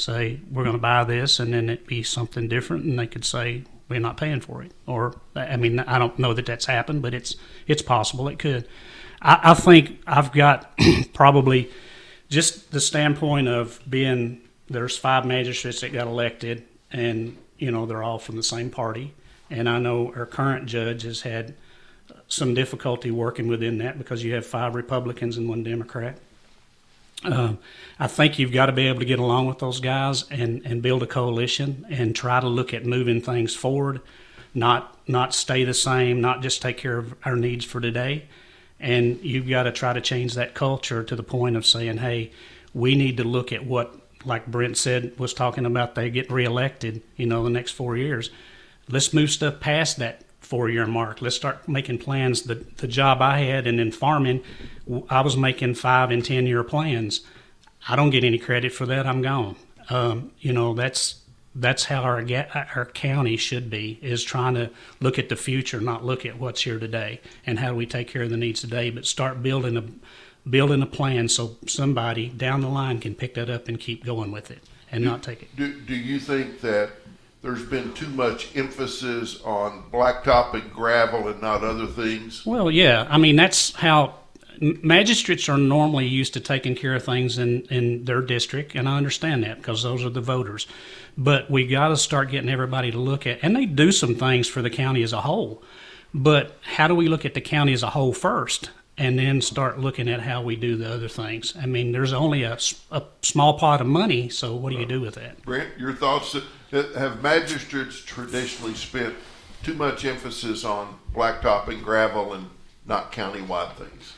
say, 0.00 0.40
we're 0.50 0.64
going 0.64 0.76
to 0.76 0.82
buy 0.82 1.04
this, 1.04 1.40
and 1.40 1.52
then 1.52 1.68
it 1.68 1.86
be 1.86 2.02
something 2.02 2.48
different, 2.48 2.84
and 2.84 2.98
they 2.98 3.06
could 3.06 3.24
say, 3.24 3.64
we're 3.88 4.00
not 4.00 4.16
paying 4.16 4.40
for 4.40 4.62
it. 4.62 4.72
Or 4.86 5.14
I 5.34 5.56
mean, 5.56 5.80
I 5.80 5.98
don't 5.98 6.18
know 6.18 6.34
that 6.34 6.46
that's 6.46 6.66
happened, 6.66 7.02
but 7.02 7.14
it's 7.14 7.36
it's 7.66 7.82
possible 7.82 8.28
it 8.28 8.38
could. 8.38 8.68
I, 9.22 9.40
I 9.42 9.54
think 9.54 10.00
I've 10.06 10.32
got 10.32 10.78
probably 11.12 11.70
just 12.28 12.70
the 12.70 12.80
standpoint 12.80 13.48
of 13.48 13.80
being 13.88 14.42
there's 14.68 14.96
five 14.96 15.24
magistrates 15.24 15.80
that 15.80 15.92
got 15.92 16.06
elected, 16.06 16.64
and 16.92 17.36
you 17.58 17.70
know 17.70 17.86
they're 17.86 18.02
all 18.02 18.18
from 18.18 18.36
the 18.36 18.42
same 18.42 18.70
party, 18.70 19.14
and 19.50 19.68
I 19.68 19.78
know 19.78 20.12
our 20.14 20.26
current 20.26 20.66
judge 20.66 21.02
has 21.02 21.22
had 21.22 21.54
some 22.28 22.54
difficulty 22.54 23.10
working 23.10 23.48
within 23.48 23.78
that 23.78 23.98
because 23.98 24.22
you 24.22 24.34
have 24.34 24.46
five 24.46 24.74
Republicans 24.74 25.38
and 25.38 25.48
one 25.48 25.62
Democrat. 25.62 26.18
Um, 27.24 27.58
I 27.98 28.06
think 28.06 28.38
you've 28.38 28.52
got 28.52 28.66
to 28.66 28.72
be 28.72 28.86
able 28.86 29.00
to 29.00 29.04
get 29.04 29.18
along 29.18 29.46
with 29.46 29.58
those 29.58 29.80
guys 29.80 30.24
and, 30.30 30.64
and 30.64 30.80
build 30.80 31.02
a 31.02 31.06
coalition 31.06 31.84
and 31.90 32.14
try 32.14 32.38
to 32.38 32.46
look 32.48 32.72
at 32.72 32.86
moving 32.86 33.20
things 33.20 33.54
forward, 33.54 34.00
not 34.54 34.96
not 35.08 35.34
stay 35.34 35.64
the 35.64 35.74
same, 35.74 36.20
not 36.20 36.42
just 36.42 36.62
take 36.62 36.76
care 36.76 36.98
of 36.98 37.14
our 37.24 37.34
needs 37.34 37.64
for 37.64 37.80
today. 37.80 38.26
And 38.78 39.20
you've 39.22 39.48
got 39.48 39.64
to 39.64 39.72
try 39.72 39.92
to 39.92 40.00
change 40.00 40.34
that 40.34 40.54
culture 40.54 41.02
to 41.02 41.16
the 41.16 41.22
point 41.22 41.56
of 41.56 41.66
saying, 41.66 41.98
hey, 41.98 42.30
we 42.72 42.94
need 42.94 43.16
to 43.16 43.24
look 43.24 43.52
at 43.52 43.66
what, 43.66 43.96
like 44.24 44.46
Brent 44.46 44.76
said, 44.76 45.18
was 45.18 45.34
talking 45.34 45.66
about 45.66 45.94
they 45.94 46.10
get 46.10 46.30
reelected, 46.30 47.02
you 47.16 47.26
know, 47.26 47.42
the 47.42 47.50
next 47.50 47.72
four 47.72 47.96
years. 47.96 48.30
Let's 48.88 49.12
move 49.12 49.30
stuff 49.30 49.58
past 49.58 49.96
that 49.98 50.22
four 50.48 50.70
year 50.70 50.86
mark. 50.86 51.20
Let's 51.20 51.36
start 51.36 51.68
making 51.68 51.98
plans. 51.98 52.42
The, 52.42 52.54
the 52.54 52.88
job 52.88 53.20
I 53.20 53.40
had 53.40 53.66
and 53.66 53.78
in 53.78 53.92
farming, 53.92 54.42
I 55.10 55.20
was 55.20 55.36
making 55.36 55.74
five 55.74 56.10
and 56.10 56.24
10 56.24 56.46
year 56.46 56.64
plans. 56.64 57.20
I 57.86 57.96
don't 57.96 58.08
get 58.08 58.24
any 58.24 58.38
credit 58.38 58.72
for 58.72 58.86
that. 58.86 59.06
I'm 59.06 59.20
gone. 59.20 59.56
Um, 59.90 60.32
you 60.38 60.54
know, 60.54 60.72
that's 60.72 61.22
that's 61.54 61.84
how 61.84 62.02
our 62.02 62.24
our 62.74 62.86
county 62.86 63.36
should 63.36 63.68
be 63.68 63.98
is 64.00 64.24
trying 64.24 64.54
to 64.54 64.70
look 65.00 65.18
at 65.18 65.28
the 65.28 65.36
future, 65.36 65.80
not 65.80 66.04
look 66.04 66.24
at 66.24 66.38
what's 66.38 66.62
here 66.62 66.78
today 66.78 67.20
and 67.44 67.58
how 67.58 67.70
do 67.70 67.74
we 67.74 67.84
take 67.84 68.08
care 68.08 68.22
of 68.22 68.30
the 68.30 68.36
needs 68.36 68.62
today, 68.62 68.88
but 68.90 69.04
start 69.04 69.42
building 69.42 69.76
a 69.76 69.84
building 70.48 70.80
a 70.80 70.86
plan 70.86 71.28
so 71.28 71.56
somebody 71.66 72.28
down 72.30 72.62
the 72.62 72.68
line 72.68 73.00
can 73.00 73.14
pick 73.14 73.34
that 73.34 73.50
up 73.50 73.68
and 73.68 73.78
keep 73.78 74.02
going 74.02 74.32
with 74.32 74.50
it 74.50 74.60
and 74.90 75.02
do, 75.02 75.10
not 75.10 75.22
take 75.22 75.42
it. 75.42 75.56
Do, 75.56 75.78
do 75.80 75.94
you 75.94 76.18
think 76.18 76.62
that 76.62 76.90
there's 77.42 77.64
been 77.64 77.92
too 77.94 78.08
much 78.08 78.56
emphasis 78.56 79.40
on 79.42 79.84
blacktop 79.92 80.54
and 80.54 80.72
gravel 80.72 81.28
and 81.28 81.40
not 81.40 81.62
other 81.62 81.86
things? 81.86 82.44
Well, 82.44 82.70
yeah. 82.70 83.06
I 83.08 83.18
mean, 83.18 83.36
that's 83.36 83.74
how 83.74 84.14
magistrates 84.60 85.48
are 85.48 85.58
normally 85.58 86.06
used 86.06 86.34
to 86.34 86.40
taking 86.40 86.74
care 86.74 86.94
of 86.94 87.04
things 87.04 87.38
in, 87.38 87.62
in 87.62 88.04
their 88.04 88.20
district, 88.20 88.74
and 88.74 88.88
I 88.88 88.96
understand 88.96 89.44
that 89.44 89.58
because 89.58 89.82
those 89.82 90.04
are 90.04 90.10
the 90.10 90.20
voters. 90.20 90.66
But 91.16 91.50
we 91.50 91.66
got 91.66 91.88
to 91.88 91.96
start 91.96 92.30
getting 92.30 92.50
everybody 92.50 92.90
to 92.90 92.98
look 92.98 93.26
at, 93.26 93.38
and 93.42 93.54
they 93.54 93.66
do 93.66 93.92
some 93.92 94.14
things 94.14 94.48
for 94.48 94.62
the 94.62 94.70
county 94.70 95.02
as 95.02 95.12
a 95.12 95.20
whole. 95.20 95.62
But 96.14 96.56
how 96.62 96.88
do 96.88 96.94
we 96.94 97.08
look 97.08 97.24
at 97.24 97.34
the 97.34 97.40
county 97.40 97.72
as 97.72 97.82
a 97.82 97.90
whole 97.90 98.12
first? 98.12 98.70
And 98.98 99.16
then 99.18 99.40
start 99.40 99.78
looking 99.78 100.08
at 100.08 100.20
how 100.20 100.42
we 100.42 100.56
do 100.56 100.76
the 100.76 100.92
other 100.92 101.08
things. 101.08 101.54
I 101.56 101.66
mean, 101.66 101.92
there's 101.92 102.12
only 102.12 102.42
a, 102.42 102.58
a 102.90 103.02
small 103.22 103.56
pot 103.56 103.80
of 103.80 103.86
money, 103.86 104.28
so 104.28 104.56
what 104.56 104.72
do 104.72 104.78
you 104.78 104.86
do 104.86 105.00
with 105.00 105.14
that? 105.14 105.42
Brent, 105.42 105.78
your 105.78 105.92
thoughts? 105.92 106.36
Have 106.72 107.22
magistrates 107.22 108.00
traditionally 108.04 108.74
spent 108.74 109.14
too 109.62 109.74
much 109.74 110.04
emphasis 110.04 110.64
on 110.64 110.98
blacktop 111.14 111.68
and 111.68 111.82
gravel 111.82 112.34
and 112.34 112.50
not 112.86 113.12
county-wide 113.12 113.76
things? 113.76 114.14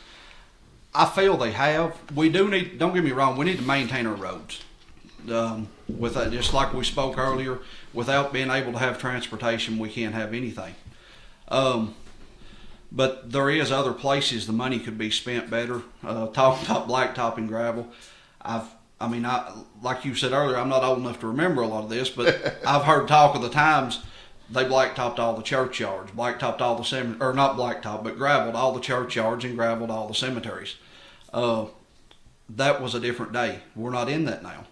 I 0.94 1.06
feel 1.06 1.36
they 1.36 1.52
have. 1.52 1.96
We 2.14 2.30
do 2.30 2.48
need. 2.48 2.78
Don't 2.78 2.94
get 2.94 3.04
me 3.04 3.12
wrong. 3.12 3.36
We 3.36 3.44
need 3.44 3.58
to 3.58 3.64
maintain 3.64 4.06
our 4.06 4.14
roads. 4.14 4.64
Um, 5.30 5.68
with 5.86 6.14
that, 6.14 6.32
just 6.32 6.54
like 6.54 6.72
we 6.72 6.82
spoke 6.82 7.18
earlier, 7.18 7.58
without 7.92 8.32
being 8.32 8.50
able 8.50 8.72
to 8.72 8.78
have 8.78 8.98
transportation, 8.98 9.78
we 9.78 9.90
can't 9.90 10.14
have 10.14 10.32
anything. 10.32 10.74
Um, 11.48 11.94
but 12.92 13.30
there 13.32 13.50
is 13.50 13.70
other 13.70 13.92
places 13.92 14.46
the 14.46 14.52
money 14.52 14.78
could 14.78 14.98
be 14.98 15.10
spent 15.10 15.50
better. 15.50 15.82
Uh, 16.04 16.26
talking 16.28 16.66
about 16.70 16.88
blacktop 16.88 17.36
and 17.36 17.48
gravel, 17.48 17.88
I've 18.42 18.68
I 19.00 19.08
mean, 19.08 19.24
I 19.24 19.52
like 19.82 20.04
you 20.04 20.14
said 20.14 20.32
earlier, 20.32 20.58
I'm 20.58 20.68
not 20.68 20.84
old 20.84 20.98
enough 20.98 21.20
to 21.20 21.26
remember 21.26 21.62
a 21.62 21.66
lot 21.66 21.84
of 21.84 21.90
this, 21.90 22.10
but 22.10 22.58
I've 22.66 22.84
heard 22.84 23.08
talk 23.08 23.34
of 23.34 23.42
the 23.42 23.48
times 23.48 24.00
they 24.50 24.64
blacktopped 24.64 25.18
all 25.18 25.36
the 25.36 25.42
churchyards, 25.42 26.10
blacktopped 26.10 26.60
all 26.60 26.76
the 26.76 26.84
cemeteries, 26.84 27.22
or 27.22 27.32
not 27.32 27.56
blacktop, 27.56 28.04
but 28.04 28.18
gravelled 28.18 28.56
all 28.56 28.72
the 28.72 28.80
churchyards 28.80 29.44
and 29.44 29.56
gravelled 29.56 29.90
all 29.90 30.08
the 30.08 30.14
cemeteries. 30.14 30.74
Uh, 31.32 31.66
that 32.48 32.82
was 32.82 32.94
a 32.94 33.00
different 33.00 33.32
day. 33.32 33.60
We're 33.76 33.90
not 33.90 34.10
in 34.10 34.24
that 34.24 34.42
now. 34.42 34.64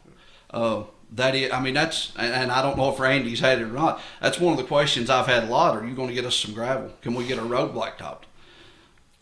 Uh, 0.51 0.83
that 1.13 1.35
is, 1.35 1.53
I 1.53 1.61
mean, 1.61 1.75
that's, 1.75 2.13
and, 2.17 2.33
and 2.33 2.53
I 2.53 2.63
don't 2.63 2.77
know 2.77 2.93
if 2.93 3.01
Randy's 3.01 3.41
had 3.41 3.61
it 3.61 3.65
or 3.65 3.69
not. 3.69 4.01
That's 4.21 4.39
one 4.39 4.53
of 4.53 4.59
the 4.59 4.65
questions 4.65 5.09
I've 5.11 5.27
had 5.27 5.45
a 5.45 5.47
lot. 5.47 5.77
Are 5.77 5.87
you 5.87 5.95
going 5.95 6.09
to 6.09 6.15
get 6.15 6.25
us 6.25 6.37
some 6.37 6.55
gravel? 6.55 6.93
Can 7.03 7.15
we 7.15 7.27
get 7.27 7.39
a 7.39 7.43
road 7.43 7.75
blacktopped? 7.75 8.23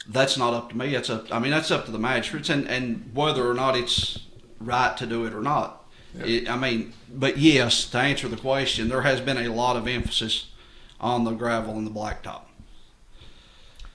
That's 0.08 0.36
not 0.36 0.54
up 0.54 0.70
to 0.70 0.76
me. 0.76 0.92
That's 0.92 1.10
up. 1.10 1.32
I 1.32 1.38
mean, 1.38 1.50
that's 1.50 1.70
up 1.70 1.84
to 1.86 1.90
the 1.90 1.98
magistrates, 1.98 2.48
and 2.48 2.68
and 2.68 3.10
whether 3.12 3.50
or 3.50 3.54
not 3.54 3.76
it's 3.76 4.20
right 4.60 4.96
to 4.96 5.06
do 5.06 5.24
it 5.24 5.34
or 5.34 5.40
not. 5.40 5.84
It, 6.18 6.48
I 6.48 6.56
mean, 6.56 6.92
but 7.12 7.38
yes, 7.38 7.84
to 7.90 7.98
answer 7.98 8.28
the 8.28 8.36
question, 8.36 8.88
there 8.88 9.02
has 9.02 9.20
been 9.20 9.36
a 9.36 9.48
lot 9.48 9.76
of 9.76 9.86
emphasis 9.86 10.46
on 11.00 11.24
the 11.24 11.32
gravel 11.32 11.76
and 11.76 11.86
the 11.86 11.90
blacktop. 11.90 12.42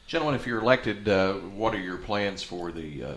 Gentlemen, 0.06 0.36
if 0.36 0.46
you're 0.46 0.60
elected, 0.60 1.08
uh, 1.08 1.34
what 1.36 1.74
are 1.74 1.80
your 1.80 1.98
plans 1.98 2.44
for 2.44 2.72
the 2.72 3.04
uh, 3.04 3.16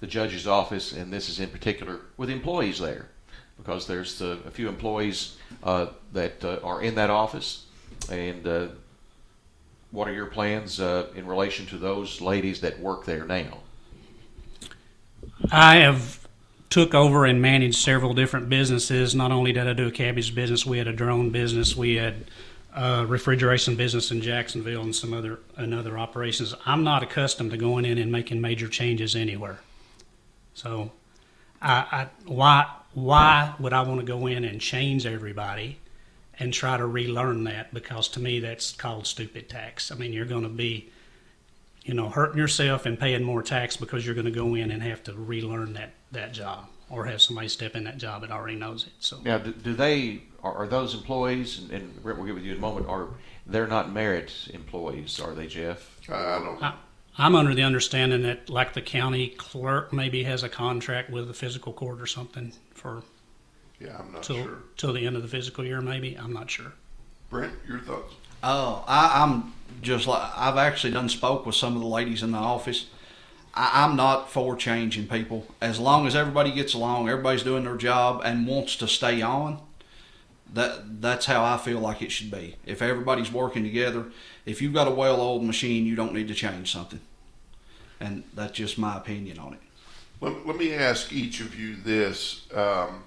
the 0.00 0.08
judge's 0.08 0.48
office, 0.48 0.92
and 0.92 1.12
this 1.12 1.28
is 1.28 1.38
in 1.38 1.48
particular 1.48 2.00
with 2.16 2.28
employees 2.28 2.80
there, 2.80 3.08
because 3.62 3.86
there's 3.86 4.20
uh, 4.20 4.38
a 4.46 4.50
few 4.50 4.68
employees 4.68 5.36
uh, 5.62 5.86
that 6.12 6.44
uh, 6.44 6.58
are 6.64 6.82
in 6.82 6.96
that 6.96 7.10
office, 7.10 7.66
and 8.10 8.46
uh, 8.46 8.66
what 9.92 10.08
are 10.08 10.12
your 10.12 10.26
plans 10.26 10.80
uh, 10.80 11.06
in 11.14 11.26
relation 11.26 11.66
to 11.66 11.78
those 11.78 12.20
ladies 12.20 12.60
that 12.60 12.80
work 12.80 13.04
there 13.04 13.24
now? 13.24 13.58
I 15.50 15.76
have 15.76 16.26
took 16.70 16.94
over 16.94 17.24
and 17.24 17.40
managed 17.40 17.76
several 17.76 18.14
different 18.14 18.48
businesses. 18.48 19.14
Not 19.14 19.30
only 19.30 19.52
did 19.52 19.68
I 19.68 19.74
do 19.74 19.86
a 19.86 19.90
cabbage 19.90 20.34
business, 20.34 20.66
we 20.66 20.78
had 20.78 20.88
a 20.88 20.92
drone 20.92 21.30
business, 21.30 21.76
we 21.76 21.96
had 21.96 22.24
a 22.74 23.06
refrigeration 23.06 23.76
business 23.76 24.10
in 24.10 24.22
Jacksonville, 24.22 24.82
and 24.82 24.96
some 24.96 25.12
other 25.12 25.38
and 25.56 25.74
other 25.74 25.98
operations. 25.98 26.54
I'm 26.66 26.82
not 26.82 27.02
accustomed 27.02 27.52
to 27.52 27.56
going 27.56 27.84
in 27.84 27.98
and 27.98 28.10
making 28.10 28.40
major 28.40 28.66
changes 28.66 29.14
anywhere. 29.14 29.60
So, 30.54 30.90
I, 31.60 31.86
I 31.92 32.08
why 32.24 32.70
why 32.94 33.54
would 33.58 33.72
I 33.72 33.82
want 33.82 34.00
to 34.00 34.06
go 34.06 34.26
in 34.26 34.44
and 34.44 34.60
change 34.60 35.06
everybody 35.06 35.78
and 36.38 36.52
try 36.52 36.76
to 36.76 36.86
relearn 36.86 37.44
that? 37.44 37.72
Because 37.72 38.08
to 38.08 38.20
me, 38.20 38.40
that's 38.40 38.72
called 38.72 39.06
stupid 39.06 39.48
tax. 39.48 39.90
I 39.90 39.94
mean, 39.94 40.12
you're 40.12 40.24
going 40.24 40.42
to 40.42 40.48
be 40.48 40.90
you 41.84 41.94
know, 41.94 42.08
hurting 42.08 42.38
yourself 42.38 42.86
and 42.86 42.98
paying 42.98 43.24
more 43.24 43.42
tax 43.42 43.76
because 43.76 44.06
you're 44.06 44.14
going 44.14 44.26
to 44.26 44.30
go 44.30 44.54
in 44.54 44.70
and 44.70 44.82
have 44.82 45.02
to 45.04 45.12
relearn 45.14 45.72
that, 45.74 45.90
that 46.12 46.32
job 46.32 46.68
or 46.90 47.06
have 47.06 47.20
somebody 47.20 47.48
step 47.48 47.74
in 47.74 47.84
that 47.84 47.98
job 47.98 48.20
that 48.20 48.30
already 48.30 48.56
knows 48.56 48.86
it. 48.86 48.92
So 49.00 49.18
Now, 49.24 49.38
do, 49.38 49.52
do 49.52 49.74
they 49.74 50.22
are, 50.42 50.54
are 50.54 50.66
those 50.66 50.94
employees? 50.94 51.58
And, 51.58 51.70
and 51.70 52.02
Brent 52.02 52.18
will 52.18 52.26
get 52.26 52.34
with 52.34 52.44
you 52.44 52.52
in 52.52 52.58
a 52.58 52.60
moment. 52.60 52.88
Are 52.88 53.08
they're 53.46 53.66
not 53.66 53.92
merit 53.92 54.48
employees? 54.52 55.18
Are 55.18 55.34
they, 55.34 55.46
Jeff? 55.46 55.98
I 56.08 56.38
don't. 56.38 56.62
I, 56.62 56.74
I'm 57.18 57.34
under 57.34 57.54
the 57.54 57.62
understanding 57.62 58.22
that, 58.22 58.48
like 58.48 58.72
the 58.72 58.80
county 58.82 59.28
clerk, 59.28 59.92
maybe 59.92 60.22
has 60.24 60.42
a 60.42 60.48
contract 60.48 61.10
with 61.10 61.28
the 61.28 61.34
physical 61.34 61.72
court 61.72 62.00
or 62.00 62.06
something 62.06 62.52
for 62.74 63.02
Yeah, 63.78 63.98
I'm 63.98 64.12
not 64.12 64.22
till 64.22 64.36
sure. 64.36 64.58
till 64.76 64.92
the 64.92 65.06
end 65.06 65.16
of 65.16 65.22
the 65.22 65.28
physical 65.28 65.64
year. 65.64 65.80
Maybe 65.80 66.14
I'm 66.16 66.32
not 66.32 66.50
sure. 66.50 66.72
Brent, 67.28 67.52
your 67.68 67.80
thoughts? 67.80 68.14
Oh, 68.42 68.84
I, 68.88 69.22
I'm 69.22 69.52
just 69.82 70.06
like 70.06 70.22
I've 70.36 70.56
actually 70.56 70.92
done 70.92 71.08
spoke 71.08 71.44
with 71.46 71.54
some 71.54 71.76
of 71.76 71.82
the 71.82 71.88
ladies 71.88 72.22
in 72.22 72.32
the 72.32 72.38
office. 72.38 72.86
I, 73.54 73.84
I'm 73.84 73.94
not 73.94 74.30
for 74.30 74.56
changing 74.56 75.08
people 75.08 75.46
as 75.60 75.78
long 75.78 76.06
as 76.06 76.16
everybody 76.16 76.52
gets 76.52 76.72
along, 76.74 77.08
everybody's 77.08 77.42
doing 77.42 77.64
their 77.64 77.76
job 77.76 78.22
and 78.24 78.46
wants 78.46 78.76
to 78.76 78.88
stay 78.88 79.20
on. 79.20 79.60
That 80.54 81.00
that's 81.00 81.26
how 81.26 81.44
I 81.44 81.56
feel 81.56 81.78
like 81.78 82.02
it 82.02 82.12
should 82.12 82.30
be. 82.30 82.56
If 82.66 82.82
everybody's 82.82 83.32
working 83.32 83.62
together, 83.62 84.06
if 84.44 84.60
you've 84.60 84.74
got 84.74 84.86
a 84.86 84.90
well-oiled 84.90 85.44
machine, 85.44 85.86
you 85.86 85.96
don't 85.96 86.12
need 86.12 86.28
to 86.28 86.34
change 86.34 86.70
something. 86.70 87.00
And 87.98 88.24
that's 88.34 88.52
just 88.52 88.76
my 88.78 88.96
opinion 88.96 89.38
on 89.38 89.54
it. 89.54 89.60
Let, 90.20 90.46
let 90.46 90.56
me 90.56 90.74
ask 90.74 91.12
each 91.12 91.40
of 91.40 91.58
you 91.58 91.76
this. 91.76 92.46
Um, 92.52 93.04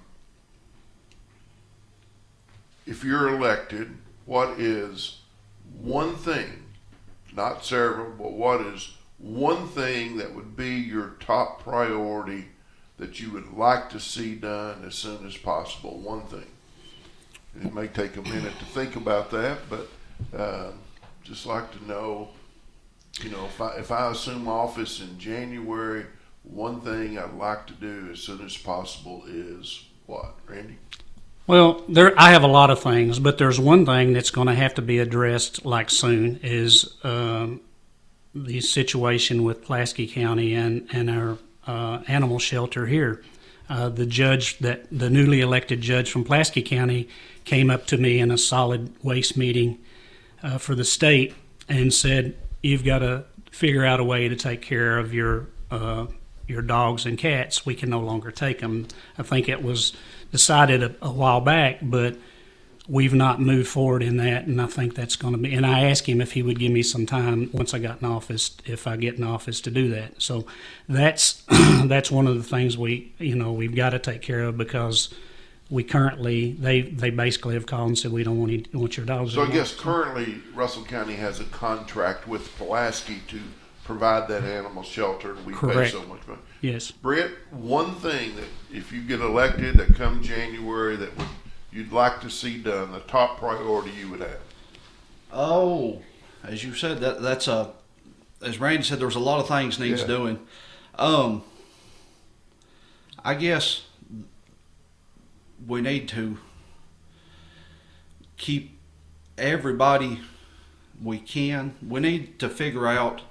if 2.86 3.04
you're 3.04 3.28
elected, 3.34 3.96
what 4.24 4.58
is 4.58 5.20
one 5.80 6.16
thing, 6.16 6.64
not 7.34 7.64
several, 7.64 8.10
but 8.10 8.32
what 8.32 8.60
is 8.60 8.94
one 9.18 9.68
thing 9.68 10.16
that 10.16 10.34
would 10.34 10.56
be 10.56 10.74
your 10.74 11.16
top 11.20 11.62
priority 11.62 12.46
that 12.98 13.20
you 13.20 13.30
would 13.30 13.52
like 13.52 13.88
to 13.90 14.00
see 14.00 14.34
done 14.34 14.84
as 14.84 14.94
soon 14.94 15.26
as 15.26 15.36
possible? 15.36 15.98
One 15.98 16.22
thing. 16.22 16.46
It 17.62 17.74
may 17.74 17.86
take 17.88 18.16
a 18.16 18.22
minute 18.22 18.58
to 18.58 18.64
think 18.66 18.96
about 18.96 19.30
that, 19.30 19.58
but 19.70 19.88
uh, 20.36 20.72
just 21.22 21.46
like 21.46 21.70
to 21.72 21.86
know, 21.86 22.28
you 23.22 23.30
know, 23.30 23.44
if 23.46 23.60
I, 23.60 23.76
if 23.76 23.90
I 23.90 24.10
assume 24.10 24.48
office 24.48 25.00
in 25.00 25.18
January, 25.18 26.06
one 26.42 26.80
thing 26.80 27.18
I'd 27.18 27.34
like 27.34 27.66
to 27.66 27.72
do 27.74 28.10
as 28.12 28.20
soon 28.20 28.44
as 28.44 28.56
possible 28.56 29.24
is 29.26 29.84
what, 30.06 30.34
Randy? 30.46 30.78
Well, 31.46 31.84
there 31.88 32.18
I 32.18 32.30
have 32.30 32.42
a 32.42 32.48
lot 32.48 32.70
of 32.70 32.80
things, 32.80 33.18
but 33.18 33.38
there's 33.38 33.60
one 33.60 33.86
thing 33.86 34.12
that's 34.12 34.30
going 34.30 34.48
to 34.48 34.54
have 34.54 34.74
to 34.74 34.82
be 34.82 34.98
addressed 34.98 35.64
like 35.64 35.90
soon 35.90 36.40
is 36.42 36.94
um, 37.04 37.60
the 38.34 38.60
situation 38.60 39.44
with 39.44 39.64
Pulaski 39.64 40.08
County 40.08 40.54
and 40.54 40.88
and 40.92 41.08
our 41.08 41.38
uh, 41.66 42.02
animal 42.08 42.38
shelter 42.38 42.86
here. 42.86 43.22
Uh, 43.68 43.88
the 43.88 44.06
judge 44.06 44.58
that 44.58 44.86
the 44.96 45.10
newly 45.10 45.40
elected 45.40 45.80
judge 45.80 46.10
from 46.10 46.24
Pulaski 46.24 46.62
County 46.62 47.08
came 47.44 47.68
up 47.70 47.86
to 47.86 47.96
me 47.96 48.20
in 48.20 48.30
a 48.30 48.38
solid 48.38 48.92
waste 49.02 49.36
meeting 49.36 49.78
uh, 50.42 50.58
for 50.58 50.74
the 50.74 50.84
state 50.84 51.34
and 51.68 51.92
said, 51.92 52.36
"You've 52.62 52.84
got 52.84 53.00
to 53.00 53.24
figure 53.50 53.84
out 53.84 53.98
a 53.98 54.04
way 54.04 54.28
to 54.28 54.36
take 54.36 54.62
care 54.62 54.98
of 54.98 55.12
your 55.12 55.46
uh, 55.70 56.06
your 56.46 56.62
dogs 56.62 57.06
and 57.06 57.18
cats. 57.18 57.66
We 57.66 57.74
can 57.74 57.90
no 57.90 58.00
longer 58.00 58.30
take 58.30 58.60
them." 58.60 58.86
I 59.18 59.22
think 59.22 59.48
it 59.48 59.62
was 59.62 59.92
decided 60.30 60.82
a, 60.82 60.94
a 61.02 61.10
while 61.10 61.40
back, 61.40 61.78
but 61.82 62.16
we've 62.88 63.14
not 63.14 63.40
moved 63.40 63.68
forward 63.68 64.02
in 64.02 64.16
that, 64.18 64.46
and 64.46 64.60
I 64.60 64.66
think 64.66 64.94
that's 64.94 65.16
going 65.16 65.32
to 65.32 65.38
be. 65.38 65.54
And 65.54 65.66
I 65.66 65.88
asked 65.88 66.06
him 66.06 66.20
if 66.20 66.32
he 66.32 66.42
would 66.42 66.58
give 66.58 66.72
me 66.72 66.82
some 66.82 67.06
time 67.06 67.50
once 67.52 67.74
I 67.74 67.78
got 67.78 68.00
in 68.00 68.08
office, 68.08 68.56
if 68.64 68.86
I 68.86 68.96
get 68.96 69.16
in 69.16 69.24
office, 69.24 69.60
to 69.62 69.70
do 69.70 69.88
that. 69.90 70.20
So 70.20 70.46
that's 70.88 71.42
that's 71.84 72.10
one 72.10 72.26
of 72.26 72.36
the 72.36 72.42
things 72.42 72.78
we, 72.78 73.12
you 73.18 73.34
know, 73.34 73.52
we've 73.52 73.74
got 73.74 73.90
to 73.90 73.98
take 73.98 74.22
care 74.22 74.42
of 74.44 74.56
because 74.56 75.12
we 75.70 75.82
currently 75.82 76.52
they 76.52 76.82
they 76.82 77.10
basically 77.10 77.54
have 77.54 77.66
called 77.66 77.88
and 77.88 77.98
said 77.98 78.12
we 78.12 78.24
don't 78.24 78.38
want 78.38 78.52
you, 78.52 78.64
want 78.72 78.96
your 78.96 79.06
dogs. 79.06 79.34
So 79.34 79.42
I 79.42 79.50
guess 79.50 79.74
currently 79.74 80.40
Russell 80.54 80.84
County 80.84 81.14
has 81.14 81.40
a 81.40 81.44
contract 81.44 82.28
with 82.28 82.56
Pulaski 82.56 83.20
to 83.28 83.40
provide 83.84 84.28
that 84.28 84.42
animal 84.42 84.82
shelter, 84.82 85.36
and 85.36 85.46
we 85.46 85.54
pay 85.54 85.88
so 85.88 86.02
much 86.06 86.26
money. 86.26 86.40
yes. 86.60 86.90
Brent, 86.90 87.30
one 87.52 87.94
thing 87.96 88.34
that 88.34 88.48
if 88.72 88.92
you 88.92 89.00
get 89.02 89.20
elected 89.20 89.76
that 89.76 89.94
come 89.94 90.22
January 90.22 90.96
that 90.96 91.16
would 91.16 91.28
you'd 91.76 91.92
like 91.92 92.20
to 92.22 92.30
see 92.30 92.56
done, 92.56 92.90
the 92.92 93.00
top 93.00 93.38
priority 93.38 93.90
you 93.90 94.08
would 94.08 94.20
have. 94.20 94.40
Oh, 95.32 96.02
as 96.42 96.64
you 96.64 96.74
said, 96.74 97.00
that 97.00 97.20
that's 97.20 97.46
a 97.46 97.70
as 98.42 98.58
Randy 98.58 98.82
said, 98.82 98.98
there's 98.98 99.14
a 99.14 99.20
lot 99.20 99.40
of 99.40 99.48
things 99.48 99.78
needs 99.78 100.02
Yeah. 100.02 100.06
doing. 100.06 100.38
Um, 100.98 101.42
I 103.24 103.34
guess 103.34 103.82
we 105.66 105.80
need 105.80 106.08
to 106.10 106.38
keep 108.36 108.78
everybody 109.36 110.20
we 111.02 111.18
can. 111.18 111.74
We 111.86 112.00
need 112.00 112.38
to 112.38 112.48
figure 112.48 112.86
out 112.86 113.22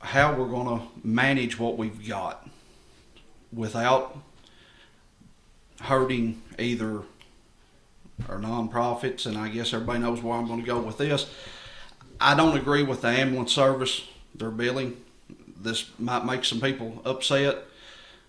how 0.00 0.34
we're 0.34 0.48
going 0.48 0.80
to 0.80 0.86
manage 1.06 1.58
what 1.58 1.78
we've 1.78 2.06
got 2.08 2.48
without 3.52 4.18
hurting 5.82 6.40
either 6.58 7.02
our 8.28 8.38
nonprofits, 8.38 9.26
and 9.26 9.36
I 9.36 9.48
guess 9.48 9.72
everybody 9.72 9.98
knows 9.98 10.22
where 10.22 10.36
I'm 10.36 10.46
going 10.46 10.60
to 10.60 10.66
go 10.66 10.80
with 10.80 10.98
this. 10.98 11.28
I 12.20 12.34
don't 12.34 12.56
agree 12.56 12.82
with 12.82 13.02
the 13.02 13.08
ambulance 13.08 13.52
service, 13.52 14.06
their 14.34 14.50
billing. 14.50 14.96
This 15.60 15.90
might 15.98 16.24
make 16.24 16.44
some 16.44 16.60
people 16.60 17.02
upset 17.04 17.58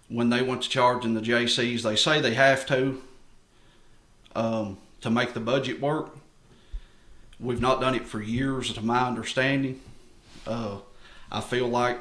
when 0.09 0.29
they 0.29 0.41
went 0.41 0.63
to 0.63 0.69
charging 0.69 1.13
the 1.13 1.21
JCs. 1.21 1.83
They 1.83 1.95
say 1.95 2.19
they 2.21 2.33
have 2.33 2.65
to 2.67 3.01
um, 4.35 4.77
to 5.01 5.09
make 5.09 5.33
the 5.33 5.39
budget 5.39 5.79
work. 5.79 6.15
We've 7.39 7.61
not 7.61 7.81
done 7.81 7.93
it 7.93 8.07
for 8.07 8.21
years, 8.21 8.73
to 8.73 8.81
my 8.81 9.05
understanding. 9.05 9.81
Uh, 10.47 10.77
I 11.31 11.41
feel 11.41 11.67
like 11.67 11.99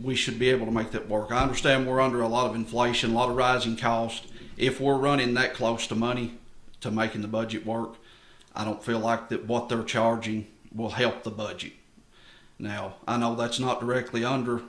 we 0.00 0.14
should 0.14 0.38
be 0.38 0.50
able 0.50 0.66
to 0.66 0.72
make 0.72 0.92
that 0.92 1.08
work. 1.08 1.32
I 1.32 1.42
understand 1.42 1.86
we're 1.86 2.00
under 2.00 2.20
a 2.20 2.28
lot 2.28 2.48
of 2.48 2.54
inflation, 2.54 3.10
a 3.10 3.14
lot 3.14 3.30
of 3.30 3.36
rising 3.36 3.76
cost. 3.76 4.26
If 4.56 4.80
we're 4.80 4.96
running 4.96 5.34
that 5.34 5.54
close 5.54 5.86
to 5.88 5.94
money 5.94 6.38
to 6.80 6.90
making 6.90 7.22
the 7.22 7.28
budget 7.28 7.66
work, 7.66 7.94
I 8.54 8.64
don't 8.64 8.82
feel 8.82 8.98
like 8.98 9.28
that 9.28 9.46
what 9.46 9.68
they're 9.68 9.82
charging 9.82 10.46
will 10.74 10.90
help 10.90 11.22
the 11.22 11.30
budget. 11.30 11.72
Now, 12.58 12.96
I 13.06 13.16
know 13.16 13.34
that's 13.34 13.60
not 13.60 13.80
directly 13.80 14.24
under 14.24 14.62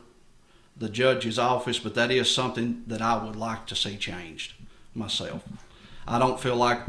the 0.78 0.90
judge's 0.90 1.40
office, 1.40 1.80
but 1.80 1.96
that 1.96 2.12
is 2.12 2.34
something 2.34 2.84
that 2.88 3.02
I 3.02 3.24
would 3.24 3.36
like 3.36 3.66
to 3.68 3.76
see 3.76 3.98
changed 3.98 4.54
myself. 4.96 5.44
I 6.08 6.20
don't 6.20 6.40
feel 6.40 6.56
like 6.56 6.82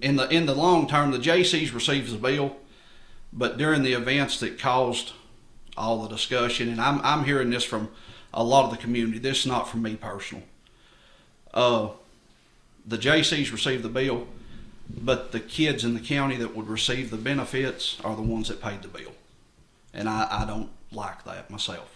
in 0.00 0.16
the 0.16 0.28
in 0.28 0.46
the 0.46 0.54
long 0.54 0.88
term 0.88 1.10
the 1.10 1.18
JCs 1.18 1.72
receives 1.72 2.12
the 2.12 2.18
bill, 2.18 2.56
but 3.32 3.56
during 3.56 3.82
the 3.82 3.92
events 3.92 4.40
that 4.40 4.58
caused 4.58 5.12
all 5.76 6.02
the 6.02 6.08
discussion, 6.08 6.68
and 6.68 6.80
I'm 6.80 7.00
I'm 7.02 7.24
hearing 7.24 7.50
this 7.50 7.64
from 7.64 7.88
a 8.32 8.42
lot 8.42 8.64
of 8.64 8.70
the 8.70 8.76
community. 8.76 9.18
This 9.18 9.40
is 9.40 9.46
not 9.46 9.68
from 9.68 9.82
me 9.82 9.96
personal. 9.96 10.44
Uh, 11.54 11.88
the 12.86 12.98
JCs 12.98 13.50
receive 13.52 13.82
the 13.82 13.88
bill, 13.88 14.26
but 14.88 15.32
the 15.32 15.40
kids 15.40 15.84
in 15.84 15.94
the 15.94 16.00
county 16.00 16.36
that 16.36 16.54
would 16.54 16.68
receive 16.68 17.10
the 17.10 17.16
benefits 17.16 17.98
are 18.04 18.14
the 18.14 18.22
ones 18.22 18.48
that 18.48 18.60
paid 18.62 18.82
the 18.82 18.88
bill, 18.88 19.12
and 19.94 20.08
I, 20.08 20.26
I 20.30 20.44
don't 20.46 20.70
like 20.92 21.24
that 21.24 21.50
myself. 21.50 21.92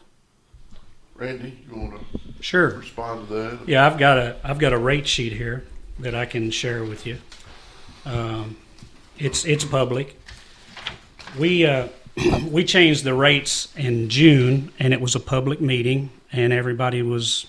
Randy, 1.14 1.58
you 1.70 1.76
want 1.76 2.00
to 2.00 2.20
Sure. 2.42 2.70
respond 2.78 3.28
to 3.28 3.34
that? 3.34 3.58
Yeah, 3.68 3.86
I've 3.86 3.98
got 3.98 4.16
a 4.18 4.36
I've 4.42 4.58
got 4.58 4.72
a 4.72 4.78
rate 4.78 5.06
sheet 5.06 5.32
here 5.34 5.64
that 5.98 6.14
I 6.14 6.24
can 6.24 6.50
share 6.50 6.82
with 6.84 7.06
you. 7.06 7.18
Um, 8.06 8.56
it's 9.18 9.44
it's 9.44 9.64
public. 9.64 10.18
We 11.38 11.66
uh, 11.66 11.88
we 12.50 12.64
changed 12.64 13.04
the 13.04 13.14
rates 13.14 13.68
in 13.76 14.08
June, 14.08 14.72
and 14.78 14.92
it 14.92 15.00
was 15.00 15.14
a 15.14 15.20
public 15.20 15.60
meeting, 15.60 16.10
and 16.32 16.52
everybody 16.52 17.02
was 17.02 17.46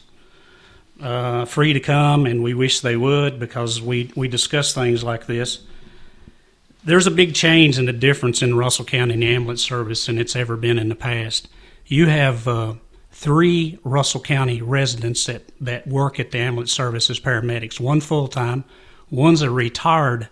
uh, 1.01 1.45
free 1.45 1.73
to 1.73 1.79
come, 1.79 2.25
and 2.25 2.43
we 2.43 2.53
wish 2.53 2.81
they 2.81 2.95
would 2.95 3.39
because 3.39 3.81
we 3.81 4.11
we 4.15 4.27
discuss 4.27 4.73
things 4.73 5.03
like 5.03 5.25
this. 5.25 5.59
There's 6.83 7.07
a 7.07 7.11
big 7.11 7.35
change 7.35 7.77
and 7.77 7.87
a 7.89 7.93
difference 7.93 8.41
in 8.41 8.55
Russell 8.55 8.85
County 8.85 9.25
ambulance 9.35 9.61
service 9.61 10.05
than 10.05 10.17
it's 10.17 10.35
ever 10.35 10.57
been 10.57 10.79
in 10.79 10.89
the 10.89 10.95
past. 10.95 11.47
You 11.85 12.07
have 12.07 12.47
uh, 12.47 12.73
three 13.11 13.77
Russell 13.83 14.21
County 14.21 14.61
residents 14.61 15.25
that, 15.25 15.43
that 15.59 15.85
work 15.87 16.19
at 16.19 16.31
the 16.31 16.39
ambulance 16.39 16.71
service 16.71 17.09
as 17.09 17.19
paramedics. 17.19 17.79
One 17.79 18.01
full 18.01 18.27
time, 18.27 18.63
one's 19.11 19.43
a 19.43 19.51
retired 19.51 20.27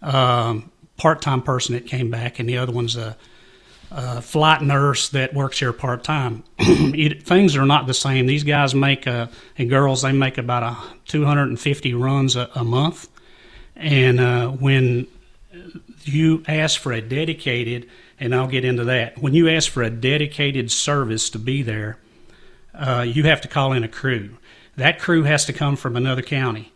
um, 0.00 0.70
part 0.96 1.20
time 1.20 1.42
person 1.42 1.74
that 1.74 1.86
came 1.86 2.10
back, 2.10 2.38
and 2.38 2.48
the 2.48 2.56
other 2.56 2.72
one's 2.72 2.96
a, 2.96 3.16
a 3.90 4.20
flight 4.20 4.62
nurse 4.62 5.08
that 5.10 5.34
works 5.34 5.58
here 5.58 5.72
part 5.72 6.04
time. 6.04 6.42
Things 6.58 7.56
are 7.56 7.66
not 7.66 7.86
the 7.86 7.94
same. 7.94 8.26
These 8.26 8.44
guys 8.44 8.74
make, 8.74 9.06
uh, 9.06 9.28
and 9.56 9.70
girls, 9.70 10.02
they 10.02 10.12
make 10.12 10.38
about 10.38 10.62
a 10.62 10.76
250 11.06 11.94
runs 11.94 12.36
a, 12.36 12.48
a 12.54 12.64
month. 12.64 13.08
And 13.76 14.20
uh, 14.20 14.48
when 14.48 15.06
you 16.04 16.42
ask 16.48 16.80
for 16.80 16.92
a 16.92 17.00
dedicated, 17.00 17.88
and 18.18 18.34
I'll 18.34 18.46
get 18.46 18.64
into 18.64 18.84
that. 18.84 19.18
When 19.18 19.34
you 19.34 19.48
ask 19.48 19.70
for 19.70 19.82
a 19.82 19.90
dedicated 19.90 20.70
service 20.70 21.30
to 21.30 21.38
be 21.38 21.62
there, 21.62 21.98
uh, 22.74 23.04
you 23.06 23.24
have 23.24 23.40
to 23.42 23.48
call 23.48 23.72
in 23.72 23.84
a 23.84 23.88
crew. 23.88 24.36
That 24.76 24.98
crew 24.98 25.24
has 25.24 25.44
to 25.46 25.52
come 25.52 25.76
from 25.76 25.96
another 25.96 26.22
county 26.22 26.72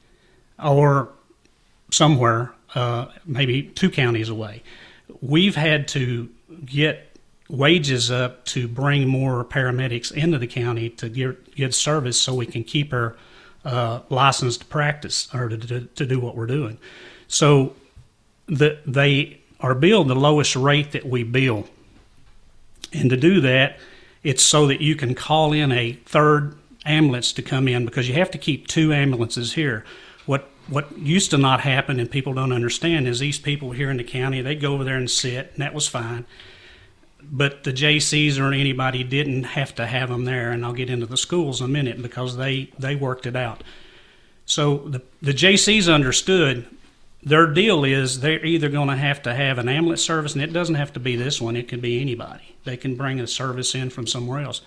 or 0.62 1.11
somewhere, 1.90 2.52
uh, 2.74 3.06
maybe 3.24 3.62
two 3.62 3.90
counties 3.90 4.28
away. 4.28 4.62
We've 5.20 5.56
had 5.56 5.88
to 5.88 6.30
get 6.64 7.16
wages 7.48 8.11
up 8.11 8.44
to 8.44 8.68
bring 8.68 9.09
more 9.09 9.44
paramedics 9.44 10.12
into 10.12 10.38
the 10.38 10.46
county 10.46 10.88
to 10.88 11.09
get, 11.09 11.55
get 11.55 11.74
service 11.74 12.20
so 12.20 12.34
we 12.34 12.46
can 12.46 12.62
keep 12.62 12.92
our 12.92 13.16
uh, 13.64 14.01
licensed 14.09 14.61
to 14.61 14.66
practice 14.66 15.28
or 15.34 15.48
to, 15.48 15.59
to, 15.59 15.80
to 15.80 16.07
do 16.07 16.20
what 16.20 16.36
we're 16.36 16.46
doing. 16.46 16.78
So 17.28 17.74
the, 18.46 18.78
they 18.86 19.40
are 19.61 19.74
billed 19.74 20.09
the 20.09 20.14
lowest 20.14 20.57
rate 20.57 20.92
that 20.92 21.07
we 21.07 21.22
bill. 21.22 21.68
And 22.92 23.11
to 23.11 23.16
do 23.16 23.40
that, 23.42 23.78
it's 24.22 24.42
so 24.42 24.66
that 24.66 24.80
you 24.80 24.96
can 24.96 25.14
call 25.14 25.53
in 25.53 25.72
a 25.72 25.92
third 26.07 26.57
ambulance 26.84 27.32
to 27.34 27.42
come 27.42 27.68
in 27.68 27.84
because 27.84 28.09
you 28.09 28.14
have 28.14 28.30
to 28.30 28.38
keep 28.38 28.66
two 28.66 28.92
ambulances 28.92 29.55
here. 29.55 29.84
What 30.68 30.98
used 30.98 31.30
to 31.30 31.38
not 31.38 31.61
happen 31.61 31.98
and 31.98 32.11
people 32.11 32.32
don't 32.32 32.52
understand 32.52 33.08
is 33.08 33.18
these 33.18 33.38
people 33.38 33.72
here 33.72 33.90
in 33.90 33.96
the 33.96 34.04
county 34.04 34.40
they 34.40 34.54
go 34.54 34.74
over 34.74 34.84
there 34.84 34.96
and 34.96 35.11
sit 35.11 35.50
and 35.52 35.62
that 35.62 35.74
was 35.74 35.88
fine. 35.88 36.26
But 37.22 37.64
the 37.64 37.72
JCs 37.72 38.40
or 38.40 38.52
anybody 38.52 39.04
didn't 39.04 39.44
have 39.44 39.74
to 39.74 39.86
have 39.86 40.08
them 40.08 40.24
there, 40.24 40.50
and 40.52 40.64
I'll 40.64 40.72
get 40.72 40.88
into 40.88 41.06
the 41.06 41.18
schools 41.18 41.61
in 41.61 41.66
a 41.66 41.68
minute 41.68 42.00
because 42.00 42.36
they 42.36 42.72
they 42.78 42.96
worked 42.96 43.26
it 43.26 43.36
out. 43.36 43.62
So 44.46 44.78
the 44.78 45.02
the 45.20 45.34
JCs 45.34 45.92
understood 45.92 46.66
their 47.22 47.46
deal 47.46 47.84
is 47.84 48.20
they're 48.20 48.44
either 48.44 48.68
going 48.68 48.88
to 48.88 48.96
have 48.96 49.22
to 49.22 49.34
have 49.34 49.58
an 49.58 49.68
ambulance 49.68 50.02
service, 50.02 50.32
and 50.34 50.42
it 50.42 50.52
doesn't 50.52 50.76
have 50.76 50.92
to 50.94 51.00
be 51.00 51.16
this 51.16 51.40
one, 51.40 51.56
it 51.56 51.68
can 51.68 51.80
be 51.80 52.00
anybody. 52.00 52.56
They 52.64 52.76
can 52.76 52.96
bring 52.96 53.20
a 53.20 53.26
service 53.26 53.74
in 53.74 53.90
from 53.90 54.06
somewhere 54.06 54.40
else. 54.40 54.62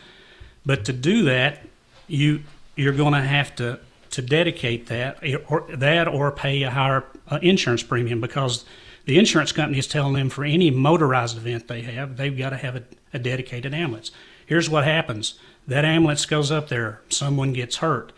But 0.65 0.85
to 0.85 0.93
do 0.93 1.23
that, 1.23 1.65
you 2.07 2.43
you're 2.75 2.93
going 2.93 3.13
to 3.13 3.21
have 3.21 3.55
to 3.55 3.79
to 4.13 4.21
dedicate 4.21 4.87
that 4.87 5.17
or 5.47 5.67
that 5.69 6.07
or 6.07 6.31
pay 6.31 6.63
a 6.63 6.71
higher 6.71 7.03
uh, 7.29 7.39
insurance 7.41 7.83
premium 7.83 8.21
because 8.21 8.65
the 9.05 9.19
insurance 9.19 9.51
company 9.51 9.77
is 9.77 9.87
telling 9.87 10.13
them 10.13 10.29
for 10.29 10.45
any 10.45 10.71
motorized 10.71 11.37
event 11.37 11.67
they 11.67 11.81
have, 11.81 12.15
they've 12.15 12.37
got 12.37 12.51
to 12.51 12.57
have 12.57 12.75
a, 12.75 12.83
a 13.13 13.19
dedicated 13.19 13.73
ambulance. 13.73 14.11
Here's 14.45 14.69
what 14.69 14.85
happens: 14.85 15.39
that 15.67 15.85
ambulance 15.85 16.25
goes 16.25 16.51
up 16.51 16.69
there, 16.69 17.01
someone 17.09 17.53
gets 17.53 17.77
hurt 17.77 18.13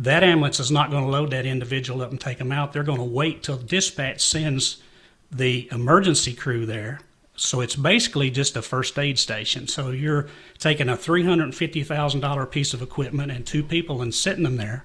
that 0.00 0.22
ambulance 0.22 0.58
is 0.58 0.70
not 0.70 0.90
going 0.90 1.04
to 1.04 1.10
load 1.10 1.30
that 1.30 1.44
individual 1.44 2.00
up 2.00 2.10
and 2.10 2.20
take 2.20 2.38
them 2.38 2.52
out. 2.52 2.72
They're 2.72 2.82
going 2.82 2.98
to 2.98 3.04
wait 3.04 3.42
till 3.42 3.58
dispatch 3.58 4.20
sends 4.20 4.82
the 5.30 5.68
emergency 5.70 6.32
crew 6.32 6.64
there. 6.64 7.00
So 7.36 7.60
it's 7.60 7.76
basically 7.76 8.30
just 8.30 8.56
a 8.56 8.62
first 8.62 8.98
aid 8.98 9.18
station. 9.18 9.66
So 9.68 9.90
you're 9.90 10.28
taking 10.58 10.88
a 10.88 10.96
$350,000 10.96 12.50
piece 12.50 12.72
of 12.74 12.82
equipment 12.82 13.30
and 13.30 13.46
two 13.46 13.62
people 13.62 14.00
and 14.00 14.14
sitting 14.14 14.44
them 14.44 14.56
there. 14.56 14.84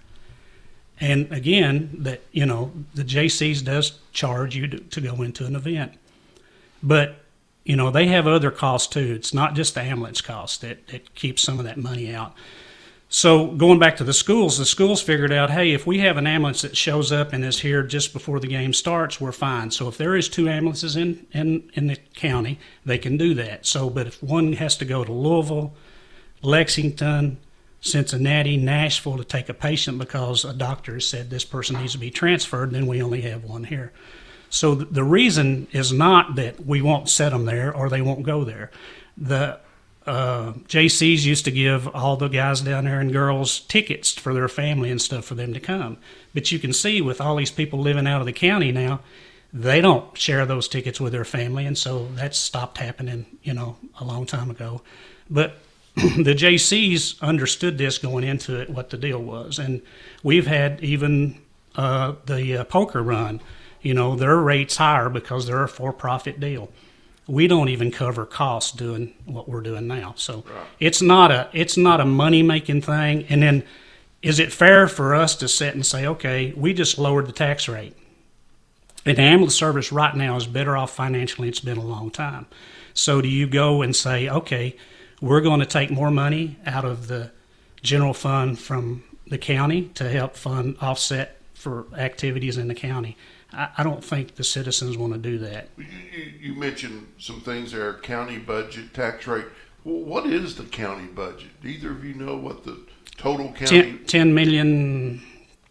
And 1.00 1.32
again, 1.32 1.90
that 2.00 2.22
you 2.32 2.46
know, 2.46 2.72
the 2.94 3.04
JCs 3.04 3.64
does 3.64 4.00
charge 4.14 4.56
you 4.56 4.68
to, 4.68 4.80
to 4.80 5.02
go 5.02 5.22
into 5.22 5.46
an 5.46 5.56
event. 5.56 5.94
But 6.82 7.18
you 7.64 7.76
know, 7.76 7.90
they 7.90 8.08
have 8.08 8.28
other 8.28 8.52
costs 8.52 8.88
too. 8.88 9.14
It's 9.14 9.34
not 9.34 9.56
just 9.56 9.74
the 9.74 9.82
ambulance 9.82 10.22
cost 10.22 10.62
that, 10.62 10.88
that 10.88 11.16
keeps 11.16 11.42
some 11.42 11.60
of 11.60 11.66
that 11.66 11.78
money 11.78 12.14
out. 12.14 12.34
So 13.08 13.48
going 13.48 13.80
back 13.80 13.98
to 13.98 14.04
the 14.04 14.14
schools, 14.14 14.58
the 14.58 14.66
schools 14.66 15.02
figured 15.02 15.32
out, 15.32 15.52
hey, 15.52 15.72
if 15.72 15.86
we 15.86 16.00
have 16.00 16.18
an 16.18 16.28
ambulance 16.28 16.64
that 16.64 16.76
shows 16.76 17.12
up 17.12 17.34
and 17.34 17.46
is 17.46 17.60
here 17.60 17.84
just 17.84 18.14
before 18.14 18.40
the 18.40 18.48
game 18.48 18.74
starts, 18.74 19.22
we're 19.22 19.32
fine. 19.32 19.72
So 19.72 19.88
if 19.88 19.98
there 19.98 20.16
is 20.16 20.28
two 20.28 20.50
ambulances 20.50 20.96
in, 20.96 21.26
in, 21.32 21.70
in 21.74 21.88
the 21.88 21.98
county, 22.16 22.60
they 22.84 22.98
can 22.98 23.16
do 23.16 23.34
that. 23.36 23.66
So, 23.66 23.90
but 23.90 24.08
if 24.08 24.22
one 24.24 24.54
has 24.54 24.76
to 24.78 24.86
go 24.86 25.04
to 25.04 25.12
Louisville, 25.12 25.74
Lexington, 26.42 27.38
Cincinnati, 27.86 28.58
Nashville 28.58 29.18
to 29.18 29.24
take 29.24 29.48
a 29.48 29.54
patient 29.54 30.00
because 30.00 30.44
a 30.44 30.54
doctor 30.54 31.00
said 31.00 31.30
this 31.30 31.46
person 31.46 31.80
needs 31.80 31.92
to 31.92 32.00
be 32.00 32.10
transferred, 32.10 32.72
then 32.72 32.88
we 32.88 33.02
only 33.02 33.22
have 33.22 33.44
one 33.44 33.64
here. 33.64 33.94
So 34.50 34.74
the 34.74 35.04
reason 35.04 35.68
is 35.72 35.94
not 35.94 36.36
that 36.36 36.66
we 36.66 36.82
won't 36.82 37.10
set 37.10 37.30
them 37.30 37.46
there 37.46 37.72
or 37.72 37.88
they 37.88 38.02
won't 38.02 38.24
go 38.24 38.44
there. 38.44 38.72
The 39.18 39.60
uh, 40.08 40.54
JC's 40.68 41.28
used 41.28 41.46
to 41.46 41.52
give 41.52 41.88
all 41.96 42.18
the 42.18 42.28
guys 42.28 42.62
down 42.62 42.86
there 42.86 43.00
and 43.00 43.14
girls 43.14 43.60
tickets 43.60 44.12
for 44.14 44.34
their 44.34 44.48
family 44.48 44.90
and 44.90 45.00
stuff 45.00 45.26
for 45.26 45.36
them 45.36 45.54
to 45.54 45.60
come. 45.60 45.98
But 46.34 46.52
you 46.52 46.58
can 46.58 46.74
see 46.74 47.02
with 47.02 47.22
all 47.22 47.36
these 47.36 47.52
people 47.52 47.80
living 47.80 48.08
out 48.08 48.20
of 48.20 48.26
the 48.26 48.34
county 48.34 48.72
now, 48.72 49.02
they 49.54 49.80
don't 49.80 50.18
share 50.18 50.48
those 50.48 50.68
tickets 50.68 51.00
with 51.00 51.14
their 51.14 51.24
family, 51.24 51.66
and 51.66 51.78
so 51.78 52.08
that's 52.14 52.38
stopped 52.38 52.80
happening, 52.80 53.26
you 53.42 53.54
know, 53.54 53.78
a 54.00 54.04
long 54.04 54.26
time 54.26 54.50
ago. 54.50 54.82
But 55.30 55.60
the 56.24 56.36
JCs 56.36 57.22
understood 57.22 57.78
this 57.78 57.98
going 57.98 58.24
into 58.24 58.60
it, 58.60 58.70
what 58.70 58.90
the 58.90 58.98
deal 58.98 59.22
was, 59.22 59.60
and 59.60 59.82
we've 60.24 60.48
had 60.48 60.84
even 60.84 61.42
uh, 61.76 62.16
the 62.26 62.58
uh, 62.58 62.64
poker 62.66 63.02
run. 63.02 63.42
You 63.82 63.94
know, 63.94 64.16
their 64.16 64.38
rates 64.38 64.78
higher 64.78 65.10
because 65.10 65.46
they're 65.46 65.64
a 65.64 65.70
for-profit 65.70 66.40
deal 66.40 66.72
we 67.28 67.48
don't 67.48 67.70
even 67.70 67.92
cover 67.92 68.26
costs 68.26 68.72
doing 68.72 69.14
what 69.26 69.50
we're 69.50 69.62
doing 69.62 69.88
now. 69.88 70.14
So 70.16 70.44
Right. 70.48 70.66
it's 70.80 71.02
not 71.02 71.32
a 71.32 71.50
it's 71.54 71.78
not 71.78 72.00
a 72.00 72.06
money 72.06 72.44
making 72.44 72.82
thing. 72.82 73.26
And 73.30 73.42
then 73.42 73.64
is 74.22 74.40
it 74.40 74.54
fair 74.54 74.88
for 74.88 75.16
us 75.16 75.36
to 75.38 75.48
sit 75.48 75.74
and 75.74 75.86
say, 75.86 76.06
okay, 76.06 76.54
we 76.56 76.74
just 76.74 76.98
lowered 76.98 77.28
the 77.28 77.32
tax 77.32 77.68
rate? 77.68 77.96
And 79.06 79.18
the 79.18 79.22
ambulance 79.22 79.56
service 79.56 79.92
right 79.92 80.16
now 80.16 80.36
is 80.36 80.48
better 80.48 80.76
off 80.76 80.96
financially. 80.96 81.48
It's 81.48 81.60
been 81.60 81.78
a 81.78 81.86
long 81.86 82.10
time. 82.10 82.48
So 82.94 83.22
do 83.22 83.28
you 83.28 83.46
go 83.48 83.82
and 83.82 83.96
say, 83.96 84.28
okay, 84.30 84.76
we're 85.22 85.42
going 85.42 85.60
to 85.60 85.66
take 85.66 85.92
more 85.92 86.12
money 86.12 86.58
out 86.66 86.86
of 86.86 87.08
the 87.08 87.32
general 87.82 88.14
fund 88.14 88.60
from 88.60 89.04
the 89.28 89.38
county 89.38 89.90
to 89.96 90.10
help 90.10 90.36
fund 90.36 90.78
offset 90.82 91.38
for 91.54 91.86
activities 91.98 92.58
in 92.58 92.68
the 92.68 92.76
county? 92.76 93.18
I, 93.54 93.70
I 93.78 93.84
don't 93.84 94.04
think 94.04 94.36
the 94.36 94.44
citizens 94.44 94.98
want 94.98 95.14
to 95.14 95.20
do 95.20 95.38
that. 95.40 95.70
You, 95.78 95.86
you, 96.40 96.54
mentioned 96.54 97.08
some 97.18 97.42
things 97.42 97.72
there 97.72 97.94
county 97.96 98.38
budget, 98.38 98.94
tax 98.94 99.26
rate. 99.28 99.46
What 99.84 100.26
is 100.26 100.56
the 100.56 100.64
county 100.64 101.08
budget? 101.08 101.50
Do 101.62 101.68
either 101.68 101.92
of 101.92 102.04
you 102.04 102.16
know 102.16 102.38
what 102.38 102.64
the 102.64 102.80
total 103.18 103.52
county? 103.54 103.94
10, 103.98 104.06
10 104.06 104.34
million, 104.34 105.22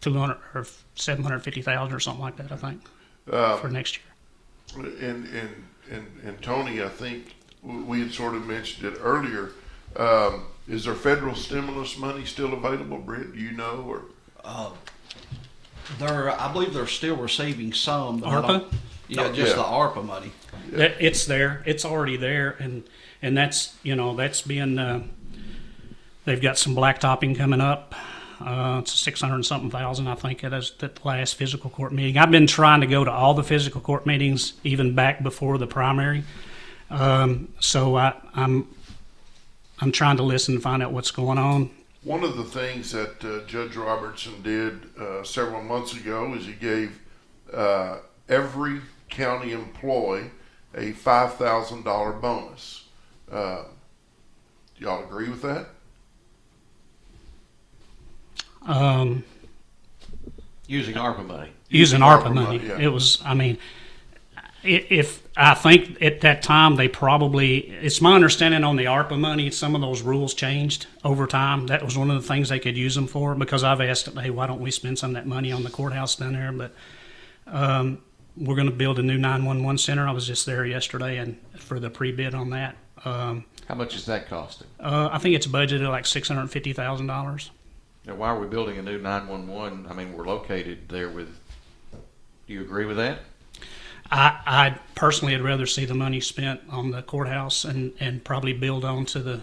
200 0.01 0.37
or 0.53 0.65
750,000 0.95 1.93
or 1.95 1.99
something 1.99 2.21
like 2.21 2.37
that, 2.37 2.51
I 2.51 2.55
think, 2.55 2.81
Uh, 3.29 3.57
for 3.57 3.69
next 3.69 3.97
year. 3.97 4.85
and, 4.85 5.25
and, 5.25 5.49
and, 5.91 6.07
and 6.23 6.41
Tony, 6.41 6.81
I 6.81 6.89
think 6.89 7.35
we 7.65 7.99
had 8.01 8.13
sort 8.13 8.35
of 8.35 8.45
mentioned 8.45 8.93
it 8.93 8.99
earlier. 9.01 9.51
Um, 9.95 10.45
is 10.67 10.85
there 10.85 10.93
federal 10.95 11.35
stimulus 11.35 11.97
money 11.97 12.25
still 12.25 12.53
available, 12.53 12.97
Brent? 12.97 13.33
Do 13.33 13.39
you 13.39 13.51
know? 13.51 13.85
Or 13.87 14.01
Uh, 14.43 14.71
they're, 15.99 16.29
I 16.39 16.51
believe 16.51 16.73
they're 16.73 16.87
still 16.87 17.15
receiving 17.15 17.73
some. 17.73 18.21
ARPA? 18.21 18.71
Yeah, 19.07 19.23
Oh, 19.25 19.33
just 19.33 19.51
yeah. 19.51 19.61
the 19.61 19.63
ARPA 19.63 20.03
money. 20.05 20.31
That, 20.71 20.95
it's 20.99 21.25
there. 21.25 21.61
It's 21.65 21.85
already 21.85 22.17
there, 22.17 22.55
and 22.59 22.83
and 23.21 23.37
that's 23.37 23.75
you 23.83 23.95
know 23.95 24.15
that's 24.15 24.41
being. 24.41 24.79
Uh, 24.79 25.03
they've 26.25 26.41
got 26.41 26.57
some 26.57 26.75
blacktopping 26.75 27.37
coming 27.37 27.61
up 27.61 27.93
Uh, 28.41 28.79
it's 28.81 28.91
six 28.99 29.21
hundred 29.21 29.45
something 29.45 29.69
thousand, 29.71 30.07
I 30.07 30.15
think, 30.15 30.43
at 30.43 30.53
us- 30.53 30.73
at 30.81 30.95
the 30.95 31.07
last 31.07 31.35
physical 31.35 31.69
court 31.69 31.93
meeting. 31.93 32.17
I've 32.17 32.31
been 32.31 32.47
trying 32.47 32.81
to 32.81 32.87
go 32.87 33.03
to 33.05 33.11
all 33.11 33.33
the 33.33 33.43
physical 33.43 33.79
court 33.79 34.05
meetings, 34.05 34.53
even 34.63 34.93
back 34.95 35.23
before 35.23 35.57
the 35.57 35.67
primary. 35.67 36.23
Um, 36.89 37.49
so 37.59 37.95
I, 37.97 38.13
I'm 38.35 38.67
I'm 39.81 39.91
trying 39.91 40.17
to 40.17 40.23
listen 40.23 40.55
and 40.55 40.63
find 40.63 40.81
out 40.83 40.91
what's 40.93 41.11
going 41.11 41.37
on. 41.37 41.69
One 42.03 42.23
of 42.23 42.37
the 42.37 42.43
things 42.43 42.91
that 42.91 43.23
uh, 43.25 43.45
Judge 43.47 43.75
Robertson 43.75 44.41
did 44.43 44.81
uh, 44.99 45.23
several 45.23 45.63
months 45.63 45.93
ago 45.95 46.33
is 46.35 46.45
he 46.45 46.53
gave 46.53 46.99
uh, 47.53 47.97
every 48.29 48.81
county 49.09 49.51
employee 49.53 50.29
a 50.75 50.91
five 50.91 51.33
thousand 51.35 51.83
dollar 51.83 52.11
bonus. 52.13 52.85
Uh, 53.31 53.63
do 54.77 54.85
y'all 54.85 55.03
agree 55.03 55.29
with 55.29 55.41
that? 55.41 55.67
Um, 58.65 59.23
Using 60.67 60.95
ARPA 60.95 61.25
money. 61.25 61.51
using 61.69 61.99
Using 61.99 61.99
ARPA, 62.01 62.23
ARPA 62.23 62.33
money. 62.33 62.57
money, 62.57 62.67
yeah. 62.69 62.79
It 62.79 62.87
was, 62.87 63.21
I 63.23 63.33
mean, 63.35 63.57
i- 63.57 63.59
if 64.65 65.23
I 65.37 65.53
think 65.53 66.01
at 66.01 66.21
that 66.21 66.41
time 66.41 66.75
they 66.75 66.87
probably, 66.87 67.57
it's 67.69 68.01
my 68.01 68.13
understanding 68.15 68.63
on 68.63 68.75
the 68.75 68.85
ARPA 68.85 69.19
money, 69.19 69.51
some 69.51 69.75
of 69.75 69.81
those 69.81 70.01
rules 70.01 70.33
changed 70.33 70.87
over 71.03 71.27
time. 71.27 71.67
That 71.67 71.83
was 71.83 71.97
one 71.97 72.09
of 72.09 72.21
the 72.21 72.27
things 72.27 72.49
they 72.49 72.59
could 72.59 72.77
use 72.77 72.95
them 72.95 73.07
for 73.07 73.35
because 73.35 73.63
I've 73.63 73.81
asked, 73.81 74.07
hey, 74.17 74.29
why 74.29 74.47
don't 74.47 74.61
we 74.61 74.71
spend 74.71 74.99
some 74.99 75.11
of 75.11 75.15
that 75.15 75.27
money 75.27 75.51
on 75.51 75.63
the 75.63 75.69
courthouse 75.69 76.15
down 76.15 76.33
there? 76.33 76.51
But 76.51 76.73
um, 77.47 78.01
we're 78.37 78.55
going 78.55 78.69
to 78.69 78.75
build 78.75 78.99
a 78.99 79.03
new 79.03 79.17
911 79.17 79.77
center. 79.77 80.07
I 80.07 80.11
was 80.11 80.27
just 80.27 80.45
there 80.45 80.65
yesterday 80.65 81.17
and 81.17 81.37
for 81.57 81.79
the 81.79 81.89
pre 81.89 82.11
bid 82.11 82.33
on 82.33 82.49
that. 82.51 82.75
Um, 83.03 83.45
How 83.67 83.75
much 83.75 83.95
is 83.95 84.05
that 84.07 84.27
costing? 84.27 84.67
uh, 84.79 85.09
I 85.11 85.19
think 85.19 85.35
it's 85.35 85.47
budgeted 85.47 85.89
like 85.89 86.05
$650,000. 86.05 87.49
Now, 88.07 88.15
why 88.15 88.29
are 88.29 88.39
we 88.39 88.47
building 88.47 88.77
a 88.77 88.81
new 88.81 88.99
911? 88.99 89.87
I 89.89 89.93
mean, 89.93 90.13
we're 90.13 90.27
located 90.27 90.89
there 90.89 91.09
with. 91.09 91.29
Do 92.47 92.53
you 92.53 92.61
agree 92.61 92.85
with 92.85 92.97
that? 92.97 93.21
I, 94.11 94.39
I 94.45 94.75
personally 94.93 95.35
would 95.35 95.45
rather 95.45 95.65
see 95.65 95.85
the 95.85 95.93
money 95.93 96.19
spent 96.21 96.61
on 96.69 96.91
the 96.91 97.01
courthouse 97.01 97.65
and, 97.65 97.93
and 97.99 98.23
probably 98.23 98.53
build 98.53 98.85
on 98.85 99.05
to 99.07 99.19
the, 99.19 99.41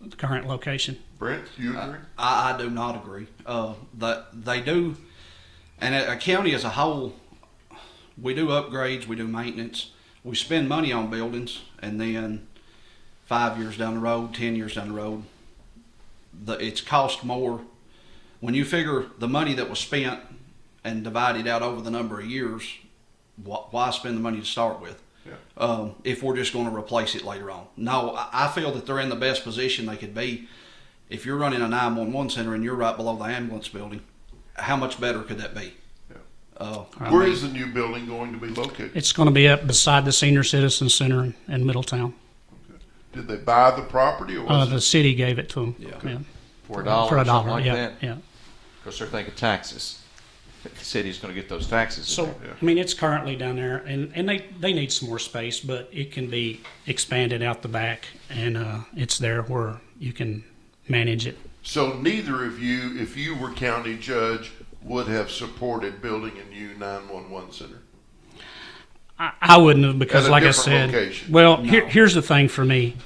the 0.00 0.16
current 0.16 0.46
location. 0.46 0.98
Brent, 1.18 1.44
you 1.56 1.78
agree? 1.78 1.98
I, 2.16 2.52
I 2.52 2.58
do 2.58 2.70
not 2.70 2.96
agree. 2.96 3.26
Uh, 3.44 3.74
that 3.98 4.44
they 4.44 4.60
do, 4.60 4.96
and 5.80 5.94
a, 5.94 6.12
a 6.12 6.16
county 6.16 6.54
as 6.54 6.64
a 6.64 6.70
whole, 6.70 7.14
we 8.20 8.34
do 8.34 8.48
upgrades, 8.48 9.06
we 9.06 9.16
do 9.16 9.26
maintenance, 9.26 9.90
we 10.24 10.34
spend 10.36 10.68
money 10.68 10.92
on 10.92 11.10
buildings, 11.10 11.60
and 11.80 12.00
then 12.00 12.46
five 13.26 13.58
years 13.58 13.76
down 13.76 13.94
the 13.94 14.00
road, 14.00 14.34
ten 14.34 14.56
years 14.56 14.74
down 14.74 14.88
the 14.88 14.94
road, 14.94 15.22
the 16.44 16.54
it's 16.54 16.80
cost 16.80 17.24
more. 17.24 17.60
When 18.40 18.54
you 18.54 18.64
figure 18.64 19.06
the 19.18 19.28
money 19.28 19.54
that 19.54 19.68
was 19.68 19.80
spent 19.80 20.20
and 20.84 21.02
divided 21.02 21.46
out 21.46 21.62
over 21.62 21.80
the 21.82 21.90
number 21.90 22.20
of 22.20 22.26
years, 22.26 22.62
wh- 22.62 22.87
why 23.44 23.90
spend 23.90 24.16
the 24.16 24.20
money 24.20 24.40
to 24.40 24.46
start 24.46 24.80
with? 24.80 25.00
Yeah. 25.26 25.32
Um, 25.56 25.94
if 26.04 26.22
we're 26.22 26.36
just 26.36 26.52
going 26.52 26.68
to 26.70 26.74
replace 26.74 27.14
it 27.14 27.24
later 27.24 27.50
on. 27.50 27.66
No, 27.76 28.14
I, 28.16 28.28
I 28.46 28.48
feel 28.48 28.72
that 28.72 28.86
they're 28.86 29.00
in 29.00 29.08
the 29.10 29.16
best 29.16 29.44
position 29.44 29.86
they 29.86 29.96
could 29.96 30.14
be 30.14 30.48
if 31.10 31.24
you're 31.26 31.36
running 31.36 31.62
a 31.62 31.68
911 31.68 32.30
center 32.30 32.54
and 32.54 32.62
you're 32.62 32.74
right 32.74 32.96
below 32.96 33.16
the 33.16 33.24
ambulance 33.24 33.68
building, 33.68 34.00
how 34.54 34.76
much 34.76 35.00
better 35.00 35.22
could 35.22 35.38
that 35.38 35.54
be? 35.54 35.72
Yeah. 36.10 36.16
Uh, 36.58 36.84
Where 37.10 37.26
is 37.26 37.42
the 37.42 37.48
new 37.48 37.66
building 37.66 38.06
going 38.06 38.32
to 38.32 38.38
be 38.38 38.48
located? 38.48 38.92
It's 38.94 39.12
going 39.12 39.26
to 39.28 39.32
be 39.34 39.48
up 39.48 39.66
beside 39.66 40.04
the 40.04 40.12
Senior 40.12 40.44
Citizen 40.44 40.88
Center 40.88 41.24
in, 41.24 41.34
in 41.48 41.64
Middletown. 41.66 42.14
Did 43.12 43.26
they 43.26 43.36
buy 43.36 43.70
the 43.74 43.82
property 43.82 44.36
or 44.36 44.50
Uh, 44.50 44.64
the 44.66 44.76
it? 44.76 44.80
city 44.82 45.14
gave 45.14 45.38
it 45.38 45.48
to 45.50 45.60
them. 45.60 45.76
Yeah. 45.78 46.18
For 46.64 46.82
a 46.82 46.84
dollar 46.84 47.08
For 47.08 47.18
a 47.18 47.24
dollar, 47.24 47.50
like 47.50 47.64
yeah, 47.64 47.74
that? 47.74 47.92
yeah. 48.02 48.16
Because 48.82 48.98
they're 48.98 49.08
thinking 49.08 49.34
taxes. 49.34 50.02
The 50.62 50.84
city's 50.84 51.18
going 51.18 51.34
to 51.34 51.40
get 51.40 51.48
those 51.48 51.66
taxes. 51.66 52.06
So, 52.06 52.26
there. 52.42 52.56
I 52.60 52.64
mean, 52.64 52.78
it's 52.78 52.94
currently 52.94 53.36
down 53.36 53.56
there, 53.56 53.78
and, 53.78 54.12
and 54.14 54.28
they, 54.28 54.46
they 54.58 54.72
need 54.72 54.92
some 54.92 55.08
more 55.08 55.18
space, 55.18 55.60
but 55.60 55.88
it 55.92 56.10
can 56.12 56.28
be 56.28 56.60
expanded 56.86 57.42
out 57.42 57.62
the 57.62 57.68
back, 57.68 58.06
and 58.28 58.56
uh, 58.56 58.80
it's 58.96 59.18
there 59.18 59.42
where 59.42 59.80
you 59.98 60.12
can 60.12 60.44
manage 60.88 61.26
it. 61.26 61.38
So 61.62 61.92
neither 61.94 62.44
of 62.44 62.60
you, 62.60 62.98
if 62.98 63.16
you 63.16 63.36
were 63.36 63.52
county 63.52 63.96
judge, 63.96 64.52
would 64.82 65.06
have 65.06 65.30
supported 65.30 66.00
building 66.00 66.32
a 66.38 66.50
new 66.50 66.74
911 66.74 67.52
center. 67.52 67.82
I, 69.18 69.32
I 69.40 69.56
wouldn't 69.58 69.84
have 69.84 69.98
because, 69.98 70.28
like 70.28 70.44
I 70.44 70.52
said, 70.52 70.90
location. 70.90 71.32
well, 71.32 71.56
here, 71.56 71.86
here's 71.86 72.14
the 72.14 72.22
thing 72.22 72.48
for 72.48 72.64
me. 72.64 72.96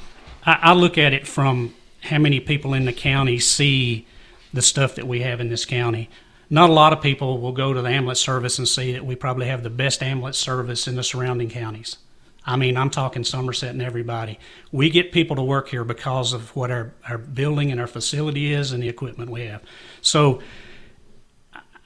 I, 0.45 0.59
I 0.63 0.73
look 0.75 0.99
at 0.99 1.13
it 1.13 1.27
from 1.27 1.75
how 2.03 2.19
many 2.19 2.41
people 2.41 2.75
in 2.75 2.85
the 2.85 2.93
county 2.93 3.39
see 3.39 4.07
the 4.53 4.63
stuff 4.63 4.95
that 4.97 5.07
we 5.07 5.21
have 5.23 5.41
in 5.41 5.49
this 5.49 5.65
county. 5.65 6.11
Not 6.53 6.69
a 6.69 6.73
lot 6.75 6.93
of 6.93 7.01
people 7.01 7.41
will 7.41 7.53
go 7.53 7.73
to 7.73 7.81
the 7.81 7.89
ambulance 7.89 8.21
service 8.21 8.59
and 8.59 8.69
see 8.69 8.93
that 8.93 9.07
we 9.07 9.15
probably 9.15 9.47
have 9.47 9.63
the 9.63 9.71
best 9.71 10.03
ambulance 10.03 10.37
service 10.37 10.87
in 10.87 10.97
the 10.97 11.03
surrounding 11.03 11.49
counties. 11.49 11.97
I 12.45 12.57
mean, 12.57 12.77
I'm 12.77 12.91
talking 12.91 13.25
Somerset 13.25 13.71
and 13.71 13.81
everybody. 13.81 14.39
We 14.71 14.91
get 14.91 15.13
people 15.13 15.35
to 15.37 15.43
work 15.43 15.69
here 15.69 15.83
because 15.83 16.35
of 16.35 16.55
what 16.55 16.71
our, 16.71 16.93
our 17.09 17.17
building 17.17 17.73
and 17.73 17.81
our 17.81 17.87
facility 17.87 18.53
is 18.53 18.71
and 18.73 18.83
the 18.83 18.89
equipment 18.91 19.31
we 19.31 19.47
have. 19.47 19.63
So, 20.03 20.43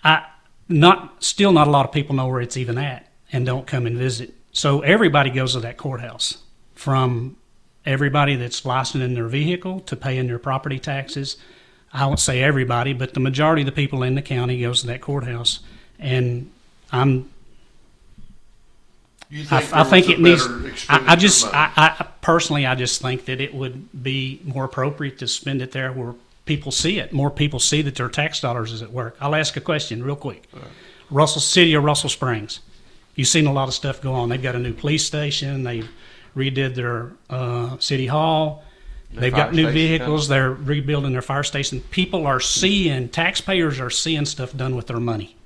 I 0.03 0.27
not 0.69 1.23
still 1.23 1.53
not 1.53 1.69
a 1.69 1.71
lot 1.71 1.87
of 1.87 1.93
people 1.93 2.17
know 2.17 2.27
where 2.27 2.41
it's 2.41 2.57
even 2.57 2.77
at 2.77 3.07
and 3.33 3.47
don't 3.47 3.69
come 3.69 3.87
and 3.87 3.97
visit. 3.97 4.35
So 4.51 4.81
everybody 4.81 5.31
goes 5.31 5.53
to 5.53 5.61
that 5.61 5.77
courthouse, 5.77 6.39
from 6.75 7.37
everybody 7.85 8.35
that's 8.35 8.65
licensed 8.65 9.05
in 9.05 9.15
their 9.15 9.29
vehicle 9.29 9.79
to 9.79 9.95
paying 9.95 10.27
their 10.27 10.41
property 10.41 10.81
taxes. 10.81 11.37
I 11.97 12.07
won't 12.07 12.21
say 12.21 12.43
everybody, 12.43 12.93
but 12.93 13.15
the 13.15 13.21
majority 13.21 13.63
of 13.63 13.67
the 13.67 13.73
people 13.73 14.03
in 14.03 14.15
the 14.15 14.23
county 14.23 14.61
goes 14.61 14.83
to 14.83 14.87
that 14.89 15.01
courthouse, 15.01 15.61
and 15.99 16.51
I'm 16.93 17.31
You 19.31 19.43
I, 19.51 19.61
think 19.61 19.73
I 19.75 19.83
there 19.83 19.91
think 19.91 20.11
it 20.11 20.21
needs. 20.21 20.47
better 20.47 20.75
I, 20.91 21.13
I 21.13 21.17
just. 21.17 21.47
I, 21.47 21.73
I 21.77 22.07
personally, 22.21 22.67
I 22.67 22.75
just 22.75 23.01
think 23.01 23.25
that 23.25 23.41
it 23.41 23.55
would 23.55 24.03
be 24.03 24.41
more 24.45 24.65
appropriate 24.65 25.19
to 25.21 25.27
spend 25.27 25.63
it 25.63 25.73
there 25.73 25.91
where 25.91 26.15
people 26.45 26.71
see 26.71 26.99
it. 26.99 27.13
More 27.15 27.31
people 27.31 27.59
see 27.59 27.81
that 27.83 27.95
their 27.95 28.09
tax 28.11 28.41
dollars 28.41 28.73
is 28.73 28.83
at 28.83 28.93
work. 28.93 29.17
I'll 29.21 29.35
ask 29.35 29.57
a 29.57 29.61
question 29.61 30.03
real 30.05 30.17
quick. 30.17 30.47
Russell 31.11 31.41
City 31.41 31.75
or 31.75 31.81
Russell 31.81 32.11
Springs, 32.11 32.61
you've 33.15 33.29
seen 33.29 33.47
a 33.47 33.53
lot 33.53 33.69
of 33.69 33.75
stuff 33.75 34.03
go 34.03 34.13
on. 34.13 34.29
They've 34.29 34.43
got 34.43 34.55
a 34.55 34.59
new 34.59 34.75
police 34.75 35.05
station. 35.05 35.63
They 35.65 35.85
redid 36.37 36.75
their 36.75 37.13
uh, 37.31 37.79
city 37.79 38.07
hall. 38.07 38.65
New 39.17 39.21
They've 39.23 39.35
got 39.35 39.53
new 39.53 39.63
station 39.63 39.73
vehicles. 39.73 40.29
They're 40.29 40.53
rebuilding 40.53 41.13
their 41.13 41.23
fire 41.23 41.43
station. 41.43 41.81
People 41.91 42.27
are 42.27 42.39
seeing, 42.41 43.09
taxpayers 43.09 43.81
are 43.81 43.91
seeing 43.91 44.27
stuff 44.27 44.55
done 44.57 44.77
with 44.77 44.87
their 44.87 45.01
money, 45.01 45.37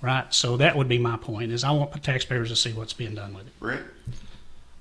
right? 0.00 0.32
So 0.32 0.56
that 0.58 0.76
would 0.76 0.88
be 0.88 0.98
my 0.98 1.16
point. 1.16 1.50
Is 1.52 1.64
I 1.64 1.72
want 1.72 2.02
taxpayers 2.02 2.50
to 2.50 2.56
see 2.56 2.72
what's 2.72 2.92
being 2.92 3.14
done 3.14 3.34
with 3.34 3.46
it. 3.48 3.60
Brent? 3.60 3.82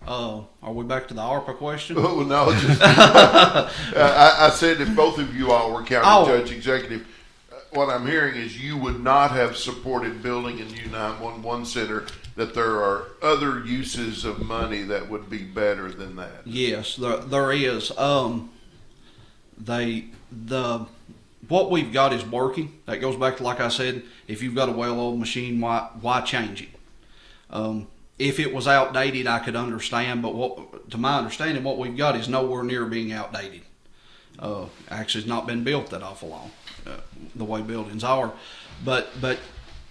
uh, 0.07 0.41
are 0.61 0.71
we 0.73 0.85
back 0.85 1.07
to 1.07 1.15
the 1.15 1.21
ARPA 1.21 1.57
question? 1.57 1.97
Oh, 1.99 2.21
no, 2.21 2.53
just, 2.53 2.79
I, 2.83 4.35
I 4.39 4.49
said 4.51 4.79
if 4.79 4.95
both 4.95 5.17
of 5.17 5.35
you 5.35 5.51
all 5.51 5.73
were 5.73 5.81
county 5.83 6.05
Oh. 6.07 6.25
judge 6.27 6.51
executive, 6.51 7.07
uh, 7.51 7.55
what 7.73 7.89
I'm 7.89 8.05
hearing 8.05 8.35
is 8.35 8.61
you 8.61 8.77
would 8.77 9.03
not 9.03 9.31
have 9.31 9.57
supported 9.57 10.21
building 10.21 10.59
a 10.61 10.65
new 10.65 10.85
911 10.91 11.65
center, 11.65 12.05
that 12.35 12.53
there 12.53 12.81
are 12.83 13.07
other 13.21 13.63
uses 13.65 14.25
of 14.25 14.41
money 14.41 14.83
that 14.83 15.09
would 15.09 15.29
be 15.29 15.43
better 15.43 15.89
than 15.91 16.15
that. 16.17 16.45
Yes, 16.45 16.95
there, 16.95 17.17
there 17.17 17.51
is. 17.51 17.91
Um, 17.97 18.51
they 19.57 20.05
the 20.31 20.85
what 21.47 21.71
we've 21.71 21.93
got 21.93 22.11
is 22.11 22.25
working. 22.25 22.79
That 22.85 22.97
goes 22.97 23.15
back 23.15 23.37
to 23.37 23.43
like 23.43 23.59
I 23.59 23.69
said. 23.69 24.03
If 24.27 24.41
you've 24.41 24.55
got 24.55 24.69
a 24.69 24.71
well-oiled 24.71 25.19
machine, 25.19 25.61
why 25.61 25.89
why 26.01 26.21
change 26.21 26.61
it? 26.61 26.69
Um, 27.49 27.87
if 28.17 28.39
it 28.39 28.53
was 28.53 28.67
outdated, 28.67 29.27
I 29.27 29.39
could 29.39 29.55
understand. 29.55 30.21
But 30.21 30.35
what, 30.35 30.89
to 30.91 30.97
my 30.97 31.17
understanding, 31.17 31.63
what 31.63 31.77
we've 31.77 31.95
got 31.95 32.15
is 32.15 32.27
nowhere 32.27 32.63
near 32.63 32.85
being 32.85 33.11
outdated. 33.11 33.61
Uh, 34.39 34.65
actually, 34.89 35.21
it's 35.21 35.29
not 35.29 35.47
been 35.47 35.63
built 35.63 35.89
that 35.91 36.03
awful 36.03 36.29
long, 36.29 36.51
uh, 36.85 36.97
the 37.35 37.45
way 37.45 37.61
buildings 37.61 38.03
are. 38.03 38.33
But 38.83 39.09
but 39.21 39.39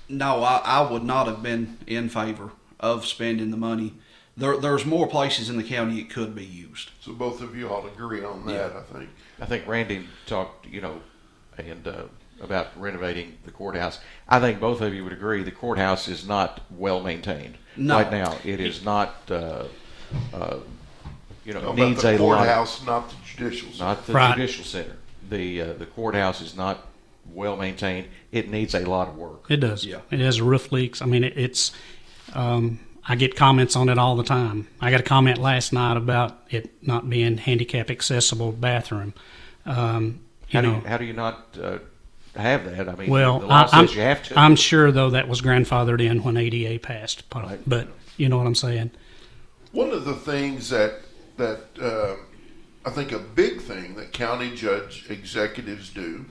no, 0.09 0.42
I, 0.42 0.61
I 0.64 0.90
would 0.90 1.02
not 1.05 1.26
have 1.26 1.42
been 1.42 1.78
in 1.86 2.09
favor 2.09 2.50
of 2.80 3.07
spending 3.07 3.50
the 3.50 3.57
money. 3.57 3.94
There, 4.36 4.57
there's 4.57 4.84
more 4.84 5.07
places 5.07 5.48
in 5.48 5.57
the 5.57 5.62
county 5.62 6.00
it 6.00 6.11
could 6.11 6.34
be 6.34 6.44
used. 6.44 6.90
So 7.00 7.12
both 7.12 7.40
of 7.40 7.55
you 7.57 7.68
all 7.68 7.86
agree 7.86 8.24
on 8.24 8.44
that, 8.46 8.72
I 8.72 8.82
think. 8.82 9.11
I 9.40 9.46
think 9.46 9.66
Randy 9.66 10.07
talked, 10.26 10.66
you 10.66 10.80
know, 10.80 11.00
and 11.57 11.86
uh, 11.86 12.02
about 12.40 12.68
renovating 12.76 13.36
the 13.44 13.52
courthouse. 13.52 14.00
I 14.28 14.40
think 14.40 14.59
both 14.59 14.80
of 14.80 14.92
you 14.92 15.05
would 15.05 15.12
agree 15.12 15.42
the 15.44 15.52
courthouse 15.52 16.09
is 16.09 16.26
not 16.26 16.61
well 16.76 17.00
maintained 17.00 17.57
No. 17.76 17.96
right 17.96 18.11
now. 18.11 18.36
It 18.44 18.59
is 18.59 18.84
not, 18.84 19.14
uh, 19.30 19.64
uh, 20.32 20.57
you 21.44 21.55
know, 21.55 21.61
How 21.61 21.68
it 21.68 21.74
about 21.74 21.88
needs 21.88 22.02
the 22.02 22.09
a 22.09 22.18
lot. 22.18 22.18
courthouse, 22.38 22.84
not 22.84 23.09
the 23.11 23.16
judicial 23.24 23.70
center? 23.70 23.84
Not 23.84 24.07
the 24.07 24.12
Right. 24.14 24.34
judicial 24.36 24.64
center. 24.64 24.96
The 25.30 25.61
uh, 25.62 25.72
the 25.74 25.86
courthouse 25.86 26.40
is 26.40 26.57
not 26.57 26.86
well 27.33 27.57
maintained. 27.57 28.09
It 28.33 28.51
needs 28.51 28.75
a 28.75 28.81
lot 28.81 29.09
of 29.09 29.16
work. 29.16 29.47
It 29.51 29.59
does. 29.59 29.85
Yeah. 29.85 30.01
It 30.11 30.20
has 30.20 30.41
roof 30.41 30.72
leaks. 30.72 31.03
I 31.03 31.07
mean, 31.07 31.25
it, 31.25 31.37
it's. 31.37 31.72
Um, 32.33 32.81
I 33.07 33.16
get 33.16 33.37
comments 33.37 33.77
on 33.77 33.91
it 33.91 33.99
all 33.99 34.16
the 34.16 34.25
time. 34.25 34.66
I 34.81 34.91
got 34.91 35.01
a 35.01 35.05
comment 35.05 35.37
last 35.39 35.75
night 35.75 35.97
about 35.99 36.39
it 36.49 36.70
not 36.83 37.09
being 37.11 37.37
handicap 37.37 37.91
accessible 37.91 38.51
bathroom. 38.53 39.12
Um, 39.66 40.20
you 40.49 40.55
How 40.55 40.61
do 40.62 40.68
know, 40.68 40.75
you, 40.77 40.87
how 40.87 40.97
do 40.97 41.05
you 41.05 41.12
not 41.12 41.59
uh, 41.61 41.79
have 42.37 42.64
that. 42.64 42.89
I 42.89 42.95
mean, 42.97 43.11
Well, 43.11 43.41
the 43.41 43.47
law 43.47 43.68
I, 43.70 43.79
am 43.79 43.87
says 43.89 43.97
you 43.97 44.03
have 44.03 44.22
to. 44.25 44.39
I'm 44.39 44.57
sure 44.57 44.91
though 44.91 45.11
that 45.11 45.29
was 45.29 45.43
grandfathered 45.43 46.03
in 46.03 46.22
when 46.22 46.37
ADA 46.37 46.79
passed, 46.81 47.29
but, 47.31 47.45
Right. 47.45 47.61
but 47.66 47.89
you 48.16 48.29
know 48.29 48.39
what 48.39 48.47
I'm 48.47 48.55
saying. 48.55 48.91
One 49.72 49.91
of 49.91 50.05
the 50.05 50.14
things 50.14 50.70
that 50.70 50.95
that 51.37 51.61
uh, 51.81 52.16
I 52.87 52.91
think 52.91 53.12
a 53.12 53.18
big 53.18 53.61
thing 53.61 53.97
that 53.97 54.12
county 54.12 54.55
judge 54.55 55.07
executives 55.11 55.91
do 55.91 56.27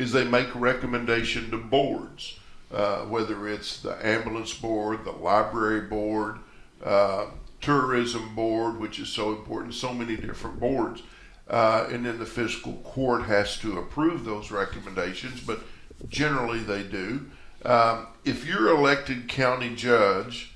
is 0.00 0.12
they 0.12 0.24
make 0.24 0.48
recommendation 0.54 1.50
to 1.50 1.58
boards, 1.58 2.38
uh, 2.72 3.00
whether 3.00 3.46
it's 3.46 3.82
the 3.82 3.94
ambulance 4.06 4.54
board, 4.54 5.04
the 5.04 5.12
library 5.12 5.82
board, 5.82 6.38
uh, 6.82 7.26
tourism 7.60 8.34
board, 8.34 8.80
which 8.80 8.98
is 8.98 9.10
so 9.10 9.32
important, 9.32 9.74
so 9.74 9.92
many 9.92 10.16
different 10.16 10.58
boards. 10.58 11.02
Uh, 11.48 11.86
and 11.90 12.06
then 12.06 12.18
the 12.18 12.24
fiscal 12.24 12.74
court 12.84 13.24
has 13.24 13.58
to 13.58 13.78
approve 13.78 14.24
those 14.24 14.50
recommendations, 14.50 15.40
but 15.40 15.60
generally 16.08 16.60
they 16.60 16.82
do. 16.82 17.26
Um, 17.66 18.06
if 18.24 18.46
you're 18.46 18.70
elected 18.70 19.28
county 19.28 19.74
judge, 19.74 20.54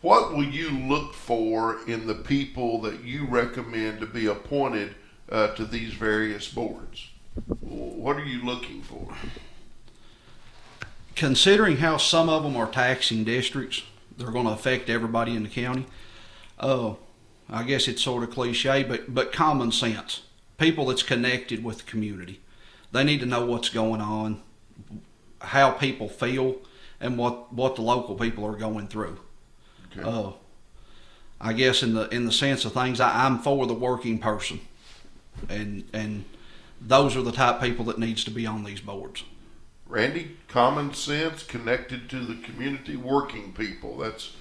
what 0.00 0.32
will 0.32 0.44
you 0.44 0.70
look 0.70 1.14
for 1.14 1.80
in 1.88 2.06
the 2.06 2.14
people 2.14 2.80
that 2.82 3.02
you 3.02 3.26
recommend 3.26 3.98
to 3.98 4.06
be 4.06 4.26
appointed 4.26 4.94
uh, 5.28 5.48
to 5.54 5.64
these 5.64 5.94
various 5.94 6.48
boards? 6.48 7.08
What 7.60 8.16
are 8.16 8.24
you 8.24 8.44
looking 8.44 8.82
for? 8.82 9.14
considering 11.14 11.76
how 11.76 11.96
some 11.96 12.28
of 12.28 12.42
them 12.42 12.56
are 12.56 12.66
taxing 12.66 13.24
districts, 13.24 13.82
they're 14.16 14.30
going 14.30 14.46
to 14.46 14.52
affect 14.52 14.90
everybody 14.90 15.34
in 15.34 15.42
the 15.42 15.48
county. 15.48 15.86
Uh, 16.58 16.94
I 17.48 17.62
guess 17.64 17.88
it's 17.88 18.02
sort 18.02 18.22
of 18.22 18.30
cliche, 18.30 18.82
but 18.82 19.14
but 19.14 19.32
common 19.32 19.72
sense. 19.72 20.22
People 20.58 20.86
that's 20.86 21.02
connected 21.02 21.62
with 21.62 21.78
the 21.78 21.84
community, 21.84 22.40
they 22.92 23.04
need 23.04 23.20
to 23.20 23.26
know 23.26 23.44
what's 23.44 23.68
going 23.68 24.00
on, 24.00 24.42
how 25.40 25.70
people 25.70 26.08
feel, 26.08 26.56
and 27.00 27.18
what 27.18 27.52
what 27.52 27.76
the 27.76 27.82
local 27.82 28.14
people 28.14 28.44
are 28.44 28.56
going 28.56 28.88
through. 28.88 29.18
Okay. 29.96 30.08
Uh, 30.08 30.32
I 31.40 31.52
guess 31.52 31.82
in 31.82 31.94
the 31.94 32.08
in 32.08 32.26
the 32.26 32.32
sense 32.32 32.64
of 32.64 32.72
things, 32.72 33.00
I, 33.00 33.26
I'm 33.26 33.38
for 33.38 33.66
the 33.66 33.74
working 33.74 34.18
person, 34.18 34.60
and 35.48 35.84
and 35.92 36.24
those 36.86 37.16
are 37.16 37.22
the 37.22 37.32
type 37.32 37.56
of 37.56 37.62
people 37.62 37.84
that 37.86 37.98
needs 37.98 38.24
to 38.24 38.30
be 38.30 38.46
on 38.46 38.64
these 38.64 38.80
boards. 38.80 39.24
Randy, 39.86 40.36
common 40.48 40.94
sense, 40.94 41.42
connected 41.42 42.08
to 42.10 42.24
the 42.24 42.36
community, 42.42 42.96
working 42.96 43.52
people. 43.52 43.98
That's 43.98 44.34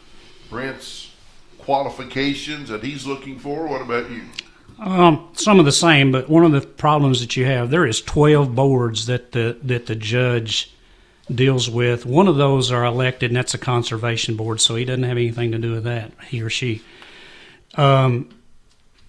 Brent's 0.49 1.11
qualifications 1.57 2.69
that 2.69 2.83
he's 2.83 3.05
looking 3.05 3.37
for. 3.37 3.67
What 3.67 3.81
about 3.81 4.09
you? 4.09 4.21
Um, 4.79 5.29
some 5.33 5.59
of 5.59 5.65
the 5.65 5.71
same, 5.71 6.11
but 6.11 6.29
one 6.29 6.43
of 6.43 6.51
the 6.53 6.61
problems 6.61 7.19
that 7.19 7.35
you 7.35 7.45
have 7.45 7.69
there 7.69 7.85
is 7.85 8.01
12 8.01 8.55
boards 8.55 9.05
that 9.05 9.31
the 9.31 9.57
that 9.63 9.85
the 9.85 9.95
judge 9.95 10.73
deals 11.33 11.69
with. 11.69 12.05
One 12.05 12.27
of 12.27 12.35
those 12.37 12.71
are 12.71 12.83
elected, 12.83 13.29
and 13.29 13.37
that's 13.37 13.53
a 13.53 13.59
conservation 13.59 14.35
board, 14.35 14.59
so 14.59 14.75
he 14.75 14.85
doesn't 14.85 15.03
have 15.03 15.17
anything 15.17 15.51
to 15.51 15.59
do 15.59 15.73
with 15.73 15.83
that. 15.83 16.11
He 16.27 16.41
or 16.41 16.49
she. 16.49 16.81
Um, 17.75 18.29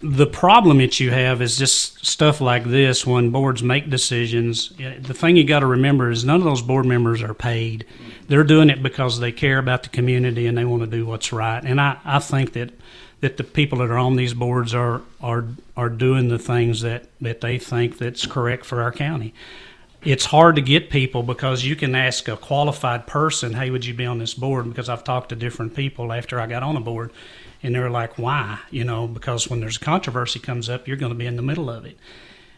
the 0.02 0.26
problem 0.26 0.78
that 0.78 0.98
you 0.98 1.10
have 1.12 1.40
is 1.40 1.56
just 1.56 2.04
stuff 2.04 2.40
like 2.40 2.64
this 2.64 3.06
when 3.06 3.30
boards 3.30 3.62
make 3.62 3.88
decisions. 3.88 4.70
The 4.70 5.14
thing 5.14 5.36
you 5.36 5.44
got 5.44 5.60
to 5.60 5.66
remember 5.66 6.10
is 6.10 6.24
none 6.24 6.36
of 6.36 6.44
those 6.44 6.60
board 6.60 6.86
members 6.86 7.22
are 7.22 7.34
paid. 7.34 7.86
They're 8.26 8.42
doing 8.42 8.68
it 8.68 8.82
because 8.82 9.20
they 9.20 9.30
care 9.30 9.58
about 9.58 9.84
the 9.84 9.88
community 9.90 10.46
and 10.46 10.58
they 10.58 10.64
want 10.64 10.82
to 10.82 10.88
do 10.88 11.06
what's 11.06 11.32
right. 11.32 11.62
And 11.62 11.80
I, 11.80 11.98
I 12.04 12.18
think 12.18 12.52
that 12.54 12.70
that 13.20 13.36
the 13.36 13.44
people 13.44 13.78
that 13.78 13.90
are 13.90 13.98
on 13.98 14.16
these 14.16 14.34
boards 14.34 14.74
are 14.74 15.02
are 15.20 15.44
are 15.76 15.88
doing 15.88 16.28
the 16.28 16.38
things 16.38 16.80
that 16.80 17.06
that 17.20 17.40
they 17.40 17.58
think 17.58 17.98
that's 17.98 18.26
correct 18.26 18.64
for 18.64 18.82
our 18.82 18.90
county. 18.90 19.32
It's 20.02 20.24
hard 20.24 20.56
to 20.56 20.62
get 20.62 20.90
people 20.90 21.22
because 21.22 21.64
you 21.64 21.76
can 21.76 21.94
ask 21.94 22.26
a 22.26 22.36
qualified 22.36 23.06
person, 23.06 23.54
"Hey, 23.54 23.70
would 23.70 23.86
you 23.86 23.94
be 23.94 24.04
on 24.04 24.18
this 24.18 24.34
board?" 24.34 24.68
Because 24.68 24.88
I've 24.88 25.04
talked 25.04 25.28
to 25.28 25.36
different 25.36 25.76
people 25.76 26.12
after 26.12 26.40
I 26.40 26.48
got 26.48 26.64
on 26.64 26.76
a 26.76 26.80
board, 26.80 27.12
and 27.62 27.74
they're 27.74 27.90
like, 27.90 28.18
"Why?" 28.18 28.58
You 28.70 28.84
know, 28.84 29.06
because 29.06 29.48
when 29.48 29.60
there's 29.60 29.76
a 29.76 29.80
controversy 29.80 30.38
comes 30.38 30.68
up, 30.68 30.88
you're 30.88 30.96
going 30.96 31.12
to 31.12 31.18
be 31.18 31.26
in 31.26 31.36
the 31.36 31.42
middle 31.42 31.70
of 31.70 31.84
it. 31.84 31.96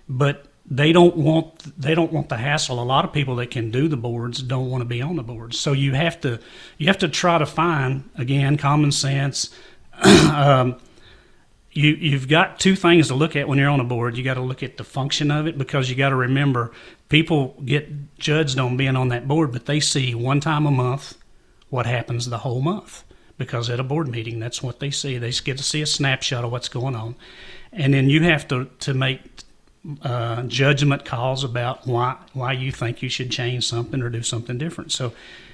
But 0.09 0.46
they 0.66 0.92
don't 0.92 1.16
want 1.16 1.78
they 1.78 1.94
don't 1.94 2.12
want 2.12 2.28
the 2.28 2.36
hassle. 2.36 2.82
A 2.82 2.84
lot 2.84 3.05
of 3.05 3.12
people 3.12 3.36
that 3.36 3.50
can 3.50 3.70
do 3.70 3.88
the 3.88 3.96
boards 3.96 4.42
don't 4.42 4.70
want 4.70 4.80
to 4.80 4.86
be 4.86 5.02
on 5.02 5.16
the 5.16 5.22
boards. 5.22 5.59
So 5.59 5.72
you 5.72 5.92
have 5.92 6.20
to 6.22 6.40
you 6.78 6.86
have 6.86 6.98
to 6.98 7.09
try 7.09 7.38
to 7.38 7.46
find 7.46 8.09
again 8.16 8.57
common 8.57 8.90
sense. 8.92 9.50
um, 10.02 10.76
you 11.72 11.90
you've 11.90 12.28
got 12.28 12.59
two 12.59 12.76
things 12.76 13.09
to 13.09 13.14
look 13.14 13.36
at 13.36 13.46
when 13.46 13.59
you're 13.59 13.68
on 13.68 13.80
a 13.80 13.84
board. 13.84 14.16
You 14.16 14.24
got 14.24 14.34
to 14.34 14.42
look 14.42 14.62
at 14.62 14.78
the 14.78 14.84
function 14.84 15.30
of 15.30 15.46
it 15.46 15.59
because 15.59 15.90
you 15.90 15.96
got 15.96 16.11
to 16.11 16.16
remember 16.16 16.72
people 17.11 17.61
get 17.64 18.16
judged 18.18 18.59
on 18.59 18.76
being 18.76 18.96
on 18.96 19.09
that 19.09 19.28
board, 19.28 19.52
but 19.52 19.66
they 19.66 19.80
see 19.80 20.14
one 20.14 20.40
time 20.40 20.64
a 20.66 20.70
month 20.70 21.18
what 21.68 21.84
happens 21.84 22.28
the 22.30 22.38
whole 22.38 22.61
month 22.61 23.05
because 23.37 23.68
at 23.70 23.80
a 23.80 23.85
board 23.85 24.09
meeting 24.09 24.39
that's 24.39 24.62
what 24.62 24.80
they 24.80 24.91
see. 24.91 25.18
They 25.18 25.30
get 25.30 25.59
to 25.59 25.64
see 25.64 25.82
a 25.82 25.87
snapshot 25.87 26.45
of 26.45 26.53
what's 26.53 26.68
going 26.68 26.95
on, 26.95 27.14
and 27.72 27.95
then 27.95 28.09
you 28.09 28.22
have 28.22 28.47
to 28.49 28.66
to 28.80 28.95
make 28.95 29.20
uh, 30.03 30.43
judgment 30.45 31.05
calls 31.05 31.45
about 31.45 31.87
why 31.87 32.16
why 32.32 32.53
you 32.53 32.72
think 32.72 33.03
you 33.03 33.09
should 33.09 33.30
change 33.30 33.66
something 33.66 34.01
or 34.03 34.11
do 34.11 34.22
something 34.22 34.59
different. 34.59 34.93
So 34.93 35.12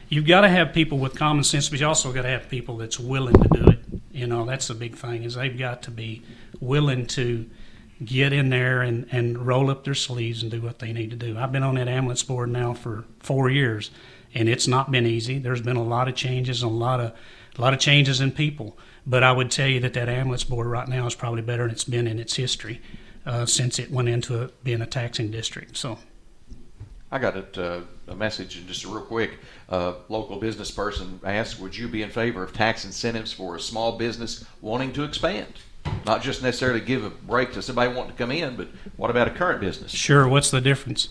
you've 0.08 0.26
got 0.26 0.42
to 0.42 0.48
have 0.48 0.72
people 0.72 0.98
with 0.98 1.16
common 1.16 1.44
sense, 1.44 1.68
but 1.68 1.80
you 1.80 1.86
also 1.86 2.12
got 2.12 2.22
to 2.22 2.28
have 2.28 2.48
people 2.48 2.76
that's 2.76 3.00
willing 3.00 3.40
to 3.40 3.48
do 3.48 3.70
it. 3.70 3.78
You 4.12 4.26
know, 4.26 4.44
that's 4.44 4.68
the 4.68 4.74
big 4.74 4.96
thing 4.96 5.22
is 5.22 5.34
they've 5.34 5.56
got 5.56 5.82
to 5.82 5.90
be 5.90 6.22
willing 6.60 7.06
to 7.06 7.48
get 8.04 8.32
in 8.32 8.48
there 8.50 8.82
and, 8.82 9.06
and 9.12 9.46
roll 9.46 9.70
up 9.70 9.84
their 9.84 9.94
sleeves 9.94 10.42
and 10.42 10.50
do 10.50 10.60
what 10.60 10.78
they 10.78 10.92
need 10.92 11.10
to 11.10 11.16
do. 11.16 11.38
I've 11.38 11.52
been 11.52 11.62
on 11.62 11.76
that 11.76 11.88
ambulance 11.88 12.22
board 12.22 12.50
now 12.50 12.74
for 12.74 13.04
four 13.20 13.50
years, 13.50 13.90
and 14.34 14.48
it's 14.48 14.66
not 14.66 14.90
been 14.90 15.06
easy. 15.06 15.38
There's 15.38 15.60
been 15.60 15.76
a 15.76 15.82
lot 15.82 16.08
of 16.08 16.14
changes 16.14 16.62
and 16.62 16.72
a 16.72 16.74
lot 16.74 17.00
of 17.00 17.12
a 17.60 17.62
lot 17.62 17.74
of 17.74 17.80
changes 17.80 18.20
in 18.20 18.32
people. 18.32 18.76
But 19.06 19.22
I 19.22 19.32
would 19.32 19.50
tell 19.50 19.68
you 19.68 19.80
that 19.80 19.92
that 19.94 20.08
ambulance 20.08 20.44
board 20.44 20.66
right 20.66 20.88
now 20.88 21.06
is 21.06 21.14
probably 21.14 21.42
better 21.42 21.64
than 21.64 21.72
it's 21.72 21.84
been 21.84 22.06
in 22.06 22.18
its 22.18 22.36
history 22.36 22.80
uh, 23.26 23.44
since 23.46 23.78
it 23.78 23.90
went 23.90 24.08
into 24.08 24.42
a, 24.42 24.48
being 24.64 24.80
a 24.80 24.86
taxing 24.86 25.30
district. 25.30 25.76
So. 25.76 25.98
I 27.12 27.18
got 27.18 27.36
it, 27.36 27.58
uh, 27.58 27.80
a 28.06 28.14
message, 28.14 28.56
and 28.56 28.68
just 28.68 28.84
a 28.84 28.88
real 28.88 29.02
quick. 29.02 29.38
Uh, 29.68 29.94
local 30.08 30.36
business 30.36 30.70
person 30.70 31.18
asked, 31.24 31.58
"Would 31.58 31.76
you 31.76 31.88
be 31.88 32.02
in 32.02 32.10
favor 32.10 32.44
of 32.44 32.52
tax 32.52 32.84
incentives 32.84 33.32
for 33.32 33.56
a 33.56 33.60
small 33.60 33.98
business 33.98 34.44
wanting 34.60 34.92
to 34.92 35.02
expand? 35.02 35.54
Not 36.06 36.22
just 36.22 36.40
necessarily 36.40 36.80
give 36.80 37.04
a 37.04 37.10
break 37.10 37.52
to 37.54 37.62
somebody 37.62 37.92
wanting 37.92 38.12
to 38.12 38.16
come 38.16 38.30
in, 38.30 38.54
but 38.54 38.68
what 38.96 39.10
about 39.10 39.26
a 39.26 39.32
current 39.32 39.60
business?" 39.60 39.90
Sure. 39.90 40.28
What's 40.28 40.52
the 40.52 40.60
difference? 40.60 41.08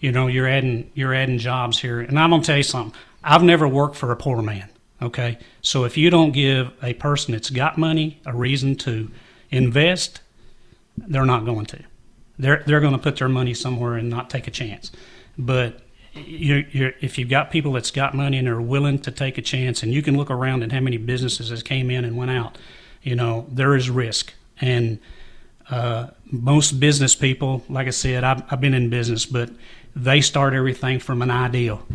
You 0.00 0.12
know, 0.12 0.26
you're 0.26 0.46
adding 0.46 0.90
you're 0.94 1.14
adding 1.14 1.38
jobs 1.38 1.80
here, 1.80 2.00
and 2.00 2.18
I'm 2.18 2.28
gonna 2.28 2.42
tell 2.42 2.58
you 2.58 2.62
something. 2.62 2.94
I've 3.24 3.42
never 3.42 3.66
worked 3.66 3.96
for 3.96 4.12
a 4.12 4.16
poor 4.16 4.42
man. 4.42 4.68
Okay, 5.00 5.38
so 5.60 5.84
if 5.84 5.96
you 5.96 6.08
don't 6.08 6.32
give 6.32 6.72
a 6.82 6.94
person 6.94 7.32
that's 7.32 7.50
got 7.50 7.76
money 7.76 8.20
a 8.24 8.34
reason 8.34 8.76
to 8.76 9.10
invest, 9.50 10.20
they're 10.96 11.26
not 11.26 11.44
going 11.44 11.66
to. 11.66 11.82
They're 12.38 12.62
they're 12.66 12.80
going 12.80 12.94
to 12.94 12.98
put 12.98 13.16
their 13.16 13.28
money 13.28 13.54
somewhere 13.54 13.94
and 13.94 14.08
not 14.08 14.30
take 14.30 14.46
a 14.46 14.50
chance. 14.50 14.90
But 15.36 15.80
you're, 16.14 16.60
you're, 16.70 16.92
if 17.00 17.18
you've 17.18 17.28
got 17.28 17.50
people 17.50 17.72
that's 17.72 17.90
got 17.90 18.14
money 18.14 18.38
and 18.38 18.48
are 18.48 18.60
willing 18.60 18.98
to 19.00 19.10
take 19.10 19.36
a 19.36 19.42
chance, 19.42 19.82
and 19.82 19.92
you 19.92 20.00
can 20.02 20.16
look 20.16 20.30
around 20.30 20.62
at 20.62 20.72
how 20.72 20.80
many 20.80 20.96
businesses 20.96 21.50
has 21.50 21.62
came 21.62 21.90
in 21.90 22.04
and 22.04 22.16
went 22.16 22.30
out, 22.30 22.56
you 23.02 23.14
know 23.14 23.46
there 23.50 23.74
is 23.74 23.90
risk 23.90 24.32
and 24.60 24.98
uh, 25.70 26.08
most 26.30 26.78
business 26.78 27.14
people, 27.14 27.64
like 27.68 27.86
I 27.86 27.90
said, 27.90 28.24
I've, 28.24 28.42
I've 28.50 28.60
been 28.60 28.74
in 28.74 28.90
business, 28.90 29.26
but 29.26 29.50
they 29.94 30.20
start 30.20 30.54
everything 30.54 31.00
from 31.00 31.22
an 31.22 31.30
ideal, 31.30 31.86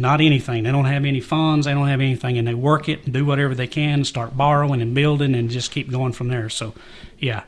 not 0.00 0.20
anything. 0.20 0.64
They 0.64 0.72
don't 0.72 0.86
have 0.86 1.04
any 1.04 1.20
funds, 1.20 1.66
they 1.66 1.74
don't 1.74 1.88
have 1.88 2.00
anything, 2.00 2.38
and 2.38 2.48
they 2.48 2.54
work 2.54 2.88
it 2.88 3.04
and 3.04 3.12
do 3.12 3.24
whatever 3.24 3.54
they 3.54 3.66
can, 3.66 4.04
start 4.04 4.36
borrowing 4.36 4.80
and 4.80 4.94
building, 4.94 5.34
and 5.34 5.50
just 5.50 5.70
keep 5.70 5.90
going 5.90 6.12
from 6.12 6.28
there. 6.28 6.48
So, 6.48 6.74
yeah, 7.18 7.42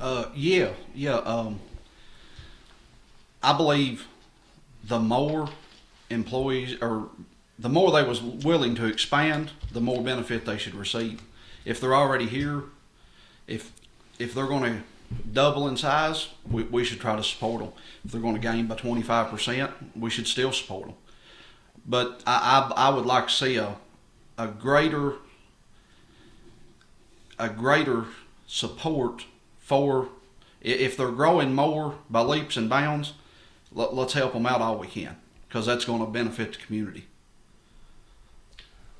Uh, 0.00 0.26
yeah, 0.34 0.70
yeah. 0.94 1.16
Um, 1.16 1.58
I 3.42 3.56
believe 3.56 4.06
the 4.84 4.98
more 5.00 5.48
employees 6.10 6.76
or 6.82 7.08
the 7.58 7.68
more 7.70 7.90
they 7.90 8.02
was 8.02 8.20
willing 8.22 8.74
to 8.74 8.84
expand, 8.86 9.52
the 9.72 9.80
more 9.80 10.02
benefit 10.02 10.44
they 10.44 10.58
should 10.58 10.74
receive. 10.74 11.22
If 11.64 11.80
they're 11.80 11.94
already 11.94 12.26
here, 12.26 12.64
if 13.46 13.72
if 14.18 14.34
they're 14.34 14.46
going 14.46 14.62
to 14.64 14.82
double 15.32 15.66
in 15.68 15.76
size, 15.76 16.28
we, 16.50 16.64
we 16.64 16.84
should 16.84 17.00
try 17.00 17.16
to 17.16 17.22
support 17.24 17.60
them. 17.62 17.72
If 18.04 18.12
they're 18.12 18.20
going 18.20 18.34
to 18.34 18.40
gain 18.40 18.66
by 18.66 18.74
twenty 18.76 19.02
five 19.02 19.30
percent, 19.30 19.70
we 19.96 20.10
should 20.10 20.26
still 20.26 20.52
support 20.52 20.88
them. 20.88 20.94
But 21.88 22.22
I, 22.26 22.70
I 22.76 22.88
I 22.88 22.88
would 22.90 23.06
like 23.06 23.28
to 23.28 23.32
see 23.32 23.56
a 23.56 23.76
a 24.38 24.48
greater 24.48 25.14
a 27.38 27.48
greater 27.48 28.06
support 28.46 29.24
for 29.58 30.08
if 30.60 30.96
they're 30.96 31.10
growing 31.10 31.54
more 31.54 31.96
by 32.10 32.20
leaps 32.20 32.56
and 32.56 32.68
bounds. 32.68 33.12
Let, 33.72 33.94
let's 33.94 34.14
help 34.14 34.32
them 34.32 34.46
out 34.46 34.62
all 34.62 34.78
we 34.78 34.86
can 34.86 35.16
because 35.48 35.66
that's 35.66 35.84
going 35.84 36.00
to 36.00 36.10
benefit 36.10 36.52
the 36.52 36.58
community. 36.58 37.06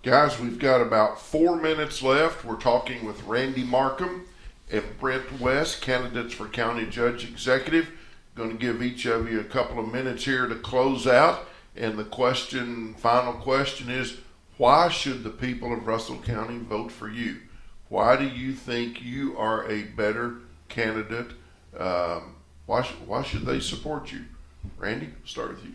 Guys, 0.02 0.38
we've 0.38 0.58
got 0.58 0.80
about 0.80 1.20
four 1.20 1.56
minutes 1.56 2.02
left. 2.02 2.44
We're 2.44 2.56
talking 2.56 3.04
with 3.04 3.24
Randy 3.24 3.64
Markham 3.64 4.26
and 4.70 4.84
Brent 5.00 5.40
West, 5.40 5.80
candidates 5.80 6.34
for 6.34 6.46
County 6.46 6.86
Judge 6.86 7.24
Executive. 7.24 7.88
going 8.36 8.50
to 8.50 8.56
give 8.56 8.82
each 8.82 9.06
of 9.06 9.30
you 9.30 9.40
a 9.40 9.44
couple 9.44 9.80
of 9.80 9.92
minutes 9.92 10.24
here 10.24 10.46
to 10.46 10.54
close 10.54 11.06
out. 11.06 11.48
And 11.76 11.98
the 11.98 12.04
question, 12.04 12.94
final 12.94 13.34
question 13.34 13.90
is, 13.90 14.16
why 14.56 14.88
should 14.88 15.22
the 15.22 15.30
people 15.30 15.72
of 15.72 15.86
Russell 15.86 16.18
County 16.18 16.58
vote 16.58 16.90
for 16.90 17.08
you? 17.08 17.40
Why 17.88 18.16
do 18.16 18.26
you 18.26 18.52
think 18.52 19.02
you 19.02 19.36
are 19.36 19.70
a 19.70 19.82
better 19.82 20.36
candidate? 20.68 21.32
Um, 21.78 22.36
why, 22.64 22.82
sh- 22.82 22.94
why 23.04 23.22
should 23.22 23.44
they 23.44 23.60
support 23.60 24.10
you? 24.10 24.22
Randy, 24.78 25.10
start 25.24 25.50
with 25.50 25.64
you. 25.64 25.72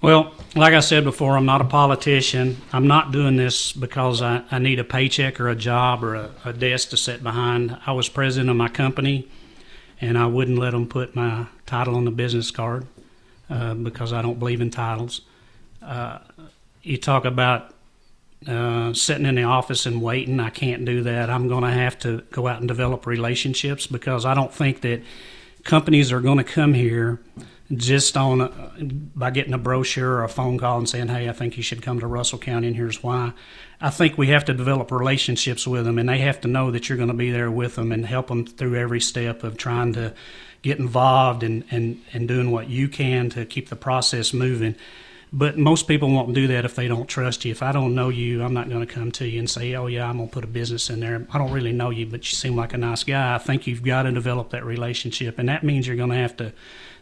Well, 0.00 0.32
like 0.56 0.72
I 0.72 0.80
said 0.80 1.04
before, 1.04 1.36
I'm 1.36 1.44
not 1.44 1.60
a 1.60 1.64
politician. 1.64 2.56
I'm 2.72 2.86
not 2.86 3.12
doing 3.12 3.36
this 3.36 3.72
because 3.72 4.22
I, 4.22 4.42
I 4.50 4.58
need 4.58 4.78
a 4.78 4.84
paycheck 4.84 5.38
or 5.38 5.48
a 5.48 5.54
job 5.54 6.02
or 6.02 6.14
a, 6.14 6.30
a 6.46 6.52
desk 6.52 6.90
to 6.90 6.96
sit 6.96 7.22
behind. 7.22 7.78
I 7.84 7.92
was 7.92 8.08
president 8.08 8.48
of 8.48 8.56
my 8.56 8.68
company, 8.68 9.28
and 10.00 10.16
I 10.16 10.26
wouldn't 10.26 10.58
let 10.58 10.70
them 10.70 10.88
put 10.88 11.14
my 11.14 11.46
title 11.66 11.94
on 11.96 12.06
the 12.06 12.10
business 12.10 12.50
card 12.50 12.86
uh, 13.50 13.74
because 13.74 14.12
I 14.12 14.22
don't 14.22 14.38
believe 14.38 14.60
in 14.60 14.70
titles. 14.70 15.22
Uh, 15.82 16.18
you 16.82 16.96
talk 16.96 17.24
about 17.24 17.74
uh, 18.46 18.92
sitting 18.94 19.26
in 19.26 19.34
the 19.34 19.42
office 19.42 19.86
and 19.86 20.00
waiting. 20.00 20.38
I 20.40 20.50
can't 20.50 20.84
do 20.84 21.02
that. 21.02 21.30
I'm 21.30 21.48
going 21.48 21.64
to 21.64 21.70
have 21.70 21.98
to 22.00 22.22
go 22.30 22.46
out 22.46 22.60
and 22.60 22.68
develop 22.68 23.06
relationships 23.06 23.86
because 23.86 24.24
I 24.24 24.34
don't 24.34 24.52
think 24.52 24.80
that 24.82 25.02
companies 25.64 26.12
are 26.12 26.20
going 26.20 26.38
to 26.38 26.44
come 26.44 26.74
here 26.74 27.20
just 27.74 28.16
on 28.16 28.40
uh, 28.40 28.70
by 29.14 29.30
getting 29.30 29.52
a 29.52 29.58
brochure 29.58 30.16
or 30.16 30.24
a 30.24 30.28
phone 30.28 30.56
call 30.56 30.78
and 30.78 30.88
saying, 30.88 31.08
"Hey, 31.08 31.28
I 31.28 31.32
think 31.32 31.56
you 31.56 31.62
should 31.62 31.82
come 31.82 32.00
to 32.00 32.06
Russell 32.06 32.38
County, 32.38 32.68
and 32.68 32.76
here's 32.76 33.02
why." 33.02 33.32
I 33.80 33.90
think 33.90 34.16
we 34.16 34.28
have 34.28 34.44
to 34.46 34.54
develop 34.54 34.90
relationships 34.90 35.66
with 35.66 35.84
them, 35.84 35.98
and 35.98 36.08
they 36.08 36.18
have 36.18 36.40
to 36.40 36.48
know 36.48 36.70
that 36.70 36.88
you're 36.88 36.96
going 36.96 37.08
to 37.08 37.14
be 37.14 37.30
there 37.30 37.50
with 37.50 37.76
them 37.76 37.92
and 37.92 38.06
help 38.06 38.28
them 38.28 38.46
through 38.46 38.76
every 38.76 39.00
step 39.00 39.44
of 39.44 39.56
trying 39.56 39.92
to 39.92 40.14
get 40.62 40.78
involved 40.78 41.42
and 41.42 41.64
and 41.70 42.02
and 42.12 42.28
doing 42.28 42.50
what 42.50 42.68
you 42.68 42.88
can 42.88 43.30
to 43.30 43.44
keep 43.44 43.68
the 43.68 43.76
process 43.76 44.32
moving. 44.32 44.74
But 45.30 45.58
most 45.58 45.86
people 45.86 46.10
won't 46.10 46.32
do 46.32 46.46
that 46.46 46.64
if 46.64 46.74
they 46.74 46.88
don't 46.88 47.06
trust 47.06 47.44
you. 47.44 47.52
If 47.52 47.62
I 47.62 47.70
don't 47.70 47.94
know 47.94 48.08
you, 48.08 48.42
I'm 48.42 48.54
not 48.54 48.70
going 48.70 48.80
to 48.86 48.92
come 48.92 49.12
to 49.12 49.28
you 49.28 49.38
and 49.38 49.50
say, 49.50 49.74
"Oh 49.74 49.86
yeah, 49.86 50.08
I'm 50.08 50.16
going 50.16 50.28
to 50.28 50.32
put 50.32 50.44
a 50.44 50.48
business 50.48 50.88
in 50.88 51.00
there." 51.00 51.26
I 51.30 51.38
don't 51.38 51.52
really 51.52 51.72
know 51.72 51.90
you, 51.90 52.06
but 52.06 52.30
you 52.30 52.34
seem 52.34 52.56
like 52.56 52.72
a 52.72 52.78
nice 52.78 53.04
guy. 53.04 53.34
I 53.34 53.38
think 53.38 53.66
you've 53.66 53.82
got 53.82 54.04
to 54.04 54.12
develop 54.12 54.50
that 54.50 54.64
relationship, 54.64 55.38
and 55.38 55.48
that 55.48 55.64
means 55.64 55.86
you're 55.86 55.96
going 55.96 56.10
to 56.10 56.16
have 56.16 56.36
to 56.38 56.52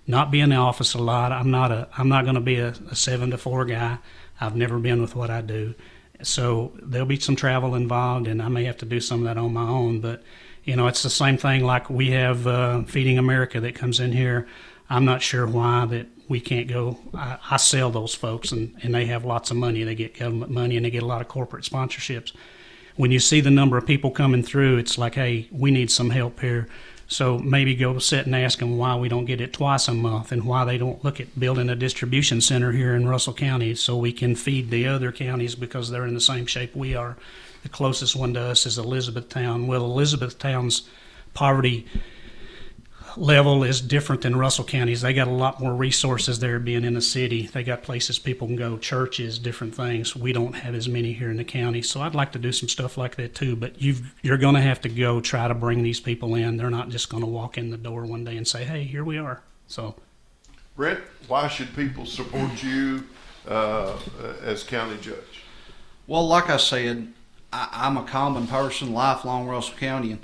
not 0.09 0.31
be 0.33 0.41
in 0.41 0.51
the 0.51 0.57
office 0.57 0.95
a 0.95 0.99
lot. 0.99 1.31
I'm 1.31 1.51
not 1.51 1.71
a 1.71 1.89
I'm 1.97 2.09
not 2.09 2.25
going 2.25 2.35
to 2.35 2.41
be 2.41 2.59
a, 2.59 2.75
a 2.91 2.97
seven 2.97 3.31
to 3.31 3.39
four 3.39 3.65
guy. 3.65 3.99
I've 4.41 4.57
never 4.57 4.79
been 4.81 5.01
with 5.01 5.15
what 5.15 5.31
I 5.31 5.41
do, 5.41 5.75
so 6.23 6.73
there'll 6.83 7.07
be 7.07 7.21
some 7.21 7.37
travel 7.37 7.77
involved, 7.77 8.27
and 8.27 8.43
I 8.43 8.49
may 8.49 8.65
have 8.65 8.79
to 8.79 8.87
do 8.87 9.01
some 9.01 9.21
of 9.21 9.25
that 9.27 9.41
on 9.41 9.53
my 9.53 9.69
own. 9.69 10.01
But 10.01 10.25
you 10.67 10.75
know, 10.75 10.89
it's 10.89 11.03
the 11.05 11.11
same 11.11 11.39
thing 11.39 11.65
like 11.65 11.89
we 11.89 12.11
have 12.11 12.47
uh, 12.47 12.83
Feeding 12.83 13.19
America 13.19 13.61
that 13.61 13.77
comes 13.77 14.01
in 14.01 14.13
here. 14.13 14.47
I'm 14.91 15.05
not 15.05 15.23
sure 15.23 15.47
why 15.47 15.87
that 15.87 16.09
we 16.29 16.41
can't 16.41 16.67
go. 16.67 16.99
I, 17.15 17.39
I 17.53 17.57
sell 17.57 17.91
those 17.91 18.15
folks, 18.15 18.51
and, 18.51 18.75
and 18.83 18.93
they 18.93 19.07
have 19.07 19.25
lots 19.25 19.53
of 19.53 19.57
money. 19.57 19.85
They 19.85 19.95
get 19.95 20.19
government 20.19 20.51
money, 20.51 20.77
and 20.77 20.85
they 20.85 20.91
get 20.91 21.05
a 21.05 21.07
lot 21.07 21.21
of 21.21 21.29
corporate 21.29 21.65
sponsorships. 21.65 22.33
When 22.97 23.13
you 23.13 23.21
see 23.21 23.41
the 23.41 23.51
number 23.51 23.79
of 23.79 23.87
people 23.87 24.11
coming 24.11 24.43
through, 24.43 24.79
it's 24.79 24.99
like, 24.99 25.15
hey, 25.15 25.49
we 25.53 25.71
need 25.71 25.91
some 25.91 26.11
help 26.11 26.41
here. 26.41 26.69
So 27.09 27.39
maybe 27.39 27.77
go 27.77 27.99
sit 27.99 28.27
and 28.27 28.35
ask 28.35 28.59
them 28.59 28.79
why 28.79 28.97
we 28.97 29.09
don't 29.09 29.27
get 29.27 29.41
it 29.41 29.53
twice 29.53 29.87
a 29.87 29.95
month 29.95 30.33
and 30.33 30.45
why 30.45 30.65
they 30.65 30.77
don't 30.77 31.05
look 31.05 31.21
at 31.21 31.39
building 31.39 31.69
a 31.69 31.77
distribution 31.77 32.41
center 32.41 32.73
here 32.73 32.97
in 32.97 33.09
Russell 33.09 33.33
County 33.33 33.75
so 33.77 33.97
we 33.97 34.13
can 34.13 34.35
feed 34.35 34.71
the 34.71 34.89
other 34.89 35.13
counties 35.13 35.55
because 35.55 35.91
they're 35.91 36.07
in 36.07 36.15
the 36.15 36.21
same 36.21 36.47
shape 36.47 36.75
we 36.75 36.97
are. 36.97 37.17
The 37.63 37.69
closest 37.69 38.17
one 38.17 38.35
to 38.35 38.41
us 38.41 38.67
is 38.67 38.77
Elizabethtown. 38.77 39.67
Well, 39.67 39.85
Elizabethtown's 39.85 40.89
poverty 41.33 41.87
level 43.17 43.65
is 43.65 43.81
different 43.81 44.23
than 44.23 44.37
Russell 44.37 44.65
County's. 44.65 45.01
They 45.01 45.13
got 45.13 45.29
a 45.29 45.33
lot 45.33 45.61
more 45.61 45.75
resources 45.75 46.39
there 46.39 46.59
being 46.59 46.85
in 46.85 46.95
the 46.95 47.01
city. 47.01 47.47
They 47.47 47.63
got 47.63 47.83
places 47.83 48.19
people 48.19 48.47
can 48.47 48.57
go, 48.57 48.79
churches, 48.79 49.39
different 49.39 49.75
things. 49.75 50.15
We 50.15 50.33
don't 50.33 50.55
have 50.55 50.75
as 50.75 50.89
many 50.89 51.13
here 51.13 51.31
in 51.31 51.37
the 51.37 51.45
county. 51.45 51.83
So 51.83 52.01
I'd 52.03 52.15
like 52.15 52.33
to 52.33 52.39
do 52.39 52.53
some 52.53 52.69
stuff 52.69 52.97
like 52.99 53.17
that 53.17 53.35
too. 53.35 53.57
But 53.57 53.81
you've, 53.81 54.15
you're 54.23 54.37
going 54.37 54.55
to 54.55 54.61
have 54.61 54.81
to 54.83 54.89
go 54.89 55.21
try 55.21 55.49
to 55.49 55.55
bring 55.55 55.83
these 55.83 56.01
people 56.01 56.35
in. 56.35 56.57
They're 56.57 56.71
not 56.71 56.89
just 56.89 57.09
going 57.09 57.23
to 57.23 57.29
walk 57.29 57.59
in 57.59 57.71
the 57.71 57.77
door 57.77 58.05
one 58.05 58.25
day 58.25 58.37
and 58.37 58.47
say, 58.47 58.65
hey, 58.65 58.85
here 58.85 59.05
we 59.05 59.19
are. 59.19 59.43
So, 59.67 59.97
Brent, 60.77 61.01
why 61.29 61.49
should 61.49 61.75
people 61.75 62.07
support 62.07 62.63
you 62.63 63.05
uh, 63.49 63.97
as 64.43 64.63
county 64.63 64.99
judge? 65.01 65.45
Well, 66.07 66.27
like 66.27 66.51
I 66.51 66.57
said, 66.57 67.13
I, 67.53 67.69
I'm 67.73 67.97
a 67.97 68.05
common 68.05 68.47
person, 68.47 68.93
lifelong 68.93 69.47
Russell 69.47 69.77
County, 69.77 70.19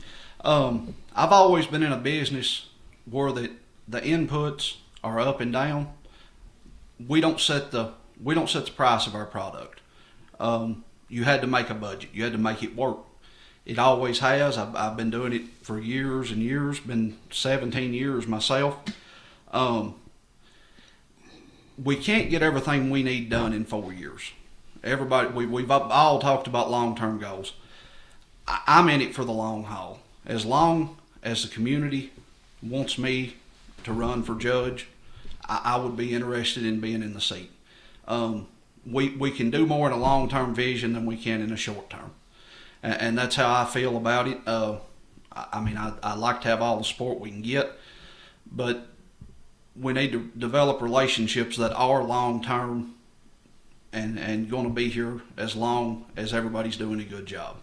um, 0.44 0.94
I've 1.14 1.32
always 1.32 1.66
been 1.66 1.82
in 1.82 1.92
a 1.92 1.98
business 1.98 2.68
where 3.04 3.32
the 3.32 3.50
the 3.88 4.00
inputs 4.00 4.76
are 5.02 5.20
up 5.20 5.40
and 5.40 5.52
down. 5.52 5.92
We 7.06 7.20
don't 7.20 7.40
set 7.40 7.70
the 7.70 7.92
we 8.22 8.34
don't 8.34 8.48
set 8.48 8.66
the 8.66 8.72
price 8.72 9.06
of 9.06 9.14
our 9.14 9.26
product. 9.26 9.80
Um, 10.38 10.84
you 11.08 11.24
had 11.24 11.40
to 11.42 11.46
make 11.46 11.70
a 11.70 11.74
budget. 11.74 12.10
You 12.12 12.24
had 12.24 12.32
to 12.32 12.38
make 12.38 12.62
it 12.62 12.74
work. 12.76 12.98
It 13.64 13.78
always 13.78 14.18
has. 14.20 14.58
I've, 14.58 14.74
I've 14.74 14.96
been 14.96 15.10
doing 15.10 15.32
it 15.32 15.42
for 15.62 15.78
years 15.78 16.30
and 16.30 16.42
years. 16.42 16.80
Been 16.80 17.16
17 17.30 17.94
years 17.94 18.26
myself. 18.26 18.78
Um, 19.52 19.94
we 21.82 21.96
can't 21.96 22.30
get 22.30 22.42
everything 22.42 22.90
we 22.90 23.02
need 23.02 23.30
done 23.30 23.52
in 23.52 23.64
four 23.64 23.92
years. 23.92 24.32
Everybody, 24.82 25.28
we, 25.28 25.46
we've 25.46 25.70
all 25.70 26.18
talked 26.18 26.46
about 26.46 26.70
long 26.70 26.96
term 26.96 27.18
goals. 27.18 27.52
I, 28.48 28.62
I'm 28.66 28.88
in 28.88 29.00
it 29.00 29.14
for 29.14 29.24
the 29.24 29.32
long 29.32 29.64
haul. 29.64 30.00
As 30.26 30.44
long 30.44 30.96
as 31.22 31.42
the 31.42 31.48
community 31.48 32.12
wants 32.62 32.98
me 32.98 33.36
to 33.84 33.92
run 33.92 34.22
for 34.22 34.34
judge, 34.34 34.88
I, 35.48 35.60
I 35.64 35.76
would 35.76 35.96
be 35.96 36.14
interested 36.14 36.64
in 36.64 36.80
being 36.80 37.02
in 37.02 37.14
the 37.14 37.20
seat. 37.20 37.50
Um, 38.06 38.46
we, 38.86 39.10
we 39.10 39.30
can 39.30 39.50
do 39.50 39.66
more 39.66 39.86
in 39.86 39.92
a 39.92 39.98
long 39.98 40.28
term 40.28 40.54
vision 40.54 40.92
than 40.92 41.06
we 41.06 41.16
can 41.16 41.40
in 41.40 41.52
a 41.52 41.56
short 41.56 41.90
term. 41.90 42.12
And, 42.82 43.00
and 43.00 43.18
that's 43.18 43.36
how 43.36 43.52
I 43.52 43.64
feel 43.64 43.96
about 43.96 44.28
it. 44.28 44.38
Uh, 44.46 44.78
I, 45.32 45.46
I 45.54 45.60
mean, 45.60 45.76
I, 45.76 45.94
I 46.02 46.14
like 46.14 46.40
to 46.42 46.48
have 46.48 46.62
all 46.62 46.78
the 46.78 46.84
support 46.84 47.20
we 47.20 47.30
can 47.30 47.42
get, 47.42 47.72
but 48.50 48.88
we 49.74 49.92
need 49.92 50.12
to 50.12 50.30
develop 50.36 50.82
relationships 50.82 51.56
that 51.56 51.72
are 51.72 52.02
long 52.02 52.42
term 52.42 52.94
and, 53.92 54.18
and 54.18 54.50
going 54.50 54.64
to 54.64 54.72
be 54.72 54.88
here 54.88 55.20
as 55.36 55.54
long 55.54 56.06
as 56.16 56.32
everybody's 56.34 56.76
doing 56.76 57.00
a 57.00 57.04
good 57.04 57.26
job. 57.26 57.56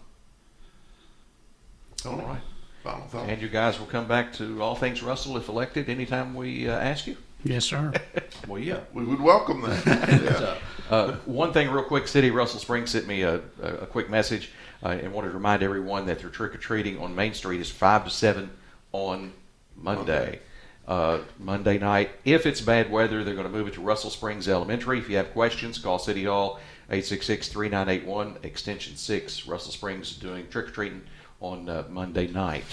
All 2.06 2.16
right. 2.16 2.40
Final 2.82 3.06
thought. 3.08 3.28
And 3.28 3.42
you 3.42 3.48
guys 3.48 3.78
will 3.78 3.86
come 3.86 4.06
back 4.06 4.32
to 4.34 4.62
All 4.62 4.74
Things 4.74 5.02
Russell 5.02 5.36
if 5.36 5.48
elected 5.48 5.88
anytime 5.88 6.34
we 6.34 6.68
uh, 6.68 6.72
ask 6.78 7.06
you. 7.06 7.16
yes, 7.44 7.64
sir. 7.64 7.92
Well, 8.48 8.60
yeah. 8.60 8.80
We 8.94 9.04
would 9.04 9.20
welcome 9.20 9.60
that. 9.62 9.80
Yeah. 10.22 10.56
Uh, 10.88 11.12
one 11.26 11.52
thing, 11.52 11.70
real 11.70 11.84
quick, 11.84 12.08
City 12.08 12.28
of 12.28 12.34
Russell 12.34 12.58
Springs 12.58 12.90
sent 12.90 13.06
me 13.06 13.22
a, 13.22 13.40
a, 13.62 13.74
a 13.82 13.86
quick 13.86 14.08
message 14.10 14.50
uh, 14.82 14.88
and 14.88 15.12
wanted 15.12 15.28
to 15.28 15.34
remind 15.34 15.62
everyone 15.62 16.06
that 16.06 16.18
their 16.20 16.30
trick 16.30 16.54
or 16.54 16.58
treating 16.58 16.98
on 16.98 17.14
Main 17.14 17.34
Street 17.34 17.60
is 17.60 17.70
5 17.70 18.04
to 18.04 18.10
7 18.10 18.50
on 18.92 19.32
Monday. 19.76 20.40
Uh, 20.88 21.18
Monday 21.38 21.78
night. 21.78 22.10
If 22.24 22.46
it's 22.46 22.60
bad 22.60 22.90
weather, 22.90 23.22
they're 23.22 23.34
going 23.34 23.46
to 23.46 23.52
move 23.52 23.68
it 23.68 23.74
to 23.74 23.80
Russell 23.80 24.10
Springs 24.10 24.48
Elementary. 24.48 24.98
If 24.98 25.08
you 25.08 25.16
have 25.18 25.32
questions, 25.32 25.78
call 25.78 25.98
City 26.00 26.24
Hall 26.24 26.58
866 26.88 27.48
3981, 27.48 28.38
extension 28.42 28.96
6. 28.96 29.46
Russell 29.46 29.70
Springs 29.72 30.16
doing 30.16 30.48
trick 30.48 30.68
or 30.68 30.70
treating 30.72 31.02
on 31.40 31.68
uh, 31.68 31.84
Monday 31.88 32.26
night. 32.28 32.64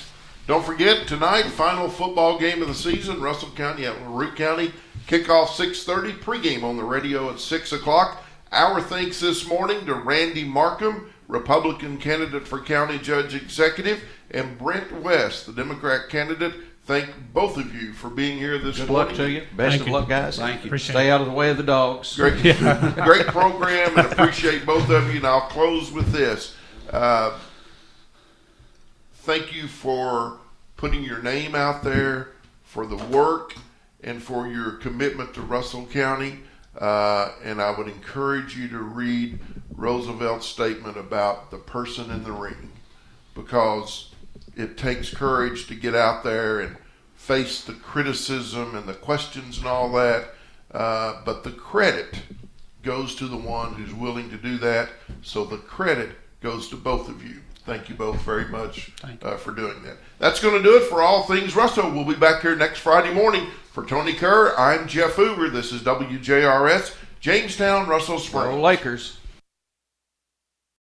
Don't 0.46 0.66
forget 0.66 1.08
tonight, 1.08 1.44
final 1.44 1.90
football 1.90 2.38
game 2.38 2.62
of 2.62 2.68
the 2.68 2.74
season. 2.74 3.20
Russell 3.20 3.50
County 3.52 3.86
at 3.86 4.02
LaRue 4.02 4.32
County. 4.34 4.72
Kickoff 5.08 5.48
6:30. 5.48 6.20
Pregame 6.20 6.64
on 6.64 6.78
the 6.78 6.84
radio 6.84 7.30
at 7.30 7.40
6 7.40 7.72
o'clock. 7.74 8.24
Our 8.52 8.82
thanks 8.82 9.20
this 9.20 9.48
morning 9.48 9.86
to 9.86 9.94
Randy 9.94 10.46
Markham, 10.46 11.12
Republican 11.28 11.98
candidate 11.98 12.48
for 12.48 12.62
county 12.62 12.98
judge 12.98 13.36
executive, 13.36 14.02
and 14.32 14.58
Brent 14.58 15.02
West, 15.02 15.46
the 15.48 15.54
Democrat 15.54 16.08
candidate. 16.10 16.54
Thank 16.86 17.10
both 17.34 17.58
of 17.58 17.76
you 17.76 17.92
for 17.92 18.10
being 18.10 18.38
here 18.38 18.58
this 18.58 18.78
morning. 18.78 18.88
Good 18.88 18.94
luck 18.94 19.14
to 19.18 19.30
you. 19.30 19.42
Best 19.58 19.72
Thank 19.72 19.82
of 19.82 19.88
you. 19.88 19.94
luck, 19.94 20.08
guys. 20.08 20.38
Thank 20.38 20.64
you. 20.64 20.70
Appreciate 20.70 20.94
Stay 20.94 21.08
it. 21.10 21.12
out 21.12 21.20
of 21.20 21.28
the 21.28 21.34
way 21.34 21.50
of 21.50 21.58
the 21.58 21.64
dogs. 21.64 22.16
Great, 22.16 22.42
great 23.04 23.28
program, 23.28 23.98
and 23.98 24.08
appreciate 24.10 24.66
both 24.66 24.90
of 24.90 25.10
you. 25.10 25.18
And 25.18 25.28
I'll 25.28 25.42
close 25.50 25.92
with 25.92 26.14
this. 26.14 26.56
Uh, 26.90 27.38
thank 29.28 29.54
you 29.54 29.68
for 29.68 30.40
putting 30.78 31.04
your 31.04 31.22
name 31.22 31.54
out 31.54 31.84
there, 31.84 32.30
for 32.64 32.88
the 32.88 32.96
work, 32.96 33.54
and 34.02 34.24
for 34.24 34.48
your 34.48 34.72
commitment 34.72 35.34
to 35.34 35.42
Russell 35.42 35.86
County. 35.88 36.40
Uh, 36.80 37.34
and 37.44 37.62
I 37.62 37.78
would 37.78 37.90
encourage 37.90 38.56
you 38.56 38.70
to 38.70 38.78
read 38.78 39.38
Roosevelt's 39.76 40.46
statement 40.46 40.96
about 40.96 41.52
the 41.52 41.58
person 41.58 42.10
in 42.10 42.24
the 42.24 42.32
ring 42.32 42.72
because 43.36 44.16
it 44.56 44.78
takes 44.78 45.14
courage 45.14 45.68
to 45.68 45.76
get 45.76 45.94
out 45.94 46.24
there 46.24 46.62
and 46.62 46.78
face 47.14 47.66
the 47.66 47.74
criticism 47.74 48.78
and 48.78 48.88
the 48.88 48.94
questions 48.94 49.58
and 49.58 49.68
all 49.68 49.92
that. 49.92 50.36
Uh, 50.72 51.22
but 51.26 51.44
the 51.44 51.52
credit 51.52 52.16
goes 52.82 53.14
to 53.16 53.28
the 53.28 53.36
one 53.36 53.74
who's 53.74 53.94
willing 53.94 54.30
to 54.30 54.38
do 54.38 54.58
that. 54.60 54.88
So 55.22 55.44
the 55.44 55.58
credit 55.58 56.12
goes 56.40 56.70
to 56.70 56.78
both 56.78 57.10
of 57.10 57.22
you. 57.28 57.42
Thank 57.68 57.90
you 57.90 57.96
both 57.96 58.22
very 58.22 58.46
much 58.46 58.94
uh, 59.22 59.36
for 59.36 59.52
doing 59.52 59.84
that. 59.84 59.98
That's 60.20 60.40
going 60.40 60.56
to 60.56 60.64
do 60.64 60.78
it 60.78 60.88
for 60.88 61.02
All 61.02 61.24
Things 61.24 61.54
Russell. 61.54 61.92
We'll 61.92 62.06
be 62.06 62.16
back 62.16 62.42
here 62.42 62.56
next 62.56 62.80
Friday 62.80 63.14
morning. 63.14 63.48
For 63.74 63.86
Tony 63.86 64.14
Kerr, 64.14 64.56
I'm 64.58 64.88
Jeff 64.88 65.16
Hoover. 65.16 65.50
This 65.50 65.74
is 65.74 65.82
WJRS, 65.82 66.96
Jamestown, 67.20 67.90
Russell 67.90 68.20
Springs. 68.20 68.56
Go 68.56 68.62
Lakers. 68.62 69.17